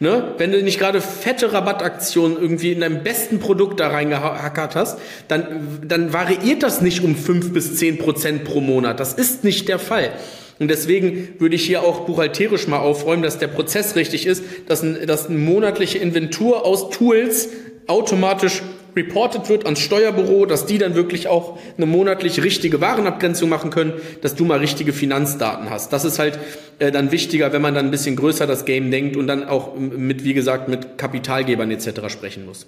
Ne? 0.02 0.34
Wenn 0.36 0.50
du 0.50 0.60
nicht 0.60 0.80
gerade 0.80 1.00
fette 1.00 1.52
Rabattaktionen 1.52 2.36
irgendwie 2.36 2.72
in 2.72 2.80
deinem 2.80 3.04
besten 3.04 3.38
Produkt 3.38 3.78
da 3.78 3.86
reingehackert 3.86 4.74
hast, 4.74 4.98
dann, 5.28 5.78
dann 5.86 6.12
variiert 6.12 6.64
das 6.64 6.80
nicht 6.80 7.04
um 7.04 7.14
fünf 7.14 7.52
bis 7.52 7.76
zehn 7.76 7.98
Prozent 7.98 8.42
pro 8.42 8.60
Monat. 8.60 8.98
Das 8.98 9.12
ist 9.12 9.44
nicht 9.44 9.68
der 9.68 9.78
Fall. 9.78 10.10
Und 10.58 10.72
deswegen 10.72 11.36
würde 11.38 11.54
ich 11.54 11.64
hier 11.64 11.84
auch 11.84 12.00
buchhalterisch 12.00 12.66
mal 12.66 12.80
aufräumen, 12.80 13.22
dass 13.22 13.38
der 13.38 13.46
Prozess 13.46 13.94
richtig 13.94 14.26
ist, 14.26 14.42
dass, 14.66 14.82
ein, 14.82 15.06
dass 15.06 15.28
eine 15.28 15.38
monatliche 15.38 15.98
Inventur 15.98 16.66
aus 16.66 16.90
Tools 16.90 17.50
automatisch 17.86 18.60
reported 18.94 19.48
wird 19.48 19.64
ans 19.64 19.80
Steuerbüro, 19.80 20.46
dass 20.46 20.66
die 20.66 20.78
dann 20.78 20.94
wirklich 20.94 21.28
auch 21.28 21.58
eine 21.76 21.86
monatlich 21.86 22.42
richtige 22.42 22.80
Warenabgrenzung 22.80 23.48
machen 23.48 23.70
können, 23.70 23.94
dass 24.20 24.34
du 24.34 24.44
mal 24.44 24.58
richtige 24.58 24.92
Finanzdaten 24.92 25.70
hast. 25.70 25.92
Das 25.92 26.04
ist 26.04 26.18
halt 26.18 26.38
äh, 26.78 26.90
dann 26.90 27.12
wichtiger, 27.12 27.52
wenn 27.52 27.62
man 27.62 27.74
dann 27.74 27.86
ein 27.86 27.90
bisschen 27.90 28.16
größer 28.16 28.46
das 28.46 28.64
Game 28.64 28.90
denkt 28.90 29.16
und 29.16 29.26
dann 29.26 29.48
auch 29.48 29.76
mit, 29.76 30.24
wie 30.24 30.34
gesagt, 30.34 30.68
mit 30.68 30.98
Kapitalgebern 30.98 31.70
etc. 31.70 32.08
sprechen 32.08 32.46
muss. 32.46 32.66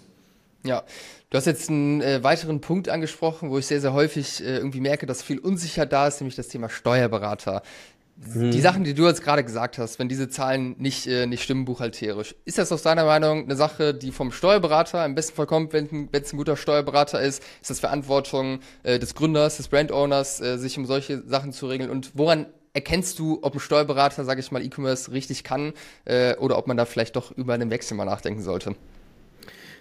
Ja, 0.65 0.83
du 1.29 1.37
hast 1.37 1.47
jetzt 1.47 1.69
einen 1.69 2.01
äh, 2.01 2.23
weiteren 2.23 2.61
Punkt 2.61 2.89
angesprochen, 2.89 3.51
wo 3.51 3.59
ich 3.59 3.67
sehr, 3.67 3.81
sehr 3.81 3.93
häufig 3.93 4.41
äh, 4.41 4.57
irgendwie 4.57 4.81
merke, 4.81 5.05
dass 5.05 5.23
viel 5.23 5.39
unsicher 5.39 5.85
da 5.85 6.09
ist, 6.09 6.21
nämlich 6.21 6.37
das 6.37 6.49
Thema 6.49 6.71
Steuerberater. 6.71 7.63
Mhm. 8.17 8.53
Die 8.53 8.61
Sachen, 8.61 8.85
die 8.85 8.95
du 8.95 9.07
jetzt 9.07 9.23
gerade 9.23 9.43
gesagt 9.43 9.79
hast, 9.79 9.99
wenn 9.99 10.09
diese 10.09 10.29
Zahlen 10.29 10.77
nicht, 10.79 11.07
äh, 11.07 11.27
nicht 11.27 11.43
stimmen 11.43 11.65
buchhalterisch, 11.65 12.35
ist 12.45 12.59
das 12.59 12.71
aus 12.71 12.83
deiner 12.83 13.05
Meinung 13.05 13.45
eine 13.45 13.57
Sache, 13.57 13.93
die 13.93 14.13
vom 14.13 14.31
Steuerberater 14.31 15.05
im 15.05 15.15
besten 15.15 15.35
Fall 15.35 15.47
kommt, 15.47 15.73
wenn 15.73 16.09
es 16.13 16.33
ein 16.33 16.37
guter 16.37 16.57
Steuerberater 16.57 17.21
ist? 17.21 17.43
Ist 17.61 17.71
das 17.71 17.81
Verantwortung 17.81 18.61
äh, 18.85 18.99
des 18.99 19.15
Gründers, 19.15 19.57
des 19.57 19.69
Brandowners, 19.69 20.41
äh, 20.41 20.59
sich 20.59 20.79
um 20.79 20.87
solche 20.87 21.23
Sachen 21.27 21.53
zu 21.53 21.67
regeln? 21.67 21.91
Und 21.91 22.13
woran 22.15 22.47
erkennst 22.73 23.19
du, 23.19 23.41
ob 23.43 23.55
ein 23.55 23.61
Steuerberater, 23.61 24.25
sage 24.25 24.41
ich 24.41 24.53
mal, 24.53 24.63
E-Commerce 24.63 25.11
richtig 25.11 25.43
kann 25.43 25.73
äh, 26.05 26.37
oder 26.37 26.57
ob 26.59 26.67
man 26.67 26.77
da 26.77 26.85
vielleicht 26.85 27.17
doch 27.17 27.33
über 27.33 27.55
einen 27.55 27.71
Wechsel 27.71 27.97
mal 27.97 28.05
nachdenken 28.05 28.43
sollte? 28.43 28.77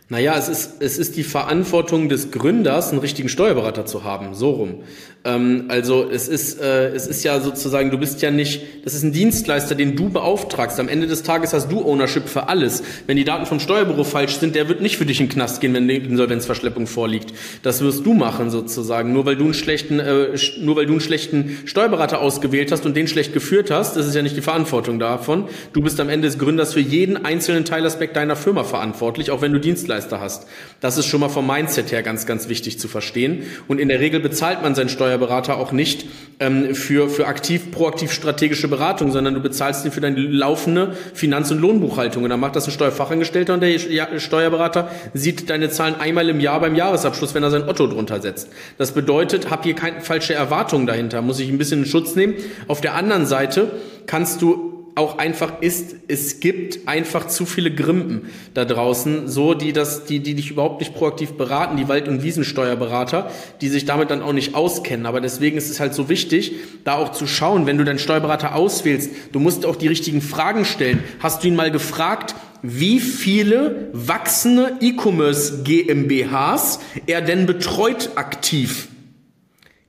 Naja, 0.09 0.35
es 0.37 0.49
ist, 0.49 0.81
es 0.81 0.97
ist 0.97 1.15
die 1.15 1.23
Verantwortung 1.23 2.09
des 2.09 2.31
Gründers, 2.31 2.91
einen 2.91 2.99
richtigen 2.99 3.29
Steuerberater 3.29 3.85
zu 3.85 4.03
haben, 4.03 4.33
so 4.33 4.51
rum. 4.51 4.83
Ähm, 5.25 5.65
also 5.69 6.09
es 6.09 6.27
ist, 6.27 6.61
äh, 6.61 6.89
es 6.89 7.07
ist 7.07 7.23
ja 7.23 7.39
sozusagen, 7.39 7.91
du 7.91 7.97
bist 7.97 8.21
ja 8.21 8.29
nicht, 8.29 8.61
das 8.83 8.93
ist 8.93 9.03
ein 9.03 9.13
Dienstleister, 9.13 9.75
den 9.75 9.95
du 9.95 10.09
beauftragst. 10.09 10.79
Am 10.79 10.89
Ende 10.89 11.07
des 11.07 11.23
Tages 11.23 11.53
hast 11.53 11.71
du 11.71 11.81
Ownership 11.81 12.27
für 12.27 12.49
alles. 12.49 12.83
Wenn 13.07 13.17
die 13.17 13.23
Daten 13.23 13.45
vom 13.45 13.59
Steuerbüro 13.59 14.03
falsch 14.03 14.37
sind, 14.37 14.55
der 14.55 14.67
wird 14.67 14.81
nicht 14.81 14.97
für 14.97 15.05
dich 15.05 15.19
in 15.19 15.27
den 15.27 15.33
Knast 15.33 15.61
gehen, 15.61 15.73
wenn 15.73 15.87
die 15.87 15.95
Insolvenzverschleppung 15.95 16.87
vorliegt. 16.87 17.33
Das 17.63 17.81
wirst 17.81 18.05
du 18.05 18.13
machen 18.13 18.49
sozusagen. 18.49 19.13
Nur 19.13 19.25
weil 19.25 19.37
du 19.37 19.45
einen 19.45 19.53
schlechten, 19.53 19.99
äh, 19.99 20.37
nur 20.59 20.75
weil 20.75 20.85
du 20.85 20.93
einen 20.93 21.01
schlechten 21.01 21.57
Steuerberater 21.65 22.19
ausgewählt 22.19 22.71
hast 22.71 22.85
und 22.85 22.97
den 22.97 23.07
schlecht 23.07 23.33
geführt 23.33 23.71
hast, 23.71 23.95
das 23.95 24.07
ist 24.07 24.15
ja 24.15 24.21
nicht 24.21 24.35
die 24.35 24.41
Verantwortung 24.41 24.99
davon. 24.99 25.45
Du 25.71 25.81
bist 25.81 25.99
am 25.99 26.09
Ende 26.09 26.27
des 26.27 26.37
Gründers 26.37 26.73
für 26.73 26.81
jeden 26.81 27.23
einzelnen 27.23 27.63
Teilaspekt 27.63 28.15
deiner 28.17 28.35
Firma 28.35 28.63
verantwortlich, 28.63 29.31
auch 29.31 29.41
wenn 29.41 29.53
du 29.53 29.59
Dienstleister 29.59 30.02
hast. 30.11 30.45
Das 30.79 30.97
ist 30.97 31.05
schon 31.05 31.19
mal 31.19 31.29
vom 31.29 31.47
Mindset 31.47 31.91
her 31.91 32.03
ganz, 32.03 32.25
ganz 32.25 32.49
wichtig 32.49 32.79
zu 32.79 32.87
verstehen. 32.87 33.43
Und 33.67 33.79
in 33.79 33.89
der 33.89 33.99
Regel 33.99 34.19
bezahlt 34.19 34.61
man 34.61 34.75
seinen 34.75 34.89
Steuerberater 34.89 35.57
auch 35.57 35.71
nicht 35.71 36.05
ähm, 36.39 36.75
für, 36.75 37.09
für 37.09 37.27
aktiv, 37.27 37.71
proaktiv 37.71 38.11
strategische 38.11 38.67
Beratung, 38.67 39.11
sondern 39.11 39.33
du 39.33 39.39
bezahlst 39.39 39.85
ihn 39.85 39.91
für 39.91 40.01
deine 40.01 40.19
laufende 40.19 40.95
Finanz- 41.13 41.51
und 41.51 41.59
Lohnbuchhaltung. 41.59 42.23
Und 42.23 42.29
dann 42.29 42.39
macht 42.39 42.55
das 42.55 42.67
ein 42.67 42.71
Steuerfachangestellter 42.71 43.53
und 43.53 43.61
der 43.61 43.79
Steuerberater 44.19 44.89
sieht 45.13 45.49
deine 45.49 45.69
Zahlen 45.69 45.95
einmal 45.95 46.29
im 46.29 46.39
Jahr 46.39 46.59
beim 46.59 46.75
Jahresabschluss, 46.75 47.33
wenn 47.33 47.43
er 47.43 47.51
sein 47.51 47.67
Otto 47.67 47.87
drunter 47.87 48.21
setzt. 48.21 48.49
Das 48.77 48.91
bedeutet, 48.91 49.49
hab 49.49 49.63
hier 49.63 49.75
keine 49.75 50.01
falsche 50.01 50.33
Erwartungen 50.33 50.87
dahinter, 50.87 51.21
muss 51.21 51.39
ich 51.39 51.49
ein 51.49 51.57
bisschen 51.57 51.83
in 51.83 51.85
Schutz 51.85 52.15
nehmen. 52.15 52.35
Auf 52.67 52.81
der 52.81 52.95
anderen 52.95 53.25
Seite 53.25 53.71
kannst 54.05 54.41
du 54.41 54.72
auch 54.95 55.17
einfach 55.17 55.61
ist, 55.61 55.95
es 56.07 56.39
gibt 56.39 56.87
einfach 56.87 57.27
zu 57.27 57.45
viele 57.45 57.73
Grimpen 57.73 58.29
da 58.53 58.63
draußen, 58.63 59.27
so 59.27 59.53
die 59.53 59.73
das, 59.73 60.05
die, 60.05 60.19
die 60.19 60.35
dich 60.35 60.51
überhaupt 60.51 60.79
nicht 60.79 60.93
proaktiv 60.93 61.33
beraten, 61.33 61.77
die 61.77 61.87
Wald- 61.87 62.07
und 62.07 62.21
Wiesensteuerberater, 62.21 63.31
die 63.61 63.69
sich 63.69 63.85
damit 63.85 64.11
dann 64.11 64.21
auch 64.21 64.33
nicht 64.33 64.53
auskennen. 64.55 65.05
Aber 65.05 65.19
deswegen 65.19 65.57
ist 65.57 65.69
es 65.69 65.79
halt 65.79 65.93
so 65.93 66.09
wichtig, 66.09 66.53
da 66.83 66.95
auch 66.95 67.11
zu 67.11 67.25
schauen, 67.25 67.65
wenn 67.65 67.77
du 67.77 67.83
deinen 67.83 67.99
Steuerberater 67.99 68.55
auswählst, 68.55 69.11
du 69.31 69.39
musst 69.39 69.65
auch 69.65 69.75
die 69.75 69.87
richtigen 69.87 70.21
Fragen 70.21 70.63
stellen. 70.63 71.03
Hast 71.19 71.43
du 71.43 71.47
ihn 71.47 71.55
mal 71.55 71.71
gefragt, 71.71 72.35
wie 72.61 72.99
viele 72.99 73.89
wachsende 73.93 74.77
E-Commerce 74.79 75.63
GmbHs 75.63 76.79
er 77.07 77.21
denn 77.21 77.45
betreut 77.45 78.11
aktiv? 78.15 78.87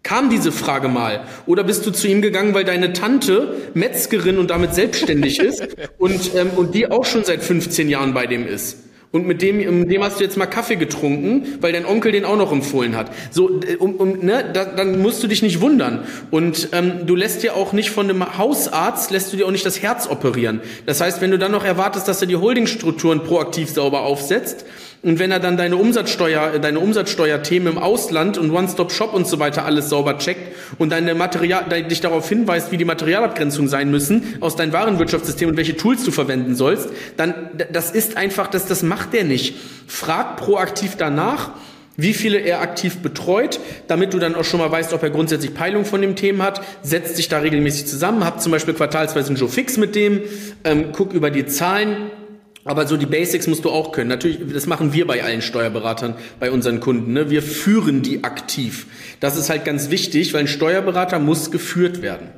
Kam 0.04 0.28
diese 0.28 0.52
Frage 0.52 0.88
mal? 0.88 1.24
Oder 1.46 1.64
bist 1.64 1.86
du 1.86 1.90
zu 1.90 2.06
ihm 2.06 2.20
gegangen, 2.20 2.52
weil 2.54 2.64
deine 2.64 2.92
Tante 2.92 3.56
Metzgerin 3.72 4.36
und 4.36 4.50
damit 4.50 4.74
selbstständig 4.74 5.40
ist 5.40 5.66
und, 5.98 6.34
ähm, 6.36 6.50
und 6.54 6.74
die 6.74 6.90
auch 6.90 7.06
schon 7.06 7.24
seit 7.24 7.42
15 7.42 7.88
Jahren 7.88 8.12
bei 8.12 8.26
dem 8.26 8.46
ist? 8.46 8.76
Und 9.12 9.26
mit 9.26 9.42
dem, 9.42 9.78
mit 9.78 9.90
dem 9.90 10.02
hast 10.02 10.18
du 10.18 10.24
jetzt 10.24 10.36
mal 10.36 10.46
Kaffee 10.46 10.74
getrunken, 10.74 11.46
weil 11.60 11.72
dein 11.72 11.86
Onkel 11.86 12.12
den 12.12 12.24
auch 12.24 12.36
noch 12.36 12.52
empfohlen 12.52 12.96
hat. 12.96 13.12
So, 13.30 13.60
äh, 13.60 13.76
um, 13.76 13.94
um, 13.94 14.18
ne, 14.18 14.44
da, 14.52 14.66
dann 14.66 15.00
musst 15.00 15.22
du 15.22 15.26
dich 15.26 15.40
nicht 15.40 15.62
wundern. 15.62 16.04
Und 16.30 16.68
ähm, 16.72 17.06
du 17.06 17.14
lässt 17.14 17.42
dir 17.42 17.54
auch 17.54 17.72
nicht 17.72 17.90
von 17.90 18.10
einem 18.10 18.36
Hausarzt, 18.36 19.10
lässt 19.10 19.32
du 19.32 19.38
dir 19.38 19.46
auch 19.46 19.52
nicht 19.52 19.64
das 19.64 19.80
Herz 19.80 20.06
operieren. 20.06 20.60
Das 20.84 21.00
heißt, 21.00 21.22
wenn 21.22 21.30
du 21.30 21.38
dann 21.38 21.52
noch 21.52 21.64
erwartest, 21.64 22.08
dass 22.08 22.20
er 22.20 22.26
die 22.26 22.36
Holdingstrukturen 22.36 23.22
proaktiv 23.22 23.70
sauber 23.70 24.02
aufsetzt, 24.02 24.66
und 25.04 25.18
wenn 25.18 25.30
er 25.30 25.38
dann 25.38 25.58
deine 25.58 25.76
Umsatzsteuer, 25.76 26.58
deine 26.58 26.80
Umsatzsteuerthemen 26.80 27.74
im 27.74 27.78
Ausland 27.78 28.38
und 28.38 28.50
One-Stop-Shop 28.50 29.12
und 29.12 29.26
so 29.26 29.38
weiter 29.38 29.66
alles 29.66 29.90
sauber 29.90 30.16
checkt 30.16 30.54
und 30.78 30.90
deine 30.90 31.14
Material, 31.14 31.64
dich 31.84 32.00
darauf 32.00 32.26
hinweist, 32.26 32.72
wie 32.72 32.78
die 32.78 32.86
Materialabgrenzungen 32.86 33.68
sein 33.68 33.90
müssen 33.90 34.38
aus 34.40 34.56
deinem 34.56 34.72
Warenwirtschaftssystem 34.72 35.50
und 35.50 35.58
welche 35.58 35.76
Tools 35.76 36.04
du 36.04 36.10
verwenden 36.10 36.54
sollst, 36.54 36.88
dann, 37.18 37.34
das 37.70 37.90
ist 37.90 38.16
einfach, 38.16 38.46
das, 38.46 38.64
das 38.66 38.82
macht 38.82 39.12
der 39.12 39.24
nicht. 39.24 39.56
Frag 39.86 40.38
proaktiv 40.38 40.94
danach, 40.96 41.50
wie 41.98 42.14
viele 42.14 42.38
er 42.38 42.62
aktiv 42.62 42.98
betreut, 42.98 43.60
damit 43.86 44.14
du 44.14 44.18
dann 44.18 44.34
auch 44.34 44.44
schon 44.44 44.58
mal 44.58 44.72
weißt, 44.72 44.94
ob 44.94 45.02
er 45.02 45.10
grundsätzlich 45.10 45.52
Peilung 45.54 45.84
von 45.84 46.00
dem 46.00 46.16
Thema 46.16 46.44
hat, 46.44 46.62
setzt 46.82 47.16
sich 47.16 47.28
da 47.28 47.38
regelmäßig 47.38 47.86
zusammen, 47.86 48.24
hab 48.24 48.40
zum 48.40 48.52
Beispiel 48.52 48.72
quartalsweise 48.72 49.28
einen 49.28 49.36
Joe 49.36 49.50
Fix 49.50 49.76
mit 49.76 49.94
dem, 49.94 50.22
ähm, 50.64 50.86
guck 50.92 51.12
über 51.12 51.30
die 51.30 51.44
Zahlen, 51.44 52.10
aber 52.64 52.86
so 52.86 52.96
die 52.96 53.06
Basics 53.06 53.46
musst 53.46 53.64
du 53.64 53.70
auch 53.70 53.92
können. 53.92 54.08
Natürlich, 54.08 54.38
das 54.52 54.66
machen 54.66 54.92
wir 54.92 55.06
bei 55.06 55.22
allen 55.22 55.42
Steuerberatern, 55.42 56.14
bei 56.40 56.50
unseren 56.50 56.80
Kunden. 56.80 57.12
Ne? 57.12 57.30
Wir 57.30 57.42
führen 57.42 58.02
die 58.02 58.24
aktiv. 58.24 58.86
Das 59.20 59.36
ist 59.36 59.50
halt 59.50 59.64
ganz 59.64 59.90
wichtig, 59.90 60.32
weil 60.32 60.40
ein 60.40 60.48
Steuerberater 60.48 61.18
muss 61.18 61.50
geführt 61.50 62.00
werden. 62.02 62.28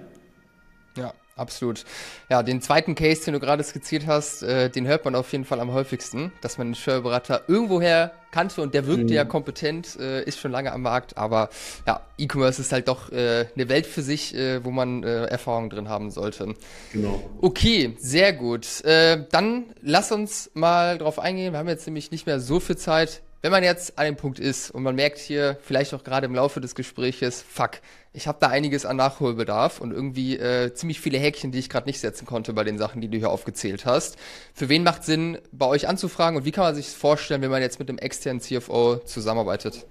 Absolut. 1.37 1.85
Ja, 2.31 2.43
den 2.43 2.63
zweiten 2.63 2.95
Case, 2.95 3.27
den 3.27 3.35
du 3.35 3.41
gerade 3.41 3.63
skizziert 3.63 4.07
hast, 4.07 4.43
äh, 4.43 4.71
den 4.71 4.87
hört 4.87 5.05
man 5.05 5.15
auf 5.15 5.31
jeden 5.33 5.45
Fall 5.45 5.61
am 5.61 5.71
häufigsten, 5.71 6.33
dass 6.41 6.57
man 6.57 6.69
einen 6.69 6.75
Steuerberater 6.75 7.43
irgendwoher 7.47 8.13
kannte 8.31 8.63
und 8.63 8.73
der 8.73 8.87
wirkte 8.87 9.05
mhm. 9.05 9.13
ja 9.13 9.25
kompetent, 9.27 9.97
äh, 10.01 10.23
ist 10.25 10.39
schon 10.39 10.51
lange 10.51 10.73
am 10.73 10.81
Markt, 10.81 11.19
aber 11.19 11.51
ja, 11.87 12.01
E-Commerce 12.17 12.61
ist 12.63 12.73
halt 12.73 12.89
doch 12.89 13.13
äh, 13.13 13.47
eine 13.55 13.69
Welt 13.69 13.87
für 13.87 14.01
sich, 14.01 14.35
äh, 14.35 14.65
wo 14.65 14.71
man 14.71 15.05
äh, 15.05 15.25
Erfahrung 15.25 15.69
drin 15.69 15.91
haben 15.91 16.11
sollte. 16.11 16.55
Genau. 16.93 17.23
Okay, 17.43 17.95
sehr 17.99 18.33
gut. 18.33 18.83
Äh, 18.85 19.27
dann 19.31 19.65
lass 19.83 20.13
uns 20.13 20.51
mal 20.55 20.97
drauf 20.97 21.19
eingehen. 21.19 21.53
Wir 21.53 21.59
haben 21.59 21.69
jetzt 21.69 21.87
nämlich 21.87 22.11
nicht 22.11 22.27
mehr 22.27 22.41
so 22.41 22.61
viel 22.61 22.77
Zeit. 22.77 23.21
Wenn 23.43 23.53
man 23.53 23.63
jetzt 23.63 23.99
an 23.99 24.07
dem 24.07 24.17
Punkt 24.17 24.39
ist 24.39 24.71
und 24.71 24.83
man 24.83 24.95
merkt 24.95 25.19
hier 25.19 25.59
vielleicht 25.63 25.93
auch 25.95 26.03
gerade 26.03 26.27
im 26.27 26.35
Laufe 26.35 26.61
des 26.61 26.75
Gespräches, 26.75 27.45
fuck, 27.47 27.73
ich 28.13 28.27
habe 28.27 28.39
da 28.41 28.49
einiges 28.49 28.87
an 28.87 28.97
Nachholbedarf 28.97 29.81
und 29.81 29.93
irgendwie 29.93 30.39
äh, 30.39 30.73
ziemlich 30.73 31.01
viele 31.01 31.19
Häkchen, 31.19 31.53
die 31.53 31.59
ich 31.59 31.69
gerade 31.69 31.87
nicht 31.87 32.01
setzen 32.01 32.27
konnte 32.27 32.55
bei 32.55 32.65
den 32.65 32.79
Sachen, 32.79 33.01
die 33.03 33.09
du 33.09 33.19
hier 33.19 33.31
aufgezählt 33.31 33.85
hast. 33.85 34.17
Für 34.55 34.69
wen 34.69 34.83
macht 34.83 35.05
Sinn, 35.05 35.39
bei 35.53 35.67
euch 35.67 35.87
anzufragen 35.87 36.39
und 36.39 36.45
wie 36.45 36.53
kann 36.53 36.65
man 36.65 36.75
sich 36.75 36.89
vorstellen, 36.89 37.43
wenn 37.43 37.51
man 37.51 37.63
jetzt 37.63 37.79
mit 37.79 37.89
einem 37.89 37.99
externen 37.99 38.41
CFO 38.41 38.97
zusammenarbeitet? 39.05 39.87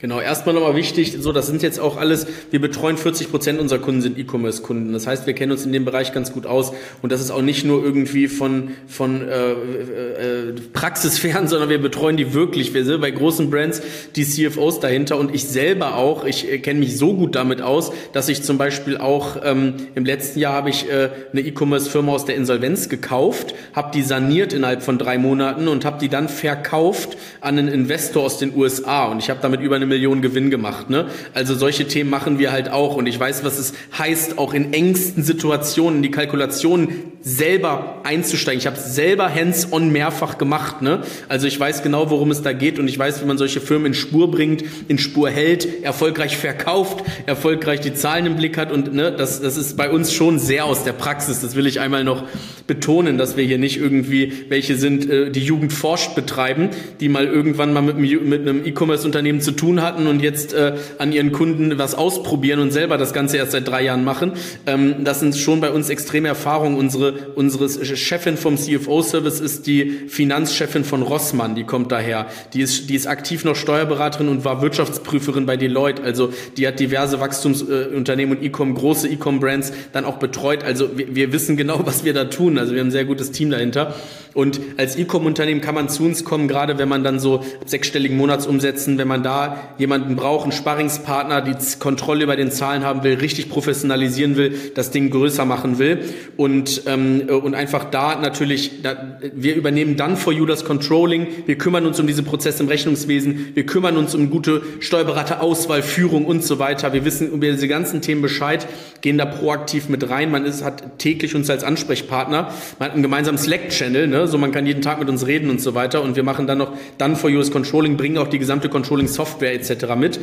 Genau, 0.00 0.20
erstmal 0.20 0.54
nochmal 0.54 0.76
wichtig, 0.76 1.16
so 1.18 1.32
das 1.32 1.48
sind 1.48 1.60
jetzt 1.60 1.80
auch 1.80 1.96
alles, 1.96 2.28
wir 2.52 2.60
betreuen 2.60 2.96
40 2.96 3.32
Prozent 3.32 3.58
unserer 3.58 3.80
Kunden 3.80 4.00
sind 4.00 4.16
E-Commerce-Kunden. 4.16 4.92
Das 4.92 5.08
heißt, 5.08 5.26
wir 5.26 5.34
kennen 5.34 5.50
uns 5.50 5.66
in 5.66 5.72
dem 5.72 5.84
Bereich 5.84 6.12
ganz 6.12 6.32
gut 6.32 6.46
aus 6.46 6.72
und 7.02 7.10
das 7.10 7.20
ist 7.20 7.32
auch 7.32 7.42
nicht 7.42 7.64
nur 7.64 7.82
irgendwie 7.82 8.28
von, 8.28 8.70
von 8.86 9.26
äh, 9.28 9.50
äh, 9.50 10.54
praxisfern, 10.72 11.48
sondern 11.48 11.68
wir 11.68 11.82
betreuen 11.82 12.16
die 12.16 12.32
wirklich. 12.32 12.74
Wir 12.74 12.84
sind 12.84 13.00
bei 13.00 13.10
großen 13.10 13.50
Brands 13.50 13.82
die 14.14 14.24
CFOs 14.24 14.78
dahinter 14.78 15.18
und 15.18 15.34
ich 15.34 15.48
selber 15.48 15.96
auch, 15.96 16.24
ich 16.24 16.48
äh, 16.48 16.60
kenne 16.60 16.78
mich 16.78 16.96
so 16.96 17.14
gut 17.14 17.34
damit 17.34 17.60
aus, 17.60 17.90
dass 18.12 18.28
ich 18.28 18.44
zum 18.44 18.56
Beispiel 18.56 18.98
auch 18.98 19.38
ähm, 19.42 19.74
im 19.96 20.04
letzten 20.04 20.38
Jahr 20.38 20.52
habe 20.52 20.70
ich 20.70 20.88
äh, 20.88 21.08
eine 21.32 21.40
E-Commerce-Firma 21.40 22.12
aus 22.12 22.24
der 22.24 22.36
Insolvenz 22.36 22.88
gekauft, 22.88 23.52
habe 23.72 23.90
die 23.92 24.02
saniert 24.02 24.52
innerhalb 24.52 24.84
von 24.84 24.96
drei 24.96 25.18
Monaten 25.18 25.66
und 25.66 25.84
habe 25.84 25.98
die 25.98 26.08
dann 26.08 26.28
verkauft 26.28 27.16
an 27.40 27.58
einen 27.58 27.66
Investor 27.66 28.22
aus 28.22 28.38
den 28.38 28.56
USA 28.56 29.06
und 29.06 29.18
ich 29.18 29.28
habe 29.28 29.40
damit 29.42 29.60
über 29.60 29.74
eine 29.74 29.87
Million 29.88 30.22
Gewinn 30.22 30.50
gemacht. 30.50 30.90
Ne? 30.90 31.06
Also 31.34 31.54
solche 31.54 31.86
Themen 31.86 32.10
machen 32.10 32.38
wir 32.38 32.52
halt 32.52 32.70
auch 32.70 32.96
und 32.96 33.06
ich 33.06 33.18
weiß, 33.18 33.44
was 33.44 33.58
es 33.58 33.72
heißt, 33.96 34.38
auch 34.38 34.54
in 34.54 34.72
engsten 34.72 35.22
Situationen 35.22 36.02
die 36.02 36.10
Kalkulationen 36.10 36.88
selber 37.20 38.00
einzusteigen. 38.04 38.58
Ich 38.58 38.66
habe 38.66 38.78
selber 38.78 39.32
hands-on 39.32 39.90
mehrfach 39.90 40.38
gemacht. 40.38 40.82
Ne? 40.82 41.02
Also 41.28 41.46
ich 41.46 41.58
weiß 41.58 41.82
genau, 41.82 42.10
worum 42.10 42.30
es 42.30 42.42
da 42.42 42.52
geht 42.52 42.78
und 42.78 42.88
ich 42.88 42.98
weiß, 42.98 43.22
wie 43.22 43.26
man 43.26 43.38
solche 43.38 43.60
Firmen 43.60 43.86
in 43.86 43.94
Spur 43.94 44.30
bringt, 44.30 44.64
in 44.88 44.98
Spur 44.98 45.28
hält, 45.28 45.82
erfolgreich 45.82 46.36
verkauft, 46.36 47.04
erfolgreich 47.26 47.80
die 47.80 47.94
Zahlen 47.94 48.26
im 48.26 48.36
Blick 48.36 48.56
hat 48.56 48.72
und 48.72 48.94
ne, 48.94 49.12
das, 49.12 49.40
das 49.40 49.56
ist 49.56 49.76
bei 49.76 49.90
uns 49.90 50.12
schon 50.12 50.38
sehr 50.38 50.64
aus 50.64 50.84
der 50.84 50.92
Praxis. 50.92 51.40
Das 51.40 51.54
will 51.54 51.66
ich 51.66 51.80
einmal 51.80 52.04
noch 52.04 52.24
betonen, 52.66 53.18
dass 53.18 53.36
wir 53.36 53.44
hier 53.44 53.58
nicht 53.58 53.78
irgendwie 53.78 54.32
welche 54.48 54.76
sind, 54.76 55.08
äh, 55.08 55.30
die 55.30 55.42
Jugend 55.42 55.72
forscht 55.72 56.14
betreiben, 56.14 56.70
die 57.00 57.08
mal 57.08 57.26
irgendwann 57.26 57.72
mal 57.72 57.82
mit, 57.82 57.98
mit 57.98 58.42
einem 58.42 58.64
E-Commerce-Unternehmen 58.64 59.40
zu 59.40 59.52
tun 59.52 59.77
tun 59.78 59.82
hatten 59.82 60.06
und 60.06 60.20
jetzt 60.20 60.52
äh, 60.52 60.74
an 60.98 61.12
ihren 61.12 61.32
Kunden 61.32 61.78
was 61.78 61.94
ausprobieren 61.94 62.60
und 62.60 62.72
selber 62.72 62.98
das 62.98 63.12
Ganze 63.12 63.36
erst 63.36 63.52
seit 63.52 63.66
drei 63.68 63.82
Jahren 63.82 64.04
machen. 64.04 64.32
Ähm, 64.66 65.04
das 65.04 65.20
sind 65.20 65.36
schon 65.36 65.60
bei 65.60 65.70
uns 65.70 65.88
extreme 65.88 66.28
Erfahrungen. 66.28 66.76
Unsere, 66.76 67.12
unsere 67.34 67.68
Chefin 67.68 68.36
vom 68.36 68.56
CFO-Service 68.56 69.40
ist 69.40 69.66
die 69.66 69.90
Finanzchefin 70.08 70.84
von 70.84 71.02
Rossmann, 71.02 71.54
die 71.54 71.64
kommt 71.64 71.92
daher. 71.92 72.26
Die 72.52 72.60
ist, 72.60 72.90
die 72.90 72.94
ist 72.94 73.06
aktiv 73.06 73.44
noch 73.44 73.56
Steuerberaterin 73.56 74.28
und 74.28 74.44
war 74.44 74.62
Wirtschaftsprüferin 74.62 75.46
bei 75.46 75.56
Deloitte. 75.56 76.02
Also 76.02 76.32
die 76.56 76.66
hat 76.66 76.80
diverse 76.80 77.20
Wachstumsunternehmen 77.20 78.38
und 78.38 78.44
E-Com, 78.44 78.74
große 78.74 79.08
E-Com-Brands 79.08 79.72
dann 79.92 80.04
auch 80.04 80.16
betreut. 80.16 80.64
Also 80.64 80.96
wir, 80.96 81.14
wir 81.14 81.32
wissen 81.32 81.56
genau, 81.56 81.80
was 81.84 82.04
wir 82.04 82.14
da 82.14 82.24
tun. 82.24 82.58
Also 82.58 82.72
wir 82.72 82.80
haben 82.80 82.88
ein 82.88 82.92
sehr 82.92 83.04
gutes 83.04 83.30
Team 83.30 83.50
dahinter. 83.50 83.94
Und 84.34 84.60
als 84.76 84.96
E-Com-Unternehmen 84.96 85.60
kann 85.60 85.74
man 85.74 85.88
zu 85.88 86.04
uns 86.04 86.24
kommen, 86.24 86.48
gerade 86.48 86.78
wenn 86.78 86.88
man 86.88 87.02
dann 87.02 87.18
so 87.18 87.42
sechsstelligen 87.64 88.16
Monatsumsätzen, 88.16 88.98
wenn 88.98 89.08
man 89.08 89.22
da 89.22 89.67
jemanden 89.76 90.16
braucht, 90.16 90.44
einen 90.44 90.52
Sparringspartner, 90.52 91.42
die 91.42 91.54
Kontrolle 91.78 92.24
über 92.24 92.36
den 92.36 92.50
Zahlen 92.50 92.84
haben 92.84 93.02
will, 93.04 93.14
richtig 93.14 93.48
professionalisieren 93.48 94.36
will, 94.36 94.54
das 94.74 94.90
Ding 94.90 95.10
größer 95.10 95.44
machen 95.44 95.78
will 95.78 96.00
und, 96.36 96.82
ähm, 96.86 97.28
und 97.28 97.54
einfach 97.54 97.84
da 97.84 98.18
natürlich, 98.20 98.82
da, 98.82 99.18
wir 99.34 99.54
übernehmen 99.54 99.96
dann 99.96 100.16
for 100.16 100.32
you 100.32 100.46
das 100.46 100.64
Controlling, 100.64 101.26
wir 101.46 101.58
kümmern 101.58 101.86
uns 101.86 102.00
um 102.00 102.06
diese 102.06 102.22
Prozesse 102.22 102.62
im 102.62 102.68
Rechnungswesen, 102.68 103.52
wir 103.54 103.66
kümmern 103.66 103.96
uns 103.96 104.14
um 104.14 104.30
gute 104.30 104.62
Steuerberaterauswahl, 104.80 105.82
Führung 105.82 106.24
und 106.24 106.44
so 106.44 106.58
weiter. 106.58 106.92
Wir 106.92 107.04
wissen 107.04 107.30
über 107.32 107.46
diese 107.46 107.68
ganzen 107.68 108.00
Themen 108.00 108.22
Bescheid, 108.22 108.66
gehen 109.00 109.18
da 109.18 109.26
proaktiv 109.26 109.88
mit 109.88 110.08
rein. 110.08 110.30
Man 110.30 110.44
ist, 110.44 110.64
hat 110.64 110.98
täglich 110.98 111.34
uns 111.34 111.50
als 111.50 111.64
Ansprechpartner, 111.64 112.52
man 112.78 112.88
hat 112.88 112.94
einen 112.94 113.02
gemeinsamen 113.02 113.38
Slack-Channel, 113.38 114.06
ne? 114.06 114.26
so 114.28 114.38
man 114.38 114.52
kann 114.52 114.66
jeden 114.66 114.82
Tag 114.82 114.98
mit 114.98 115.08
uns 115.08 115.26
reden 115.26 115.50
und 115.50 115.60
so 115.60 115.74
weiter 115.74 116.02
und 116.02 116.16
wir 116.16 116.22
machen 116.22 116.46
dann 116.46 116.58
noch 116.58 116.72
dann 116.98 117.16
for 117.16 117.30
you 117.30 117.38
das 117.38 117.50
Controlling, 117.50 117.96
bringen 117.96 118.18
auch 118.18 118.28
die 118.28 118.38
gesamte 118.38 118.68
Controlling-Software 118.68 119.52
etc. 119.58 119.94
mit. 119.96 120.20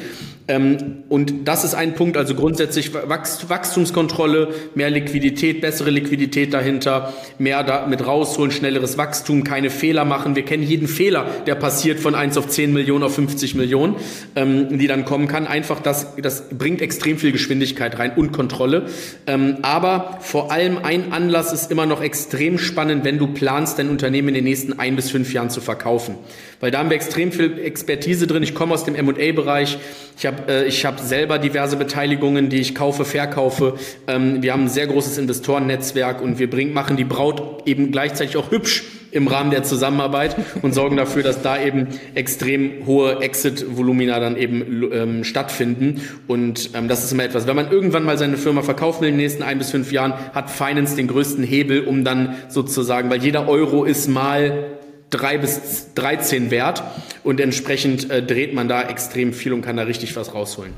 Ähm, 0.47 1.03
und 1.09 1.47
das 1.47 1.63
ist 1.63 1.73
ein 1.73 1.95
Punkt, 1.95 2.17
also 2.17 2.35
grundsätzlich 2.35 2.93
Wachstumskontrolle, 2.93 4.49
mehr 4.75 4.89
Liquidität, 4.91 5.61
bessere 5.61 5.89
Liquidität 5.89 6.53
dahinter, 6.53 7.13
mehr 7.39 7.63
da 7.63 7.87
mit 7.87 8.05
rausholen, 8.05 8.51
schnelleres 8.51 8.97
Wachstum, 8.97 9.43
keine 9.43 9.71
Fehler 9.71 10.05
machen. 10.05 10.35
Wir 10.35 10.45
kennen 10.45 10.61
jeden 10.61 10.87
Fehler, 10.87 11.25
der 11.47 11.55
passiert 11.55 11.99
von 11.99 12.13
1 12.13 12.37
auf 12.37 12.47
10 12.47 12.73
Millionen 12.73 13.03
auf 13.03 13.15
50 13.15 13.55
Millionen, 13.55 13.95
ähm, 14.35 14.77
die 14.77 14.87
dann 14.87 15.05
kommen 15.05 15.27
kann. 15.27 15.47
Einfach 15.47 15.79
das, 15.79 16.15
das 16.21 16.49
bringt 16.49 16.81
extrem 16.81 17.17
viel 17.17 17.31
Geschwindigkeit 17.31 17.97
rein 17.97 18.11
und 18.15 18.31
Kontrolle. 18.31 18.85
Ähm, 19.25 19.57
aber 19.63 20.19
vor 20.21 20.51
allem 20.51 20.77
ein 20.77 21.11
Anlass 21.11 21.53
ist 21.53 21.71
immer 21.71 21.87
noch 21.87 22.01
extrem 22.01 22.59
spannend, 22.59 23.03
wenn 23.03 23.17
du 23.17 23.27
planst, 23.27 23.79
dein 23.79 23.89
Unternehmen 23.89 24.29
in 24.29 24.35
den 24.35 24.43
nächsten 24.43 24.77
ein 24.77 24.95
bis 24.95 25.09
fünf 25.09 25.33
Jahren 25.33 25.49
zu 25.49 25.59
verkaufen. 25.61 26.15
Weil 26.59 26.71
da 26.71 26.79
haben 26.79 26.89
wir 26.89 26.95
extrem 26.95 27.31
viel 27.31 27.59
Expertise 27.59 28.27
drin. 28.27 28.43
Ich 28.43 28.55
komme 28.55 28.73
aus 28.73 28.85
dem 28.85 28.95
M&A-Bereich. 29.15 29.77
Ich 30.17 30.25
habe 30.25 30.51
äh, 30.51 30.71
hab 30.71 30.99
selber 30.99 31.39
diverse 31.39 31.75
Beteiligungen, 31.75 32.49
die 32.49 32.59
ich 32.61 32.73
kaufe, 32.73 33.03
verkaufe. 33.03 33.75
Ähm, 34.07 34.41
wir 34.41 34.53
haben 34.53 34.63
ein 34.63 34.69
sehr 34.69 34.87
großes 34.87 35.17
Investorennetzwerk 35.17 36.21
und 36.21 36.39
wir 36.39 36.49
bringen, 36.49 36.73
machen 36.73 36.95
die 36.95 37.03
Braut 37.03 37.67
eben 37.67 37.91
gleichzeitig 37.91 38.37
auch 38.37 38.51
hübsch 38.51 38.83
im 39.15 39.27
Rahmen 39.27 39.49
der 39.49 39.63
Zusammenarbeit 39.63 40.35
und 40.61 40.73
sorgen 40.73 40.97
dafür, 40.97 41.23
dass 41.23 41.41
da 41.41 41.61
eben 41.61 41.87
extrem 42.15 42.85
hohe 42.85 43.21
Exit-Volumina 43.21 44.19
dann 44.19 44.35
eben 44.35 44.91
ähm, 44.91 45.23
stattfinden. 45.23 46.01
Und 46.27 46.71
ähm, 46.73 46.89
das 46.89 47.03
ist 47.03 47.13
immer 47.13 47.23
etwas, 47.23 47.47
wenn 47.47 47.55
man 47.55 47.71
irgendwann 47.71 48.03
mal 48.03 48.17
seine 48.17 48.37
Firma 48.37 48.61
verkaufen 48.61 49.01
will 49.01 49.09
in 49.09 49.15
den 49.15 49.21
nächsten 49.21 49.41
ein 49.41 49.57
bis 49.57 49.71
fünf 49.71 49.91
Jahren, 49.91 50.13
hat 50.33 50.49
Finance 50.49 50.97
den 50.97 51.07
größten 51.07 51.43
Hebel, 51.43 51.85
um 51.85 52.03
dann 52.03 52.35
sozusagen, 52.49 53.09
weil 53.09 53.23
jeder 53.23 53.47
Euro 53.47 53.85
ist 53.85 54.09
mal 54.09 54.74
drei 55.15 55.37
bis 55.37 55.93
13 55.95 56.51
wert 56.51 56.83
und 57.23 57.39
entsprechend 57.39 58.09
äh, 58.09 58.21
dreht 58.21 58.53
man 58.53 58.67
da 58.67 58.83
extrem 58.83 59.33
viel 59.33 59.53
und 59.53 59.61
kann 59.61 59.77
da 59.77 59.83
richtig 59.83 60.15
was 60.15 60.33
rausholen. 60.33 60.73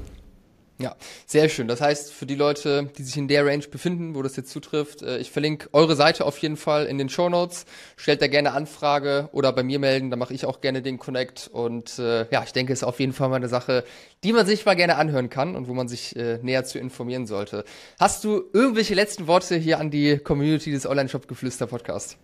Ja, 0.79 0.95
sehr 1.25 1.49
schön. 1.49 1.67
Das 1.67 1.81
heißt, 1.81 2.13
für 2.13 2.27
die 2.27 2.35
Leute, 2.35 2.91
die 2.95 3.01
sich 3.01 3.17
in 3.17 3.27
der 3.27 3.43
Range 3.47 3.67
befinden, 3.67 4.13
wo 4.13 4.21
das 4.21 4.35
jetzt 4.35 4.51
zutrifft, 4.51 5.01
äh, 5.01 5.17
ich 5.17 5.31
verlinke 5.31 5.69
eure 5.73 5.95
Seite 5.95 6.23
auf 6.23 6.38
jeden 6.38 6.55
Fall 6.55 6.85
in 6.85 6.99
den 6.99 7.09
Show 7.09 7.29
Notes. 7.29 7.65
Stellt 7.95 8.21
da 8.21 8.27
gerne 8.27 8.51
Anfrage 8.51 9.27
oder 9.31 9.51
bei 9.53 9.63
mir 9.63 9.79
melden, 9.79 10.11
da 10.11 10.17
mache 10.17 10.35
ich 10.35 10.45
auch 10.45 10.61
gerne 10.61 10.83
den 10.83 10.99
Connect. 10.99 11.49
Und 11.51 11.97
äh, 11.97 12.29
ja, 12.29 12.43
ich 12.43 12.53
denke, 12.53 12.73
es 12.73 12.79
ist 12.79 12.83
auf 12.83 12.99
jeden 12.99 13.13
Fall 13.13 13.29
mal 13.29 13.38
eine 13.38 13.49
Sache, 13.49 13.85
die 14.23 14.33
man 14.33 14.45
sich 14.45 14.65
mal 14.67 14.75
gerne 14.75 14.97
anhören 14.97 15.31
kann 15.31 15.55
und 15.55 15.67
wo 15.67 15.73
man 15.73 15.88
sich 15.88 16.15
äh, 16.15 16.38
näher 16.43 16.63
zu 16.63 16.77
informieren 16.77 17.25
sollte. 17.25 17.63
Hast 17.99 18.23
du 18.23 18.43
irgendwelche 18.53 18.93
letzten 18.93 19.25
Worte 19.25 19.55
hier 19.55 19.79
an 19.79 19.89
die 19.89 20.19
Community 20.19 20.71
des 20.71 20.85
Online-Shop-Geflüster-Podcasts? 20.85 22.17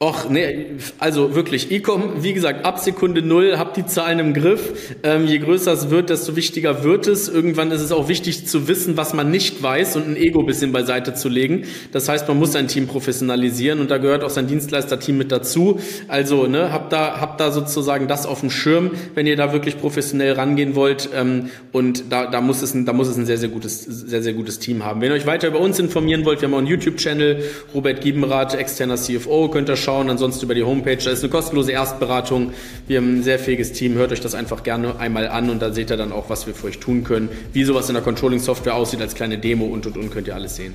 Och, 0.00 0.28
nee, 0.28 0.66
also 0.98 1.36
wirklich, 1.36 1.70
Ecom, 1.70 2.24
wie 2.24 2.32
gesagt, 2.32 2.64
ab 2.64 2.80
Sekunde 2.80 3.22
null, 3.22 3.54
habt 3.58 3.76
die 3.76 3.86
Zahlen 3.86 4.18
im 4.18 4.34
Griff. 4.34 4.96
Ähm, 5.04 5.28
je 5.28 5.38
größer 5.38 5.72
es 5.72 5.88
wird, 5.88 6.10
desto 6.10 6.34
wichtiger 6.34 6.82
wird 6.82 7.06
es. 7.06 7.28
Irgendwann 7.28 7.70
ist 7.70 7.80
es 7.80 7.92
auch 7.92 8.08
wichtig 8.08 8.48
zu 8.48 8.66
wissen, 8.66 8.96
was 8.96 9.14
man 9.14 9.30
nicht 9.30 9.62
weiß 9.62 9.94
und 9.94 10.08
ein 10.08 10.16
Ego 10.16 10.42
bisschen 10.42 10.72
beiseite 10.72 11.14
zu 11.14 11.28
legen. 11.28 11.62
Das 11.92 12.08
heißt, 12.08 12.26
man 12.26 12.40
muss 12.40 12.50
sein 12.50 12.66
Team 12.66 12.88
professionalisieren 12.88 13.78
und 13.78 13.88
da 13.88 13.98
gehört 13.98 14.24
auch 14.24 14.30
sein 14.30 14.48
Dienstleister-Team 14.48 15.16
mit 15.16 15.30
dazu. 15.30 15.78
Also, 16.08 16.48
ne, 16.48 16.72
habt 16.72 16.92
da, 16.92 17.20
habt 17.20 17.40
da 17.40 17.52
sozusagen 17.52 18.08
das 18.08 18.26
auf 18.26 18.40
dem 18.40 18.50
Schirm, 18.50 18.90
wenn 19.14 19.28
ihr 19.28 19.36
da 19.36 19.52
wirklich 19.52 19.78
professionell 19.78 20.32
rangehen 20.32 20.74
wollt. 20.74 21.08
Ähm, 21.14 21.50
und 21.70 22.10
da, 22.10 22.26
da 22.26 22.40
muss 22.40 22.62
es 22.62 22.74
ein, 22.74 22.84
da 22.84 22.92
muss 22.92 23.06
es 23.06 23.16
ein 23.16 23.26
sehr, 23.26 23.38
sehr 23.38 23.48
gutes, 23.48 23.84
sehr, 23.84 24.24
sehr 24.24 24.32
gutes 24.32 24.58
Team 24.58 24.84
haben. 24.84 25.00
Wenn 25.00 25.12
ihr 25.12 25.14
euch 25.14 25.26
weiter 25.26 25.46
über 25.46 25.60
uns 25.60 25.78
informieren 25.78 26.24
wollt, 26.24 26.40
wir 26.40 26.48
haben 26.48 26.54
auch 26.54 26.58
einen 26.58 26.66
YouTube-Channel, 26.66 27.44
Robert 27.72 28.00
Giebenrath, 28.00 28.56
externer 28.56 28.96
CFO, 28.96 29.48
könnt 29.48 29.70
ihr 29.70 29.83
schauen, 29.84 30.10
ansonsten 30.10 30.44
über 30.44 30.54
die 30.54 30.64
Homepage. 30.64 30.96
Da 30.96 31.10
ist 31.10 31.22
eine 31.22 31.30
kostenlose 31.30 31.72
Erstberatung. 31.72 32.52
Wir 32.86 32.98
haben 32.98 33.18
ein 33.18 33.22
sehr 33.22 33.38
fähiges 33.38 33.72
Team. 33.72 33.94
Hört 33.94 34.12
euch 34.12 34.20
das 34.20 34.34
einfach 34.34 34.62
gerne 34.62 34.98
einmal 34.98 35.28
an 35.28 35.50
und 35.50 35.60
da 35.60 35.72
seht 35.72 35.90
ihr 35.90 35.96
dann 35.96 36.12
auch, 36.12 36.30
was 36.30 36.46
wir 36.46 36.54
für 36.54 36.68
euch 36.68 36.80
tun 36.80 37.04
können. 37.04 37.28
Wie 37.52 37.64
sowas 37.64 37.88
in 37.88 37.94
der 37.94 38.02
Controlling-Software 38.02 38.74
aussieht 38.74 39.00
als 39.00 39.14
kleine 39.14 39.38
Demo 39.38 39.66
und 39.66 39.86
und 39.86 39.96
und 39.96 40.10
könnt 40.10 40.26
ihr 40.26 40.34
alles 40.34 40.56
sehen. 40.56 40.74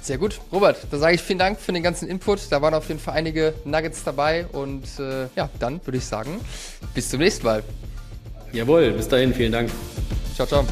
Sehr 0.00 0.16
gut. 0.16 0.40
Robert, 0.50 0.78
da 0.90 0.96
sage 0.96 1.16
ich 1.16 1.20
vielen 1.22 1.38
Dank 1.38 1.60
für 1.60 1.72
den 1.72 1.82
ganzen 1.82 2.08
Input. 2.08 2.40
Da 2.50 2.62
waren 2.62 2.72
auf 2.72 2.88
jeden 2.88 2.98
Fall 2.98 3.14
einige 3.14 3.52
Nuggets 3.64 4.04
dabei 4.04 4.46
und 4.52 4.84
äh, 4.98 5.26
ja, 5.36 5.50
dann 5.58 5.84
würde 5.84 5.98
ich 5.98 6.06
sagen, 6.06 6.40
bis 6.94 7.10
zum 7.10 7.20
nächsten 7.20 7.44
Mal. 7.44 7.62
Jawohl, 8.52 8.92
bis 8.92 9.06
dahin, 9.08 9.34
vielen 9.34 9.52
Dank. 9.52 9.70
Ciao, 10.34 10.46
ciao. 10.46 10.64